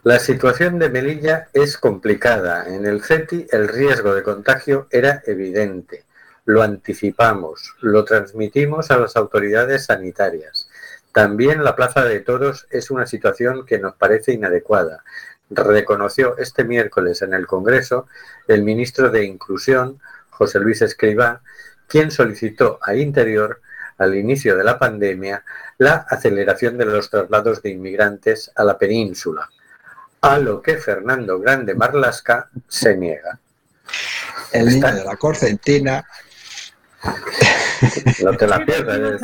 La 0.02 0.18
situación 0.18 0.80
de 0.80 0.90
Melilla 0.90 1.48
es 1.52 1.78
complicada. 1.78 2.66
En 2.66 2.84
el 2.84 3.02
CETI 3.02 3.46
el 3.52 3.68
riesgo 3.68 4.14
de 4.14 4.24
contagio 4.24 4.88
era 4.90 5.22
evidente. 5.26 6.04
Lo 6.44 6.62
anticipamos, 6.62 7.76
lo 7.80 8.04
transmitimos 8.04 8.90
a 8.90 8.98
las 8.98 9.14
autoridades 9.16 9.84
sanitarias. 9.86 10.68
También 11.12 11.62
la 11.62 11.76
Plaza 11.76 12.04
de 12.04 12.18
Toros 12.20 12.66
es 12.70 12.90
una 12.90 13.06
situación 13.06 13.64
que 13.64 13.78
nos 13.78 13.94
parece 13.94 14.32
inadecuada. 14.32 15.04
Reconoció 15.50 16.36
este 16.36 16.64
miércoles 16.64 17.22
en 17.22 17.32
el 17.32 17.46
Congreso 17.46 18.08
el 18.48 18.62
ministro 18.62 19.10
de 19.10 19.24
Inclusión, 19.24 20.00
José 20.30 20.58
Luis 20.58 20.82
Escribá, 20.82 21.42
quien 21.86 22.10
solicitó 22.10 22.78
a 22.82 22.94
Interior, 22.94 23.60
al 23.98 24.14
inicio 24.16 24.56
de 24.56 24.64
la 24.64 24.78
pandemia, 24.78 25.44
la 25.78 26.06
aceleración 26.08 26.78
de 26.78 26.84
los 26.86 27.10
traslados 27.10 27.62
de 27.62 27.70
inmigrantes 27.70 28.50
a 28.54 28.64
la 28.64 28.78
península, 28.78 29.48
a 30.20 30.38
lo 30.38 30.62
que 30.62 30.76
Fernando 30.78 31.38
Grande 31.40 31.74
Marlasca 31.74 32.48
se 32.66 32.96
niega. 32.96 33.38
el 34.52 34.66
niño 34.66 34.86
Está- 34.86 34.94
de 34.94 35.04
la 35.04 35.16
corcentina. 35.16 36.04
No 38.24 38.36
te 38.36 38.46
la 38.46 38.64
pierdas, 38.64 39.20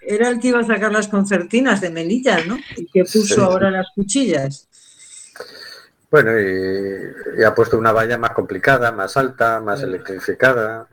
Era 0.00 0.28
el 0.28 0.40
que 0.40 0.48
iba 0.48 0.60
a 0.60 0.64
sacar 0.64 0.90
las 0.92 1.08
concertinas 1.08 1.80
de 1.82 1.90
Melilla, 1.90 2.42
¿no? 2.46 2.58
Y 2.76 2.86
que 2.86 3.02
puso 3.04 3.34
Sí. 3.34 3.40
ahora 3.40 3.70
las 3.70 3.86
cuchillas. 3.94 4.66
Bueno, 6.10 6.38
y, 6.40 7.40
y 7.40 7.44
ha 7.44 7.54
puesto 7.54 7.76
una 7.76 7.92
valla 7.92 8.16
más 8.16 8.30
complicada, 8.30 8.92
más 8.92 9.16
alta, 9.18 9.60
más 9.60 9.82
electrificada. 9.82 10.88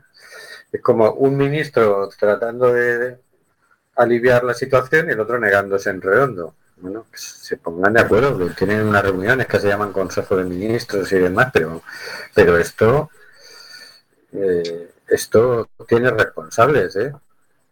Es 0.71 0.81
como 0.81 1.11
un 1.13 1.37
ministro 1.37 2.09
tratando 2.19 2.73
de 2.73 3.17
aliviar 3.95 4.43
la 4.43 4.53
situación 4.53 5.09
y 5.09 5.13
el 5.13 5.19
otro 5.19 5.39
negándose 5.39 5.89
en 5.89 6.01
redondo. 6.01 6.55
Bueno, 6.77 7.05
se 7.13 7.57
pongan 7.57 7.93
de 7.93 8.01
acuerdo, 8.01 8.49
tienen 8.49 8.85
unas 8.85 9.03
reuniones 9.03 9.47
que 9.47 9.59
se 9.59 9.69
llaman 9.69 9.93
Consejo 9.93 10.35
de 10.35 10.43
Ministros 10.43 11.11
y 11.13 11.17
demás, 11.17 11.49
pero, 11.53 11.81
pero 12.33 12.57
esto, 12.57 13.09
eh, 14.33 14.91
esto 15.07 15.69
tiene 15.87 16.11
responsables, 16.11 16.95
¿eh? 16.97 17.13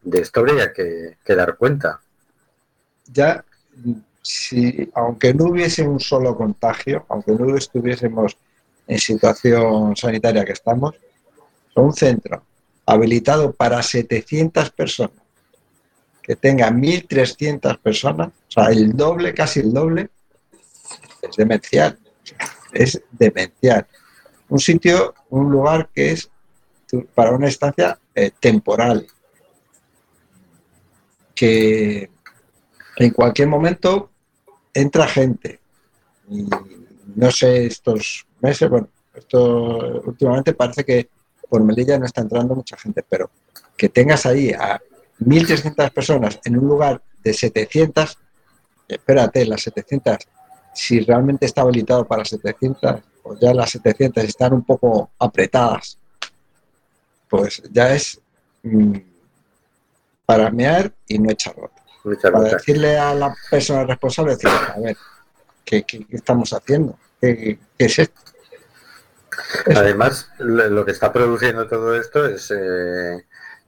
De 0.01 0.21
esto 0.21 0.39
habría 0.39 0.71
que, 0.71 1.17
que 1.23 1.35
dar 1.35 1.57
cuenta. 1.57 1.99
Ya, 3.07 3.43
si, 4.21 4.89
aunque 4.93 5.33
no 5.33 5.45
hubiese 5.45 5.85
un 5.85 5.99
solo 5.99 6.35
contagio, 6.35 7.05
aunque 7.09 7.33
no 7.33 7.55
estuviésemos 7.57 8.37
en 8.87 8.99
situación 8.99 9.95
sanitaria 9.95 10.45
que 10.45 10.53
estamos, 10.53 10.95
un 11.75 11.93
centro 11.93 12.43
habilitado 12.85 13.53
para 13.53 13.81
700 13.81 14.69
personas, 14.71 15.22
que 16.23 16.37
tenga 16.37 16.71
1.300 16.71 17.77
personas, 17.79 18.29
o 18.29 18.51
sea, 18.51 18.67
el 18.67 18.95
doble, 18.95 19.33
casi 19.33 19.59
el 19.59 19.73
doble, 19.73 20.09
es 21.21 21.35
demencial. 21.35 21.99
Es 22.71 23.01
demencial. 23.11 23.85
Un 24.49 24.59
sitio, 24.59 25.13
un 25.29 25.51
lugar 25.51 25.89
que 25.93 26.11
es 26.11 26.29
para 27.13 27.31
una 27.31 27.47
estancia 27.47 27.99
eh, 28.15 28.31
temporal, 28.39 29.05
que 31.35 32.09
en 32.97 33.09
cualquier 33.11 33.49
momento 33.49 34.11
entra 34.73 35.07
gente. 35.07 35.59
No 37.15 37.31
sé, 37.31 37.65
estos 37.65 38.25
meses, 38.39 38.69
bueno, 38.69 38.87
esto 39.13 40.01
últimamente 40.05 40.53
parece 40.53 40.85
que 40.85 41.09
por 41.49 41.63
Melilla 41.63 41.99
no 41.99 42.05
está 42.05 42.21
entrando 42.21 42.55
mucha 42.55 42.77
gente, 42.77 43.03
pero 43.07 43.29
que 43.75 43.89
tengas 43.89 44.25
ahí 44.25 44.51
a 44.51 44.81
1.300 45.25 45.91
personas 45.91 46.39
en 46.45 46.57
un 46.57 46.67
lugar 46.67 47.01
de 47.23 47.33
700, 47.33 48.17
espérate, 48.87 49.45
las 49.45 49.61
700, 49.61 50.17
si 50.73 50.99
realmente 51.01 51.45
está 51.45 51.61
habilitado 51.61 52.05
para 52.05 52.25
700, 52.25 53.01
o 53.23 53.37
ya 53.39 53.53
las 53.53 53.71
700 53.71 54.23
están 54.23 54.53
un 54.53 54.63
poco 54.65 55.11
apretadas, 55.19 55.97
pues 57.29 57.61
ya 57.71 57.93
es 57.93 58.19
mm, 58.63 58.97
para 60.25 60.49
mear 60.51 60.91
y 61.07 61.19
no 61.19 61.31
echar 61.31 61.55
Muchas 62.03 62.31
para 62.31 62.49
decirle 62.49 62.97
a 62.97 63.13
la 63.15 63.33
persona 63.49 63.85
responsable, 63.85 64.31
decirle, 64.33 64.57
a 64.75 64.79
ver, 64.79 64.97
¿qué, 65.63 65.83
qué- 65.83 66.05
qué 66.05 66.15
estamos 66.17 66.51
haciendo? 66.51 66.97
¿Qué, 67.21 67.57
qué 67.77 67.85
es 67.85 67.99
esto? 67.99 68.19
Además, 69.75 70.29
lo 70.37 70.69
lo 70.69 70.85
que 70.85 70.91
está 70.91 71.11
produciendo 71.13 71.67
todo 71.67 71.95
esto 71.99 72.25
es 72.27 72.51
eh, 72.51 73.25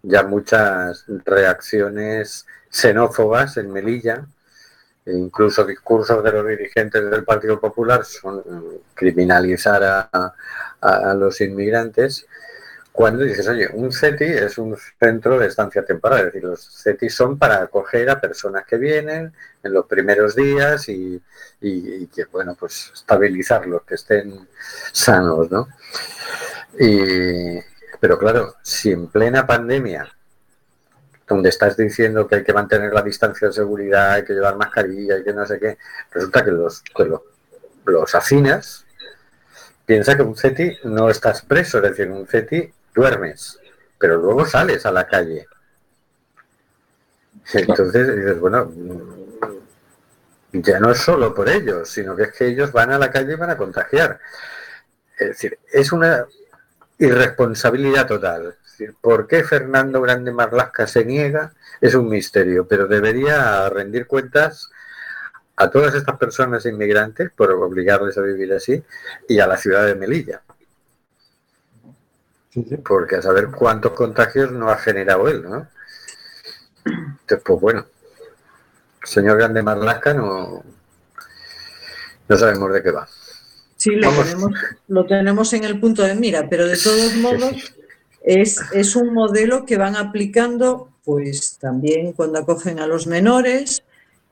ya 0.07 0.23
muchas 0.23 1.05
reacciones 1.25 2.45
xenófobas 2.69 3.57
en 3.57 3.71
Melilla, 3.71 4.25
e 5.05 5.13
incluso 5.13 5.65
discursos 5.65 6.23
de 6.23 6.31
los 6.31 6.47
dirigentes 6.47 7.09
del 7.11 7.23
Partido 7.23 7.59
Popular 7.59 8.03
son 8.05 8.39
eh, 8.39 8.81
criminalizar 8.95 9.83
a, 9.83 10.09
a- 10.81 11.13
los 11.13 11.41
inmigrantes. 11.41 12.25
Cuando 12.91 13.23
dices, 13.25 13.47
oye, 13.49 13.69
un 13.73 13.91
CETI 13.91 14.23
es 14.25 14.57
un 14.57 14.77
centro 14.99 15.37
de 15.37 15.47
estancia 15.47 15.83
temporal, 15.85 16.19
es 16.19 16.25
decir, 16.27 16.43
los 16.45 16.61
CETI 16.83 17.09
son 17.09 17.37
para 17.37 17.63
acoger 17.63 18.09
a 18.09 18.21
personas 18.21 18.65
que 18.65 18.77
vienen 18.77 19.33
en 19.63 19.73
los 19.73 19.85
primeros 19.85 20.35
días 20.35 20.87
y, 20.89 21.21
y- 21.61 21.93
y 22.03 22.07
que, 22.07 22.25
bueno, 22.25 22.55
pues 22.59 22.91
estabilizarlos, 22.93 23.83
que 23.83 23.95
estén 23.95 24.47
sanos, 24.93 25.51
¿no? 25.51 25.67
Y, 26.79 27.59
pero 28.05 28.19
claro, 28.19 28.53
si 28.61 28.91
en 28.91 29.07
plena 29.07 29.47
pandemia, 29.47 30.07
donde 31.27 31.49
estás 31.49 31.75
diciendo 31.75 32.27
que 32.27 32.35
hay 32.35 32.43
que 32.43 32.53
mantener 32.53 32.93
la 32.93 33.01
distancia 33.01 33.47
de 33.47 33.53
seguridad, 33.55 34.11
hay 34.11 34.23
que 34.23 34.33
llevar 34.33 34.57
mascarilla 34.57 35.17
y 35.17 35.23
que 35.23 35.33
no 35.33 35.43
sé 35.43 35.59
qué, 35.59 35.79
resulta 36.11 36.45
que 36.45 36.51
los, 36.51 36.83
que 36.83 37.03
lo- 37.05 37.23
los 37.85 38.13
hacinas, 38.13 38.85
piensa 39.87 40.15
que 40.15 40.21
un 40.21 40.35
CETI 40.35 40.81
no 40.83 41.09
estás 41.09 41.41
preso, 41.41 41.79
es 41.79 41.83
decir, 41.85 42.11
un 42.11 42.27
CETI 42.27 42.71
duermes, 42.93 43.57
pero 43.97 44.17
luego 44.17 44.45
sales 44.45 44.85
a 44.85 44.91
la 44.91 45.07
calle. 45.07 45.47
Entonces 47.55 48.15
dices, 48.17 48.39
bueno, 48.39 48.71
ya 50.51 50.79
no 50.79 50.91
es 50.91 50.99
solo 50.99 51.33
por 51.33 51.49
ellos, 51.49 51.89
sino 51.89 52.15
que 52.15 52.21
es 52.25 52.33
que 52.33 52.45
ellos 52.49 52.71
van 52.71 52.91
a 52.91 52.99
la 52.99 53.09
calle 53.09 53.33
y 53.33 53.35
van 53.35 53.49
a 53.49 53.57
contagiar. 53.57 54.19
Es 55.17 55.29
decir, 55.29 55.57
es 55.73 55.91
una 55.91 56.27
irresponsabilidad 56.97 58.07
total. 58.07 58.55
¿por 59.01 59.27
qué 59.27 59.43
Fernando 59.43 60.01
Grande 60.01 60.31
Marlasca 60.31 60.87
se 60.87 61.05
niega? 61.05 61.53
Es 61.79 61.95
un 61.95 62.09
misterio, 62.09 62.67
pero 62.67 62.87
debería 62.87 63.69
rendir 63.69 64.05
cuentas 64.07 64.69
a 65.55 65.69
todas 65.69 65.95
estas 65.95 66.17
personas 66.17 66.65
inmigrantes 66.65 67.31
por 67.31 67.51
obligarles 67.51 68.17
a 68.17 68.21
vivir 68.21 68.53
así 68.53 68.83
y 69.27 69.39
a 69.39 69.47
la 69.47 69.57
ciudad 69.57 69.85
de 69.85 69.95
Melilla, 69.95 70.41
porque 72.83 73.17
a 73.17 73.21
saber 73.21 73.47
cuántos 73.47 73.93
contagios 73.93 74.51
no 74.51 74.69
ha 74.69 74.77
generado 74.77 75.27
él, 75.29 75.43
¿no? 75.43 75.67
Entonces, 76.85 77.41
pues 77.43 77.61
bueno, 77.61 77.85
señor 79.03 79.37
Grande 79.37 79.63
Marlasca 79.63 80.13
no, 80.13 80.63
no 82.27 82.37
sabemos 82.37 82.73
de 82.73 82.83
qué 82.83 82.91
va. 82.91 83.07
Sí, 83.85 83.91
lo 83.91 84.09
tenemos, 84.09 84.51
lo 84.87 85.05
tenemos 85.05 85.53
en 85.53 85.63
el 85.63 85.79
punto 85.79 86.01
de 86.01 86.15
mira, 86.15 86.49
pero 86.49 86.65
de 86.65 86.75
todos 86.75 87.15
modos 87.17 87.75
es, 88.23 88.59
es 88.73 88.95
un 88.95 89.13
modelo 89.13 89.63
que 89.63 89.77
van 89.77 89.95
aplicando 89.95 90.89
pues 91.03 91.59
también 91.61 92.13
cuando 92.13 92.39
acogen 92.39 92.79
a 92.79 92.87
los 92.87 93.05
menores 93.05 93.83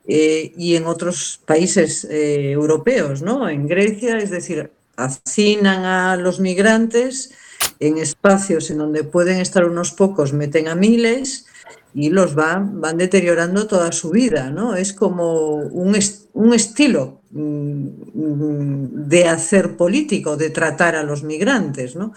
eh, 0.08 0.52
y 0.56 0.74
en 0.74 0.86
otros 0.86 1.40
países 1.46 2.04
eh, 2.04 2.50
europeos, 2.50 3.22
¿no? 3.22 3.48
En 3.48 3.68
Grecia, 3.68 4.18
es 4.18 4.30
decir, 4.30 4.72
hacinan 4.96 5.84
a 5.84 6.16
los 6.16 6.40
migrantes 6.40 7.30
en 7.78 7.98
espacios 7.98 8.72
en 8.72 8.78
donde 8.78 9.04
pueden 9.04 9.38
estar 9.38 9.66
unos 9.66 9.92
pocos, 9.92 10.32
meten 10.32 10.66
a 10.66 10.74
miles 10.74 11.46
y 11.94 12.10
los 12.10 12.34
van, 12.34 12.80
van 12.80 12.98
deteriorando 12.98 13.66
toda 13.66 13.92
su 13.92 14.10
vida, 14.10 14.50
¿no? 14.50 14.74
Es 14.76 14.92
como 14.92 15.56
un, 15.56 15.94
est- 15.94 16.28
un 16.34 16.52
estilo 16.54 17.22
mm, 17.30 17.88
mm, 18.14 19.08
de 19.08 19.28
hacer 19.28 19.76
político, 19.76 20.36
de 20.36 20.50
tratar 20.50 20.96
a 20.96 21.04
los 21.04 21.22
migrantes, 21.22 21.96
¿no? 21.96 22.12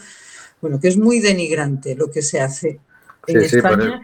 Bueno, 0.61 0.79
que 0.79 0.87
es 0.89 0.97
muy 0.97 1.19
denigrante 1.19 1.95
lo 1.95 2.09
que 2.11 2.21
se 2.23 2.41
hace 2.41 2.79
en 3.27 3.41
Sí, 3.41 3.45
sí, 3.45 3.61
por 3.61 3.79
España 3.81 4.01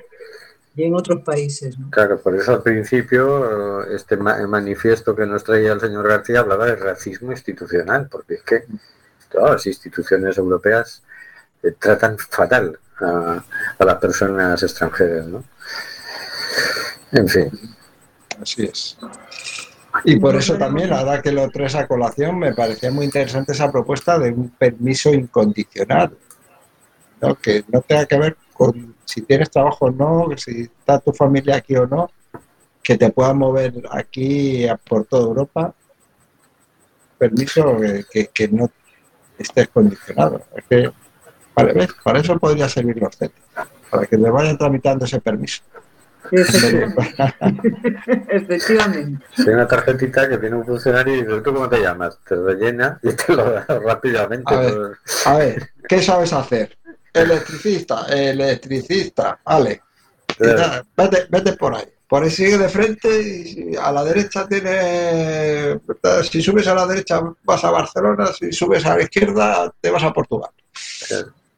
y 0.76 0.84
en 0.84 0.96
otros 0.96 1.22
países, 1.24 1.80
¿no? 1.80 1.88
Claro, 1.90 2.20
por 2.20 2.36
eso 2.36 2.54
al 2.54 2.64
principio 2.64 3.84
eh, 3.84 3.96
este 3.96 4.18
ma- 4.18 4.46
manifiesto 4.48 5.16
que 5.16 5.26
nos 5.28 5.44
traía 5.44 5.74
el 5.74 5.80
señor 5.80 6.08
García 6.08 6.40
hablaba 6.40 6.66
de 6.66 6.76
racismo 6.76 7.32
institucional, 7.32 8.08
porque 8.10 8.36
es 8.36 8.44
que 8.44 8.64
todas 9.32 9.52
las 9.52 9.68
instituciones 9.68 10.38
europeas 10.38 11.04
eh, 11.64 11.74
tratan 11.80 12.18
fatal 12.18 12.80
a, 13.00 13.44
a 13.80 13.86
las 13.86 13.96
personas 13.98 14.62
extranjeras, 14.64 15.26
¿no? 15.28 15.44
En 17.12 17.28
fin, 17.28 17.52
Así 18.42 18.64
es. 18.66 18.98
Y 20.06 20.18
por 20.20 20.36
eso 20.36 20.58
también, 20.58 20.92
ahora 20.92 21.22
que 21.22 21.32
lo 21.32 21.48
traes 21.52 21.76
a 21.76 21.88
colación, 21.88 22.40
me 22.40 22.54
parecía 22.54 22.90
muy 22.92 23.06
interesante 23.06 23.52
esa 23.52 23.72
propuesta 23.72 24.18
de 24.18 24.32
un 24.32 24.50
permiso 24.50 25.14
incondicional, 25.14 26.18
¿no? 27.22 27.36
que 27.36 27.64
no 27.68 27.82
tenga 27.82 28.06
que 28.08 28.18
ver 28.18 28.38
con 28.54 28.96
si 29.06 29.22
tienes 29.22 29.52
trabajo 29.52 29.86
o 29.86 29.92
no, 29.92 30.30
si 30.36 30.62
está 30.62 31.00
tu 31.00 31.14
familia 31.14 31.58
aquí 31.58 31.76
o 31.76 31.86
no, 31.86 32.10
que 32.82 32.98
te 32.98 33.12
pueda 33.12 33.34
mover 33.34 33.74
aquí 33.92 34.68
a- 34.68 34.78
por 34.78 35.06
toda 35.06 35.24
Europa. 35.28 35.74
Permiso 37.18 37.78
que, 37.80 38.04
que- 38.12 38.28
que 38.28 38.48
no 38.48 38.70
estés 39.38 39.68
condicionado. 39.70 40.42
Es 40.56 40.64
que, 40.68 40.92
Para 41.54 42.20
eso 42.20 42.40
podría 42.40 42.68
servir 42.68 42.98
los 42.98 43.16
CETI, 43.16 43.42
para 43.90 44.06
que 44.06 44.18
le 44.18 44.30
vayan 44.30 44.58
tramitando 44.58 45.06
ese 45.06 45.22
permiso. 45.22 45.62
Efectivamente. 48.30 49.26
Hay 49.38 49.48
una 49.48 49.68
tarjetita 49.68 50.30
que 50.30 50.38
tiene 50.38 50.56
un 50.56 50.66
funcionario 50.66 51.16
y 51.16 51.22
dice, 51.24 51.42
¿tú 51.42 51.54
cómo 51.54 51.70
te 51.70 51.82
llamas? 51.82 52.18
Te 52.28 52.36
rellena 52.36 53.00
y 53.04 53.14
te 53.14 53.34
lo 53.34 53.52
da 53.52 53.66
rápidamente. 53.86 54.54
A 54.54 54.60
ver. 54.60 54.74
¿no? 54.74 54.92
A 55.26 55.38
ver, 55.38 55.70
¿qué 55.88 56.02
sabes 56.02 56.34
hacer? 56.34 56.78
Electricista, 57.14 58.06
electricista, 58.08 59.40
vale. 59.44 59.82
Nada, 60.40 60.84
Vete, 60.98 61.28
vete 61.30 61.54
por 61.54 61.76
ahí. 61.76 61.86
Por 62.08 62.24
ahí 62.24 62.32
sigue 62.32 62.58
de 62.58 62.70
frente 62.70 63.22
y 63.22 63.76
a 63.76 63.92
la 63.92 64.04
derecha 64.04 64.48
tiene. 64.48 65.80
Si 66.30 66.42
subes 66.42 66.68
a 66.68 66.76
la 66.76 66.88
derecha 66.88 67.22
vas 67.44 67.64
a 67.64 67.72
Barcelona, 67.72 68.28
si 68.28 68.52
subes 68.52 68.86
a 68.86 68.98
la 68.98 69.04
izquierda 69.04 69.72
te 69.80 69.90
vas 69.92 70.04
a 70.04 70.14
Portugal. 70.14 70.50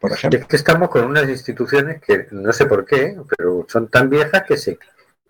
Por 0.08 0.18
ejemplo. 0.18 0.40
Es 0.40 0.46
que 0.48 0.56
estamos 0.56 0.90
con 0.90 1.06
unas 1.06 1.28
instituciones 1.30 2.02
que 2.02 2.28
no 2.32 2.52
sé 2.54 2.66
por 2.66 2.86
qué, 2.86 3.18
pero 3.36 3.66
son 3.68 3.88
tan 3.88 4.10
viejas 4.10 4.44
que 4.44 4.58
se 4.58 4.80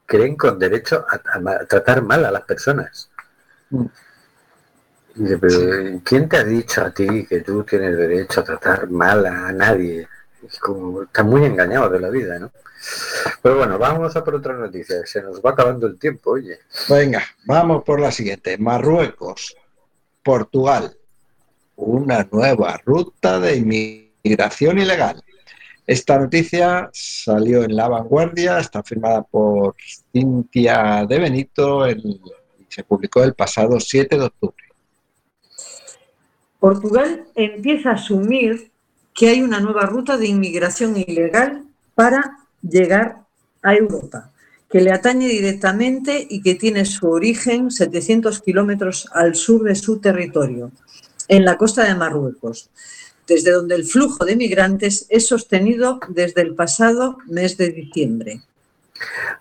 creen 0.06 0.36
con 0.36 0.60
derecho 0.60 1.06
a, 1.10 1.52
a 1.52 1.66
tratar 1.66 2.02
mal 2.02 2.26
a 2.26 2.32
las 2.32 2.44
personas. 2.44 3.10
Mm. 3.70 3.86
Pero 5.40 6.02
¿quién 6.04 6.28
te 6.28 6.38
ha 6.38 6.44
dicho 6.44 6.82
a 6.84 6.92
ti 6.92 7.26
que 7.26 7.40
tú 7.40 7.64
tienes 7.64 7.98
derecho 7.98 8.42
a 8.42 8.44
tratar 8.44 8.90
mal 8.90 9.26
a 9.26 9.52
nadie? 9.54 10.08
Es 10.46 10.60
como, 10.60 11.04
está 11.04 11.24
muy 11.24 11.46
engañado 11.46 11.90
de 11.90 12.00
la 12.00 12.10
vida, 12.10 12.38
¿no? 12.38 12.52
Pero 13.42 13.58
bueno, 13.58 13.80
vamos 13.80 14.16
a 14.16 14.24
por 14.24 14.36
otra 14.36 14.54
noticia, 14.54 15.06
se 15.06 15.22
nos 15.22 15.42
va 15.42 15.52
acabando 15.52 15.88
el 15.88 15.98
tiempo, 15.98 16.32
oye. 16.32 16.60
Venga, 16.90 17.24
vamos 17.46 17.84
por 17.84 18.00
la 18.00 18.12
siguiente. 18.12 18.58
Marruecos, 18.58 19.56
Portugal, 20.22 20.96
una 21.78 22.28
nueva 22.30 22.80
ruta 22.86 23.40
de 23.40 23.56
inmigración 23.56 24.05
ilegal. 24.26 25.22
Esta 25.88 26.18
noticia 26.18 26.90
salió 26.92 27.64
en 27.64 27.76
La 27.76 27.88
Vanguardia, 27.88 28.60
está 28.60 28.82
firmada 28.82 29.22
por 29.22 29.76
Cintia 30.12 31.06
de 31.08 31.20
Benito 31.20 31.88
y 31.90 32.20
se 32.68 32.84
publicó 32.84 33.24
el 33.24 33.36
pasado 33.36 33.80
7 33.80 34.18
de 34.18 34.24
octubre. 34.26 34.66
Portugal 36.60 37.26
empieza 37.36 37.92
a 37.92 37.94
asumir 37.94 38.72
que 39.14 39.30
hay 39.30 39.42
una 39.42 39.60
nueva 39.60 39.86
ruta 39.86 40.18
de 40.18 40.28
inmigración 40.28 40.98
ilegal 40.98 41.64
para 41.94 42.40
llegar 42.62 43.22
a 43.62 43.76
Europa, 43.76 44.32
que 44.70 44.82
le 44.82 44.92
atañe 44.92 45.28
directamente 45.28 46.26
y 46.28 46.42
que 46.42 46.56
tiene 46.56 46.86
su 46.86 47.08
origen 47.08 47.70
700 47.70 48.42
kilómetros 48.42 49.08
al 49.14 49.36
sur 49.36 49.64
de 49.64 49.76
su 49.76 50.00
territorio, 50.00 50.72
en 51.28 51.46
la 51.46 51.58
costa 51.58 51.84
de 51.84 51.96
Marruecos, 51.96 52.70
desde 53.28 53.52
donde 53.52 53.76
el 53.76 53.86
flujo 53.86 54.26
de 54.26 54.36
migrantes 54.36 55.06
es 55.10 55.28
sostenido 55.28 56.00
desde 56.10 56.42
el 56.42 56.56
pasado 56.56 57.18
mes 57.28 57.58
de 57.58 57.70
diciembre. 57.70 58.42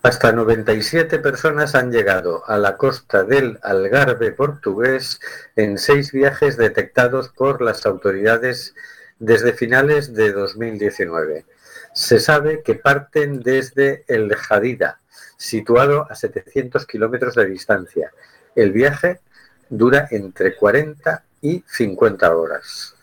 Hasta 0.03 0.32
97 0.32 1.18
personas 1.20 1.74
han 1.74 1.93
llegado 1.93 2.43
a 2.47 2.59
la 2.59 2.76
costa 2.76 3.22
del 3.22 3.59
Algarve 3.62 4.32
portugués 4.32 5.20
en 5.55 5.78
seis 5.78 6.12
viajes 6.12 6.57
detectados 6.57 7.28
por 7.28 7.62
las 7.62 7.87
autoridades 7.87 8.74
desde 9.18 9.53
finales 9.53 10.12
de 10.14 10.32
2019. 10.32 11.45
Se 11.93 12.18
sabe 12.18 12.62
que 12.62 12.74
parten 12.74 13.41
desde 13.41 14.05
el 14.09 14.35
Jadida, 14.35 14.99
situado 15.37 16.11
a 16.11 16.16
700 16.16 16.87
kilómetros 16.87 17.37
de 17.37 17.47
distancia. 17.47 18.12
El 18.57 18.72
viaje 18.72 19.20
dura 19.68 20.09
entre 20.11 20.57
40 20.57 21.22
y 21.43 21.62
50 21.68 22.37
horas. 22.37 22.93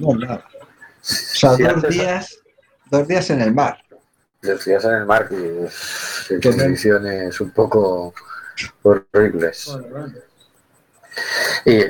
No, 0.00 0.14
nada. 0.14 0.44
O 0.46 0.54
sea, 1.02 1.54
Si 1.54 1.62
dos, 1.62 1.82
días, 1.88 2.38
dos 2.90 3.08
días 3.08 3.30
en 3.30 3.40
el 3.40 3.54
mar. 3.54 3.78
Los 4.42 4.64
días 4.64 4.84
en 4.84 4.94
el 4.94 5.06
mar 5.06 5.28
y 5.30 5.34
en 6.34 6.40
condiciones 6.40 7.40
un 7.40 7.50
poco 7.50 8.14
horribles. 8.82 9.78
Y 11.64 11.80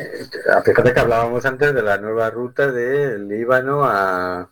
fíjate 0.64 0.94
que 0.94 1.00
hablábamos 1.00 1.44
antes 1.44 1.74
de 1.74 1.82
la 1.82 1.98
nueva 1.98 2.30
ruta 2.30 2.70
del 2.70 3.28
Líbano 3.28 3.84
a, 3.84 4.48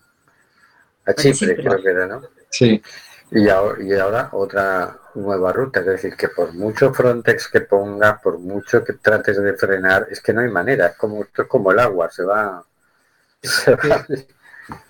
a 1.06 1.14
Chipre, 1.14 1.56
Chipre. 1.56 1.64
creo 1.64 1.82
que 1.82 1.90
era, 1.90 2.06
¿no? 2.06 2.22
Sí. 2.50 2.82
Y 3.30 3.48
ahora, 3.48 3.82
y 3.82 3.92
ahora 3.94 4.28
otra 4.32 4.98
nueva 5.14 5.52
ruta, 5.52 5.80
es 5.80 5.86
decir, 5.86 6.16
que 6.16 6.28
por 6.28 6.52
mucho 6.54 6.92
Frontex 6.94 7.48
que 7.48 7.62
ponga, 7.62 8.20
por 8.20 8.38
mucho 8.38 8.84
que 8.84 8.94
trates 8.94 9.42
de 9.42 9.54
frenar, 9.54 10.06
es 10.10 10.20
que 10.20 10.32
no 10.32 10.42
hay 10.42 10.48
manera, 10.48 10.86
es 10.88 10.96
como, 10.96 11.22
esto 11.22 11.42
es 11.42 11.48
como 11.48 11.72
el 11.72 11.78
agua, 11.80 12.10
se 12.10 12.24
va... 12.24 12.64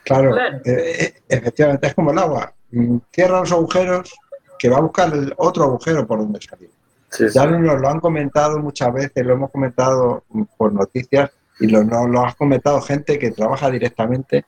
Claro, 0.05 0.35
Claro. 0.35 0.37
eh, 0.65 0.95
eh, 1.05 1.15
efectivamente 1.29 1.87
es 1.89 1.95
como 1.95 2.11
el 2.13 2.19
agua. 2.19 2.53
Mm, 2.71 2.97
Cierra 3.13 3.41
los 3.41 3.53
agujeros 3.53 4.15
que 4.59 4.69
va 4.71 4.79
a 4.79 4.81
buscar 4.81 5.13
el 5.13 5.35
otro 5.37 5.65
agujero 5.65 6.07
por 6.07 6.19
donde 6.21 6.41
salir. 6.41 6.71
sí, 7.11 7.29
sí. 7.29 7.35
Ya 7.35 7.47
nos 7.47 7.81
lo 7.81 7.89
han 7.89 8.01
comentado 8.01 8.59
muchas 8.59 8.93
veces, 8.93 9.25
lo 9.27 9.35
hemos 9.35 9.51
comentado 9.51 10.25
por 10.57 10.73
noticias 10.73 11.31
y 11.61 11.67
lo, 11.69 11.85
no, 11.85 12.07
lo 12.09 12.25
has 12.25 12.35
comentado 12.37 12.81
gente 12.81 13.19
que 13.19 13.31
trabaja 13.33 13.71
directamente 13.71 14.45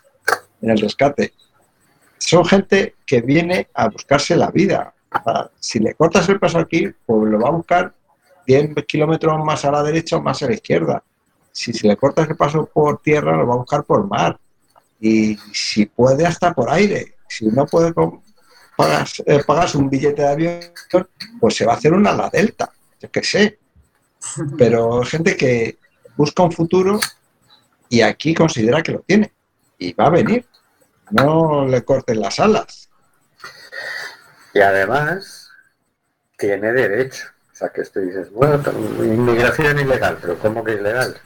en 0.63 0.71
el 0.71 0.79
rescate. 0.81 1.33
Son 2.19 2.45
gente 2.45 2.97
que 3.07 3.21
viene 3.21 3.69
a 3.75 3.89
buscarse 3.89 4.35
la 4.37 4.51
vida. 4.51 4.93
O 5.13 5.23
sea, 5.23 5.51
si 5.59 5.79
le 5.79 5.95
cortas 5.95 6.29
el 6.29 6.39
paso 6.39 6.59
aquí, 6.59 6.91
pues 7.07 7.31
lo 7.31 7.39
va 7.41 7.49
a 7.49 7.53
buscar 7.53 7.95
10 8.47 8.75
kilómetros 8.87 9.43
más 9.45 9.65
a 9.65 9.71
la 9.71 9.83
derecha 9.83 10.17
o 10.17 10.23
más 10.23 10.43
a 10.43 10.47
la 10.47 10.55
izquierda. 10.55 11.03
Si 11.59 11.73
se 11.73 11.89
le 11.89 11.97
cortas 11.97 12.29
el 12.29 12.37
paso 12.37 12.67
por 12.73 13.03
tierra, 13.03 13.37
lo 13.37 13.45
va 13.49 13.55
a 13.55 13.59
buscar 13.59 13.83
por 13.83 14.07
mar. 14.07 14.39
Y 15.01 15.37
si 15.53 15.87
puede, 15.87 16.25
hasta 16.25 16.55
por 16.55 16.71
aire. 16.71 17.17
Si 17.29 17.47
no 17.47 17.67
puede 17.67 17.93
pagas- 18.77 19.23
eh, 19.27 19.43
pagarse 19.45 19.77
un 19.77 19.91
billete 19.91 20.23
de 20.23 20.29
avión, 20.29 20.61
pues 21.41 21.57
se 21.57 21.67
va 21.67 21.73
a 21.73 21.77
hacer 21.77 21.93
una 21.93 22.13
la 22.13 22.31
delta. 22.31 22.71
Yo 23.01 23.11
qué 23.11 23.25
sé. 23.25 23.59
Pero 24.59 25.03
gente 25.03 25.37
que 25.37 25.79
busca 26.17 26.45
un 26.45 26.53
futuro 26.53 27.01
y 27.89 28.03
aquí 28.03 28.35
considera 28.35 28.81
que 28.81 28.93
lo 28.93 29.01
tiene. 29.01 29.33
Y 29.79 29.95
va 29.95 30.07
a 30.07 30.11
venir. 30.11 30.47
No 31.11 31.67
le 31.67 31.83
corten 31.85 32.21
las 32.21 32.39
alas. 32.39 32.89
Y 34.55 34.61
además 34.61 35.51
tiene 36.37 36.73
derecho. 36.73 37.27
O 37.53 37.57
sea, 37.59 37.71
que 37.71 37.81
esto 37.81 37.99
dices, 37.99 38.31
bueno, 38.31 38.63
inmigración 39.03 39.81
ilegal, 39.81 40.19
pero 40.21 40.39
¿cómo 40.39 40.63
que 40.63 40.75
ilegal? 40.75 41.21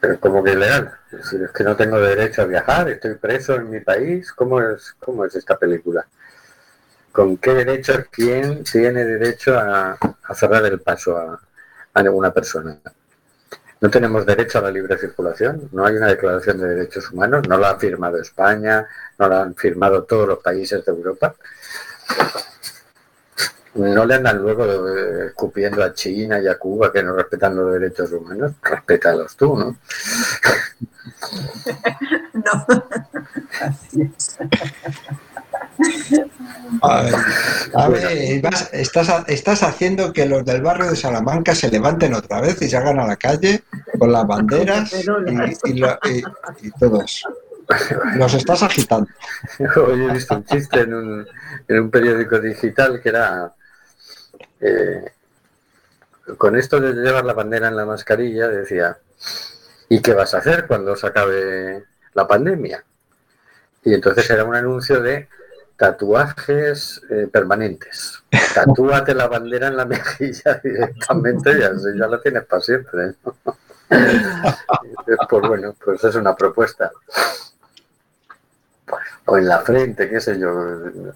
Pero 0.00 0.20
¿cómo 0.20 0.44
que 0.44 0.52
ilegal? 0.52 0.92
Es 1.12 1.32
es 1.32 1.50
que 1.50 1.64
no 1.64 1.76
tengo 1.76 1.98
derecho 1.98 2.42
a 2.42 2.46
viajar, 2.46 2.88
estoy 2.90 3.14
preso 3.14 3.54
en 3.54 3.70
mi 3.70 3.80
país. 3.80 4.32
¿Cómo 4.32 4.60
es, 4.60 4.94
cómo 4.98 5.24
es 5.24 5.34
esta 5.34 5.56
película? 5.56 6.06
¿Con 7.12 7.36
qué 7.38 7.54
derecho 7.54 7.92
quién 8.10 8.64
tiene 8.64 9.04
derecho 9.04 9.58
a, 9.58 9.96
a 10.22 10.34
cerrar 10.34 10.64
el 10.66 10.80
paso 10.80 11.16
a, 11.16 11.40
a 11.94 12.02
ninguna 12.02 12.32
persona? 12.32 12.76
No 13.80 13.90
tenemos 13.90 14.24
derecho 14.24 14.58
a 14.58 14.62
la 14.62 14.70
libre 14.70 14.96
circulación, 14.98 15.68
no 15.72 15.84
hay 15.84 15.96
una 15.96 16.08
declaración 16.08 16.58
de 16.58 16.68
derechos 16.68 17.10
humanos, 17.10 17.46
no 17.48 17.58
la 17.58 17.70
ha 17.70 17.78
firmado 17.78 18.18
España, 18.18 18.86
no 19.18 19.28
la 19.28 19.42
han 19.42 19.54
firmado 19.54 20.04
todos 20.04 20.26
los 20.26 20.38
países 20.38 20.84
de 20.84 20.90
Europa. 20.90 21.34
No 23.74 24.04
le 24.06 24.14
andan 24.14 24.38
luego 24.40 24.64
eh, 24.66 25.26
escupiendo 25.28 25.82
a 25.82 25.92
China 25.92 26.38
y 26.40 26.46
a 26.46 26.56
Cuba 26.58 26.92
que 26.92 27.02
no 27.02 27.14
respetan 27.14 27.56
los 27.56 27.72
derechos 27.72 28.12
humanos, 28.12 28.52
respétalos 28.62 29.36
tú, 29.36 29.56
¿no? 29.56 29.76
No. 32.34 32.66
Así 33.60 34.02
es. 34.02 34.38
A 36.82 37.02
ver, 37.02 37.14
a 37.74 37.88
ver, 37.88 38.40
vas- 38.42 38.70
estás, 38.72 39.08
estás 39.28 39.62
haciendo 39.62 40.12
que 40.12 40.26
los 40.26 40.44
del 40.44 40.62
barrio 40.62 40.90
de 40.90 40.96
Salamanca 40.96 41.54
se 41.54 41.70
levanten 41.70 42.14
otra 42.14 42.40
vez 42.40 42.60
y 42.62 42.68
salgan 42.68 43.00
a 43.00 43.06
la 43.06 43.16
calle 43.16 43.62
con 43.98 44.12
las 44.12 44.26
banderas 44.26 44.92
y, 45.64 45.70
y 45.70 45.72
lo- 45.78 45.98
y- 46.04 46.22
y 46.66 46.70
todo 46.72 47.02
eso. 47.02 47.28
Los 48.16 48.34
estás 48.34 48.62
agitando. 48.62 49.08
Hoy 49.76 50.04
he 50.04 50.12
visto 50.12 50.34
un 50.36 50.44
chiste 50.44 50.80
en 50.80 50.94
un, 50.94 51.26
en 51.68 51.80
un 51.80 51.90
periódico 51.90 52.38
digital 52.38 53.00
que 53.02 53.08
era 53.08 53.52
eh, 54.64 55.04
con 56.38 56.56
esto 56.56 56.80
de 56.80 56.94
llevar 56.94 57.24
la 57.24 57.34
bandera 57.34 57.68
en 57.68 57.76
la 57.76 57.84
mascarilla, 57.84 58.48
decía, 58.48 58.96
¿y 59.90 60.00
qué 60.00 60.14
vas 60.14 60.32
a 60.34 60.38
hacer 60.38 60.66
cuando 60.66 60.96
se 60.96 61.06
acabe 61.06 61.84
la 62.14 62.26
pandemia? 62.26 62.82
Y 63.84 63.92
entonces 63.92 64.28
era 64.30 64.44
un 64.44 64.54
anuncio 64.54 65.02
de 65.02 65.28
tatuajes 65.76 67.02
eh, 67.10 67.28
permanentes. 67.30 68.22
Tatúate 68.54 69.14
la 69.14 69.28
bandera 69.28 69.68
en 69.68 69.76
la 69.76 69.84
mejilla 69.84 70.60
directamente 70.64 71.58
y 71.58 71.62
así 71.62 71.98
ya 71.98 72.06
la 72.06 72.20
tienes 72.20 72.44
para 72.44 72.62
siempre. 72.62 73.14
¿no? 73.22 73.36
pues 75.28 75.42
bueno, 75.46 75.76
pues 75.84 76.02
es 76.04 76.14
una 76.14 76.34
propuesta 76.34 76.90
o 79.26 79.38
en 79.38 79.48
la 79.48 79.60
frente, 79.60 80.08
qué 80.08 80.20
sé 80.20 80.38
yo, 80.38 80.52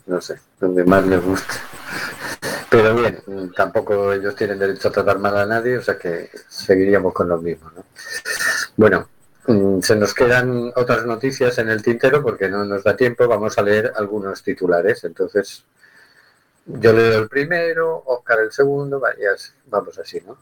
no 0.06 0.20
sé, 0.20 0.38
donde 0.60 0.84
más 0.84 1.06
les 1.06 1.22
guste. 1.22 1.54
Pero 2.70 2.94
bien, 2.94 3.22
tampoco 3.56 4.12
ellos 4.12 4.36
tienen 4.36 4.58
derecho 4.58 4.88
a 4.88 4.92
tratar 4.92 5.18
mal 5.18 5.36
a 5.38 5.46
nadie, 5.46 5.78
o 5.78 5.82
sea 5.82 5.96
que 5.98 6.30
seguiríamos 6.48 7.14
con 7.14 7.28
lo 7.28 7.38
mismo. 7.38 7.70
¿no? 7.74 7.84
Bueno, 8.76 9.08
mm, 9.46 9.80
se 9.80 9.96
nos 9.96 10.12
quedan 10.12 10.72
otras 10.76 11.06
noticias 11.06 11.56
en 11.58 11.70
el 11.70 11.82
tintero 11.82 12.22
porque 12.22 12.48
no 12.48 12.64
nos 12.64 12.84
da 12.84 12.94
tiempo, 12.94 13.26
vamos 13.26 13.56
a 13.58 13.62
leer 13.62 13.92
algunos 13.96 14.42
titulares, 14.42 15.04
entonces 15.04 15.64
yo 16.66 16.92
leo 16.92 17.22
el 17.22 17.28
primero, 17.30 18.02
Oscar 18.04 18.40
el 18.40 18.52
segundo, 18.52 19.00
va- 19.00 19.14
y 19.18 19.24
así- 19.24 19.52
vamos 19.68 19.98
así, 19.98 20.20
¿no? 20.26 20.36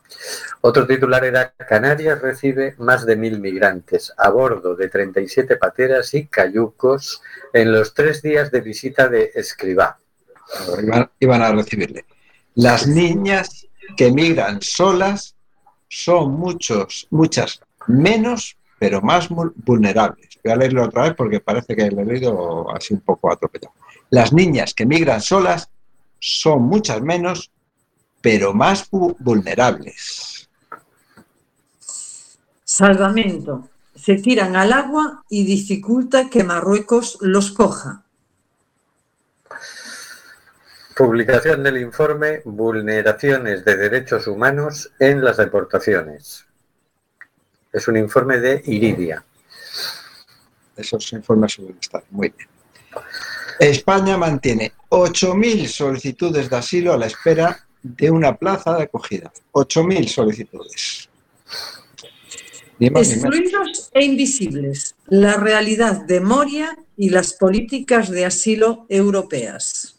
Otro 0.62 0.85
titular 0.85 1.24
era 1.24 1.53
Canarias 1.53 2.20
recibe 2.20 2.74
más 2.79 3.07
de 3.07 3.14
mil 3.14 3.39
migrantes 3.39 4.12
a 4.16 4.31
bordo 4.31 4.74
de 4.74 4.89
37 4.89 5.57
pateras 5.57 6.12
y 6.14 6.27
cayucos 6.27 7.22
en 7.53 7.70
los 7.72 7.95
tres 7.95 8.22
días 8.22 8.51
de 8.51 8.61
visita 8.61 9.07
de 9.09 9.31
Escribá. 9.37 9.99
Iban 11.20 11.43
a 11.43 11.53
recibirle. 11.53 12.05
Las 12.57 12.86
niñas 12.86 13.66
que 13.96 14.11
migran 14.11 14.61
solas 14.62 15.34
son 15.88 16.32
muchos, 16.32 17.07
muchas 17.11 17.61
menos 17.86 18.57
pero 18.78 19.00
más 19.00 19.28
vulnerables. 19.30 20.38
Voy 20.44 20.52
a 20.52 20.57
leerlo 20.57 20.84
otra 20.84 21.04
vez 21.04 21.14
porque 21.16 21.40
parece 21.40 21.74
que 21.76 21.90
lo 21.90 22.02
he 22.02 22.04
leído 22.04 22.70
así 22.74 22.92
un 22.94 23.00
poco 23.00 23.32
atropellado. 23.32 23.72
Las 24.11 24.32
niñas 24.32 24.74
que 24.74 24.84
migran 24.84 25.20
solas 25.22 25.68
son 26.18 26.62
muchas 26.62 27.00
menos, 27.00 27.50
pero 28.20 28.52
más 28.52 28.90
vu- 28.90 29.16
vulnerables. 29.18 30.48
Salvamento. 32.64 33.68
Se 33.94 34.16
tiran 34.16 34.57
al 34.57 34.72
agua 34.72 35.24
y 35.30 35.44
dificulta 35.44 36.28
que 36.28 36.44
Marruecos 36.44 37.18
los 37.20 37.50
coja. 37.52 38.04
Publicación 40.97 41.62
del 41.62 41.76
informe 41.76 42.40
Vulneraciones 42.47 43.66
de 43.66 43.76
Derechos 43.76 44.26
Humanos 44.28 44.92
en 44.99 45.22
las 45.22 45.36
deportaciones. 45.36 46.47
Es 47.70 47.86
un 47.86 47.99
informe 47.99 48.38
de 48.38 48.62
Iridia. 48.64 49.22
Esos 50.74 51.12
informes 51.12 51.53
suelen 51.53 51.76
estar 51.78 52.03
muy 52.09 52.32
bien. 52.34 52.49
España 53.61 54.16
mantiene 54.16 54.72
8.000 54.88 55.66
solicitudes 55.66 56.49
de 56.49 56.57
asilo 56.57 56.94
a 56.94 56.97
la 56.97 57.09
espera 57.09 57.66
de 57.82 58.11
una 58.11 58.34
plaza 58.34 58.74
de 58.78 58.84
acogida. 58.84 59.30
8.000 59.53 60.09
solicitudes. 60.09 61.11
Excluidos 62.80 63.90
e 63.92 64.03
invisibles. 64.03 64.94
La 65.09 65.36
realidad 65.36 66.07
de 66.07 66.22
Moria 66.22 66.74
y 66.97 67.11
las 67.11 67.34
políticas 67.34 68.11
de 68.11 68.24
asilo 68.24 68.86
europeas. 68.88 69.95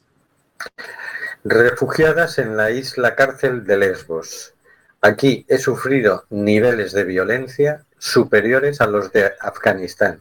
Refugiadas 1.43 2.37
en 2.39 2.57
la 2.57 2.71
isla 2.71 3.15
cárcel 3.15 3.65
de 3.65 3.77
Lesbos. 3.77 4.53
Aquí 5.01 5.45
he 5.47 5.57
sufrido 5.57 6.25
niveles 6.29 6.91
de 6.91 7.03
violencia 7.03 7.85
superiores 7.97 8.81
a 8.81 8.87
los 8.87 9.11
de 9.11 9.31
Afganistán. 9.39 10.19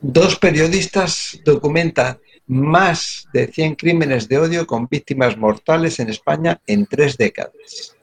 Dos 0.00 0.38
periodistas 0.38 1.38
documentan 1.44 2.18
más 2.46 3.28
de 3.32 3.46
100 3.46 3.76
crímenes 3.76 4.28
de 4.28 4.38
odio 4.38 4.66
con 4.66 4.88
víctimas 4.88 5.36
mortales 5.36 6.00
en 6.00 6.10
España 6.10 6.60
en 6.66 6.86
tres 6.86 7.16
décadas. 7.16 7.96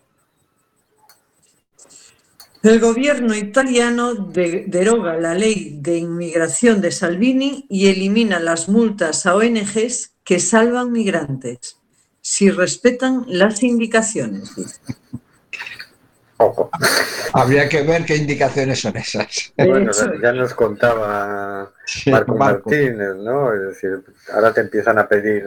El 2.62 2.80
gobierno 2.82 3.34
italiano 3.36 4.16
de- 4.16 4.66
deroga 4.68 5.16
la 5.18 5.34
ley 5.34 5.78
de 5.82 5.98
inmigración 5.98 6.82
de 6.82 6.92
Salvini 6.92 7.66
y 7.70 7.88
elimina 7.88 8.40
las 8.40 8.68
multas 8.68 9.26
a 9.26 9.36
ONGs 9.36 10.12
que 10.26 10.40
salvan 10.40 10.92
migrantes 10.92 11.78
si 12.22 12.52
respetan 12.52 13.24
las 13.28 13.64
indicaciones. 13.64 14.52
Ojo. 16.42 16.70
Habría 17.34 17.68
que 17.68 17.82
ver 17.84 18.06
qué 18.06 18.16
indicaciones 18.16 18.80
son 18.80 18.96
esas. 18.96 19.52
Bueno, 19.58 19.92
ya 20.22 20.32
nos 20.32 20.54
contaba 20.54 21.72
Sí, 21.86 22.10
Marco 22.12 22.36
Marco. 22.36 22.70
Martínez, 22.70 23.16
¿no? 23.18 23.54
Es 23.54 23.62
decir, 23.62 24.02
ahora 24.34 24.54
te 24.54 24.62
empiezan 24.62 24.98
a 25.00 25.08
pedir, 25.08 25.44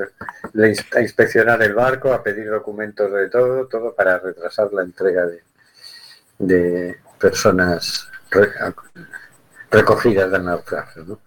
a 0.95 1.01
inspeccionar 1.01 1.63
el 1.63 1.73
barco, 1.73 2.13
a 2.13 2.23
pedir 2.23 2.51
documentos 2.51 3.11
de 3.11 3.31
todo, 3.31 3.67
todo 3.69 3.95
para 3.95 4.19
retrasar 4.19 4.71
la 4.75 4.83
entrega 4.83 5.25
de, 5.27 5.41
de 6.43 6.99
personas 7.19 8.09
re- 8.31 8.53
recogidas 9.71 10.31
del 10.31 10.45
naufragio. 10.45 11.21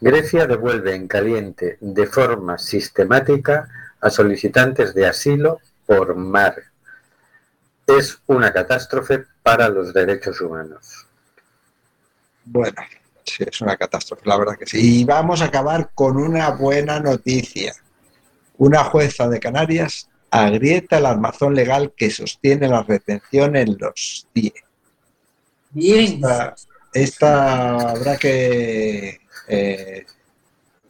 Grecia 0.00 0.46
devuelve 0.46 0.94
en 0.94 1.06
caliente 1.06 1.76
de 1.80 2.06
forma 2.06 2.56
sistemática 2.58 3.68
a 4.00 4.10
solicitantes 4.10 4.94
de 4.94 5.06
asilo 5.06 5.60
por 5.86 6.16
mar. 6.16 6.56
Es 7.86 8.20
una 8.26 8.52
catástrofe 8.52 9.26
para 9.42 9.68
los 9.68 9.92
derechos 9.92 10.40
humanos. 10.40 11.06
Bueno, 12.44 12.80
sí, 13.24 13.44
es 13.46 13.60
una 13.60 13.76
catástrofe, 13.76 14.22
la 14.24 14.38
verdad 14.38 14.56
que 14.56 14.66
sí. 14.66 15.00
Y 15.00 15.04
vamos 15.04 15.42
a 15.42 15.46
acabar 15.46 15.90
con 15.94 16.16
una 16.16 16.50
buena 16.50 16.98
noticia. 17.00 17.74
Una 18.56 18.84
jueza 18.84 19.28
de 19.28 19.40
Canarias 19.40 20.09
agrieta 20.30 20.98
el 20.98 21.06
armazón 21.06 21.54
legal 21.54 21.92
que 21.96 22.10
sostiene 22.10 22.68
la 22.68 22.82
retención 22.82 23.56
en 23.56 23.76
los 23.78 24.26
CIE. 24.34 24.54
Bien. 25.70 26.14
Esta, 26.14 26.54
esta 26.92 27.90
habrá 27.90 28.16
que 28.16 29.20
eh, 29.48 30.06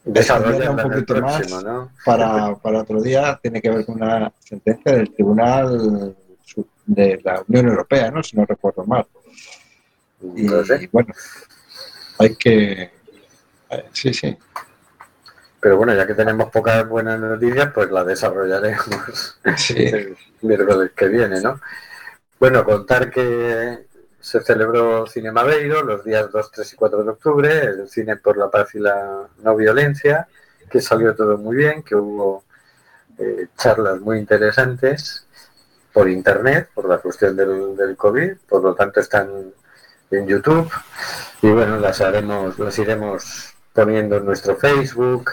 Desarrollarla 0.04 0.70
un 0.84 0.90
poquito 0.90 1.14
próximo, 1.14 1.56
más. 1.56 1.64
¿no? 1.64 1.92
para, 2.04 2.54
para 2.56 2.80
otro 2.80 3.02
día. 3.02 3.38
Tiene 3.42 3.60
que 3.60 3.70
ver 3.70 3.84
con 3.84 3.96
una 3.96 4.32
sentencia 4.38 4.92
del 4.92 5.12
Tribunal 5.12 6.16
de 6.86 7.20
la 7.22 7.44
Unión 7.46 7.68
Europea, 7.68 8.10
¿no? 8.10 8.22
si 8.22 8.36
no 8.36 8.44
recuerdo 8.46 8.84
mal. 8.84 9.06
Y, 10.36 10.42
No 10.42 10.64
sé. 10.64 10.88
bueno, 10.90 11.12
hay 12.18 12.34
que... 12.34 12.90
eh, 13.70 13.84
sí, 13.92 14.12
sí. 14.14 14.36
Pero 15.60 15.76
bueno, 15.76 15.94
ya 15.94 16.06
que 16.06 16.14
tenemos 16.14 16.50
pocas 16.50 16.88
buenas 16.88 17.20
noticias, 17.20 17.70
pues 17.74 17.90
la 17.90 18.02
desarrollaremos 18.04 19.38
sí. 19.56 19.74
el 19.86 20.16
miércoles 20.40 20.92
que 20.96 21.08
viene, 21.08 21.40
¿no? 21.40 21.60
Bueno, 22.38 22.64
contar 22.64 23.10
que 23.10 23.86
se 24.18 24.40
celebró 24.40 25.06
Cinema 25.06 25.42
Beiro 25.42 25.82
los 25.82 26.04
días 26.04 26.30
2, 26.30 26.50
3 26.52 26.72
y 26.72 26.76
4 26.76 27.04
de 27.04 27.10
octubre, 27.10 27.60
el 27.64 27.88
cine 27.88 28.16
por 28.16 28.36
la 28.36 28.50
paz 28.50 28.74
y 28.74 28.78
la 28.78 29.28
no 29.42 29.56
violencia, 29.56 30.26
que 30.70 30.80
salió 30.80 31.14
todo 31.14 31.36
muy 31.36 31.56
bien, 31.56 31.82
que 31.82 31.94
hubo 31.94 32.44
eh, 33.18 33.48
charlas 33.56 34.00
muy 34.00 34.18
interesantes 34.18 35.26
por 35.92 36.08
internet, 36.08 36.70
por 36.72 36.88
la 36.88 36.98
cuestión 36.98 37.36
del, 37.36 37.76
del 37.76 37.96
COVID, 37.96 38.36
por 38.48 38.62
lo 38.62 38.74
tanto 38.74 39.00
están 39.00 39.52
en 40.10 40.26
YouTube 40.26 40.70
y 41.42 41.50
bueno, 41.50 41.78
las 41.78 42.00
haremos, 42.00 42.58
las 42.58 42.78
iremos 42.78 43.54
poniendo 43.72 44.16
en 44.16 44.24
nuestro 44.24 44.56
Facebook 44.56 45.30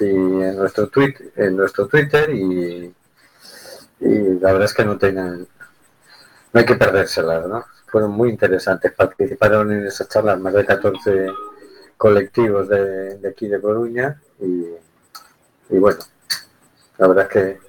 y 0.00 0.04
en 0.04 0.56
nuestro 0.56 0.88
tweet, 0.88 1.14
en 1.36 1.56
nuestro 1.56 1.86
Twitter 1.86 2.30
y, 2.30 2.94
la 4.00 4.52
verdad 4.52 4.64
es 4.64 4.74
que 4.74 4.84
no 4.84 4.98
tengan, 4.98 5.46
no 6.52 6.60
hay 6.60 6.66
que 6.66 6.74
perdérselas, 6.74 7.46
¿no? 7.46 7.64
Fueron 7.86 8.10
muy 8.10 8.28
interesantes, 8.28 8.92
participaron 8.92 9.72
en 9.72 9.86
esas 9.86 10.08
charlas 10.08 10.38
más 10.38 10.52
de 10.52 10.66
14 10.66 11.26
colectivos 11.96 12.68
de, 12.68 13.16
de 13.16 13.28
aquí 13.28 13.48
de 13.48 13.60
Coruña 13.60 14.20
y, 14.38 14.66
y 15.70 15.78
bueno, 15.78 15.98
la 16.98 17.08
verdad 17.08 17.24
es 17.24 17.30
que, 17.30 17.60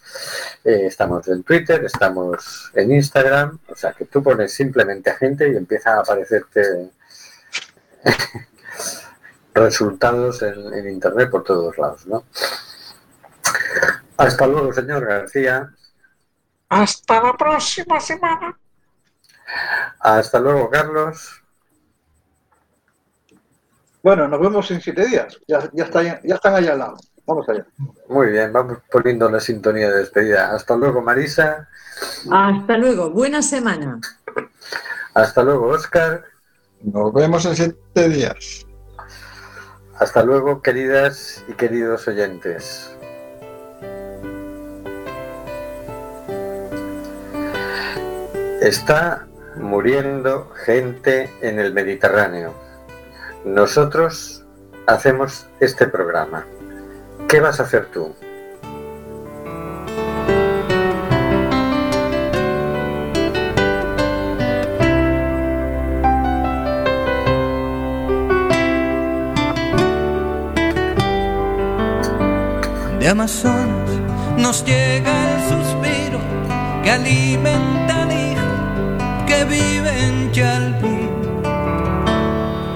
Eh, 0.63 0.87
estamos 0.87 1.27
en 1.27 1.43
Twitter, 1.43 1.85
estamos 1.85 2.71
en 2.73 2.91
Instagram, 2.91 3.59
o 3.67 3.75
sea 3.75 3.93
que 3.93 4.05
tú 4.05 4.23
pones 4.23 4.51
simplemente 4.51 5.13
gente 5.13 5.47
y 5.47 5.55
empieza 5.55 5.97
a 5.97 5.99
aparecerte 5.99 6.89
resultados 9.53 10.41
en, 10.41 10.73
en 10.73 10.89
Internet 10.89 11.29
por 11.29 11.43
todos 11.43 11.77
lados, 11.77 12.07
¿no? 12.07 12.23
Hasta 14.17 14.47
luego, 14.47 14.73
señor 14.73 15.05
García. 15.05 15.71
Hasta 16.75 17.23
la 17.23 17.33
próxima 17.37 18.01
semana. 18.01 18.57
Hasta 19.99 20.39
luego, 20.41 20.69
Carlos. 20.69 21.41
Bueno, 24.03 24.27
nos 24.27 24.41
vemos 24.41 24.69
en 24.71 24.81
siete 24.81 25.05
días. 25.07 25.39
Ya, 25.47 25.69
ya, 25.71 25.85
está, 25.85 26.03
ya 26.03 26.35
están 26.35 26.53
allá 26.53 26.73
al 26.73 26.79
lado. 26.79 26.97
Vamos 27.25 27.47
allá. 27.47 27.65
Muy 28.09 28.27
bien, 28.27 28.51
vamos 28.51 28.79
poniendo 28.91 29.29
la 29.29 29.39
sintonía 29.39 29.89
de 29.89 29.99
despedida. 29.99 30.53
Hasta 30.53 30.75
luego, 30.75 31.01
Marisa. 31.01 31.69
Hasta 32.29 32.77
luego. 32.77 33.09
Buena 33.09 33.41
semana. 33.41 34.01
Hasta 35.13 35.43
luego, 35.43 35.67
Oscar. 35.67 36.25
Nos 36.81 37.13
vemos 37.13 37.45
en 37.45 37.55
siete 37.55 38.09
días. 38.09 38.65
Hasta 39.97 40.23
luego, 40.23 40.61
queridas 40.61 41.41
y 41.47 41.53
queridos 41.53 42.05
oyentes. 42.09 42.94
Está 48.65 49.27
muriendo 49.57 50.49
gente 50.65 51.29
en 51.41 51.59
el 51.59 51.71
Mediterráneo. 51.71 52.51
Nosotros 53.45 54.43
hacemos 54.87 55.45
este 55.59 55.85
programa. 55.85 56.47
¿Qué 57.27 57.39
vas 57.41 57.59
a 57.59 57.63
hacer 57.63 57.85
tú? 57.93 58.15
de 72.99 73.09
Amazonas 73.09 73.91
nos 74.39 74.65
llega 74.65 75.35
el 75.35 75.49
suspiro 75.49 76.19
que 76.83 76.89
alimenta 76.89 78.04
vive 79.45 80.05
en 80.05 80.31
Chalpín. 80.31 81.09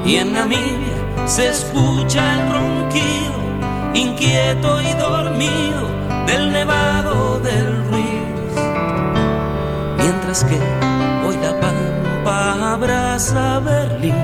Y 0.05 0.15
en 0.15 0.33
Namibia 0.33 1.27
se 1.27 1.49
escucha 1.49 2.21
el 2.33 2.51
ronquido, 2.51 3.35
inquieto 3.93 4.81
y 4.81 4.93
dormido, 4.93 5.87
del 6.25 6.51
nevado 6.51 7.39
del 7.39 7.85
Ruiz. 7.89 8.55
Mientras 9.97 10.43
que 10.43 10.59
hoy 11.25 11.37
la 11.37 11.59
pampa 11.59 12.73
abraza 12.73 13.59
Berlín. 13.59 14.15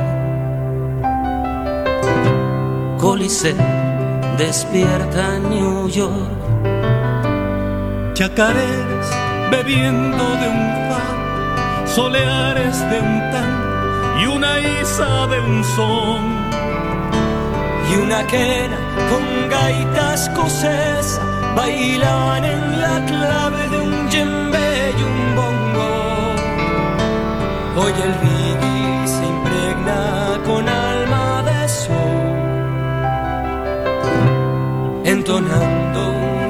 Coliseo 2.99 3.55
despierta 4.37 5.39
New 5.39 5.87
York. 5.89 6.35
Chacareras 8.13 9.09
bebiendo 9.51 10.23
de 10.23 10.47
un 10.47 10.84
soleares 11.95 12.77
de 12.91 12.99
un 12.99 13.19
tan 13.31 13.51
y 14.21 14.25
una 14.27 14.59
isa 14.81 15.27
de 15.27 15.39
un 15.39 15.63
son. 15.63 16.23
Y 17.89 17.95
una 18.05 18.27
quena 18.27 18.77
con 19.09 19.23
gaitas 19.49 20.27
escocesa 20.27 21.21
bailaban 21.55 22.43
en 22.43 22.81
la 22.81 22.95
clave 23.11 23.61
de 23.69 23.77
un 23.87 24.09
djembe 24.09 24.69
y 24.99 25.01
un 25.11 25.19
bongo. 25.39 25.91
Hoy 27.79 27.93
el 28.07 28.13
reggae 28.25 29.07
se 29.15 29.23
impregna 29.35 30.01
con 30.47 30.67
alma 30.67 31.43
de 31.49 31.59
sol, 31.69 32.25
entonando 35.05 35.99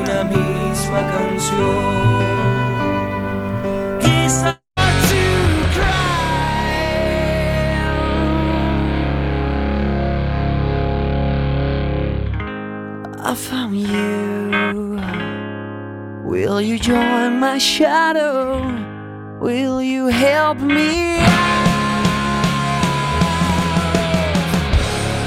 una 0.02 0.24
misma 0.24 1.02
canción. 1.14 2.05
You. 13.86 15.00
Will 16.24 16.60
you 16.62 16.78
join 16.80 17.40
my 17.40 17.58
shadow? 17.58 18.62
Will 19.40 19.82
you 19.82 20.08
help 20.08 20.60
me? 20.60 21.35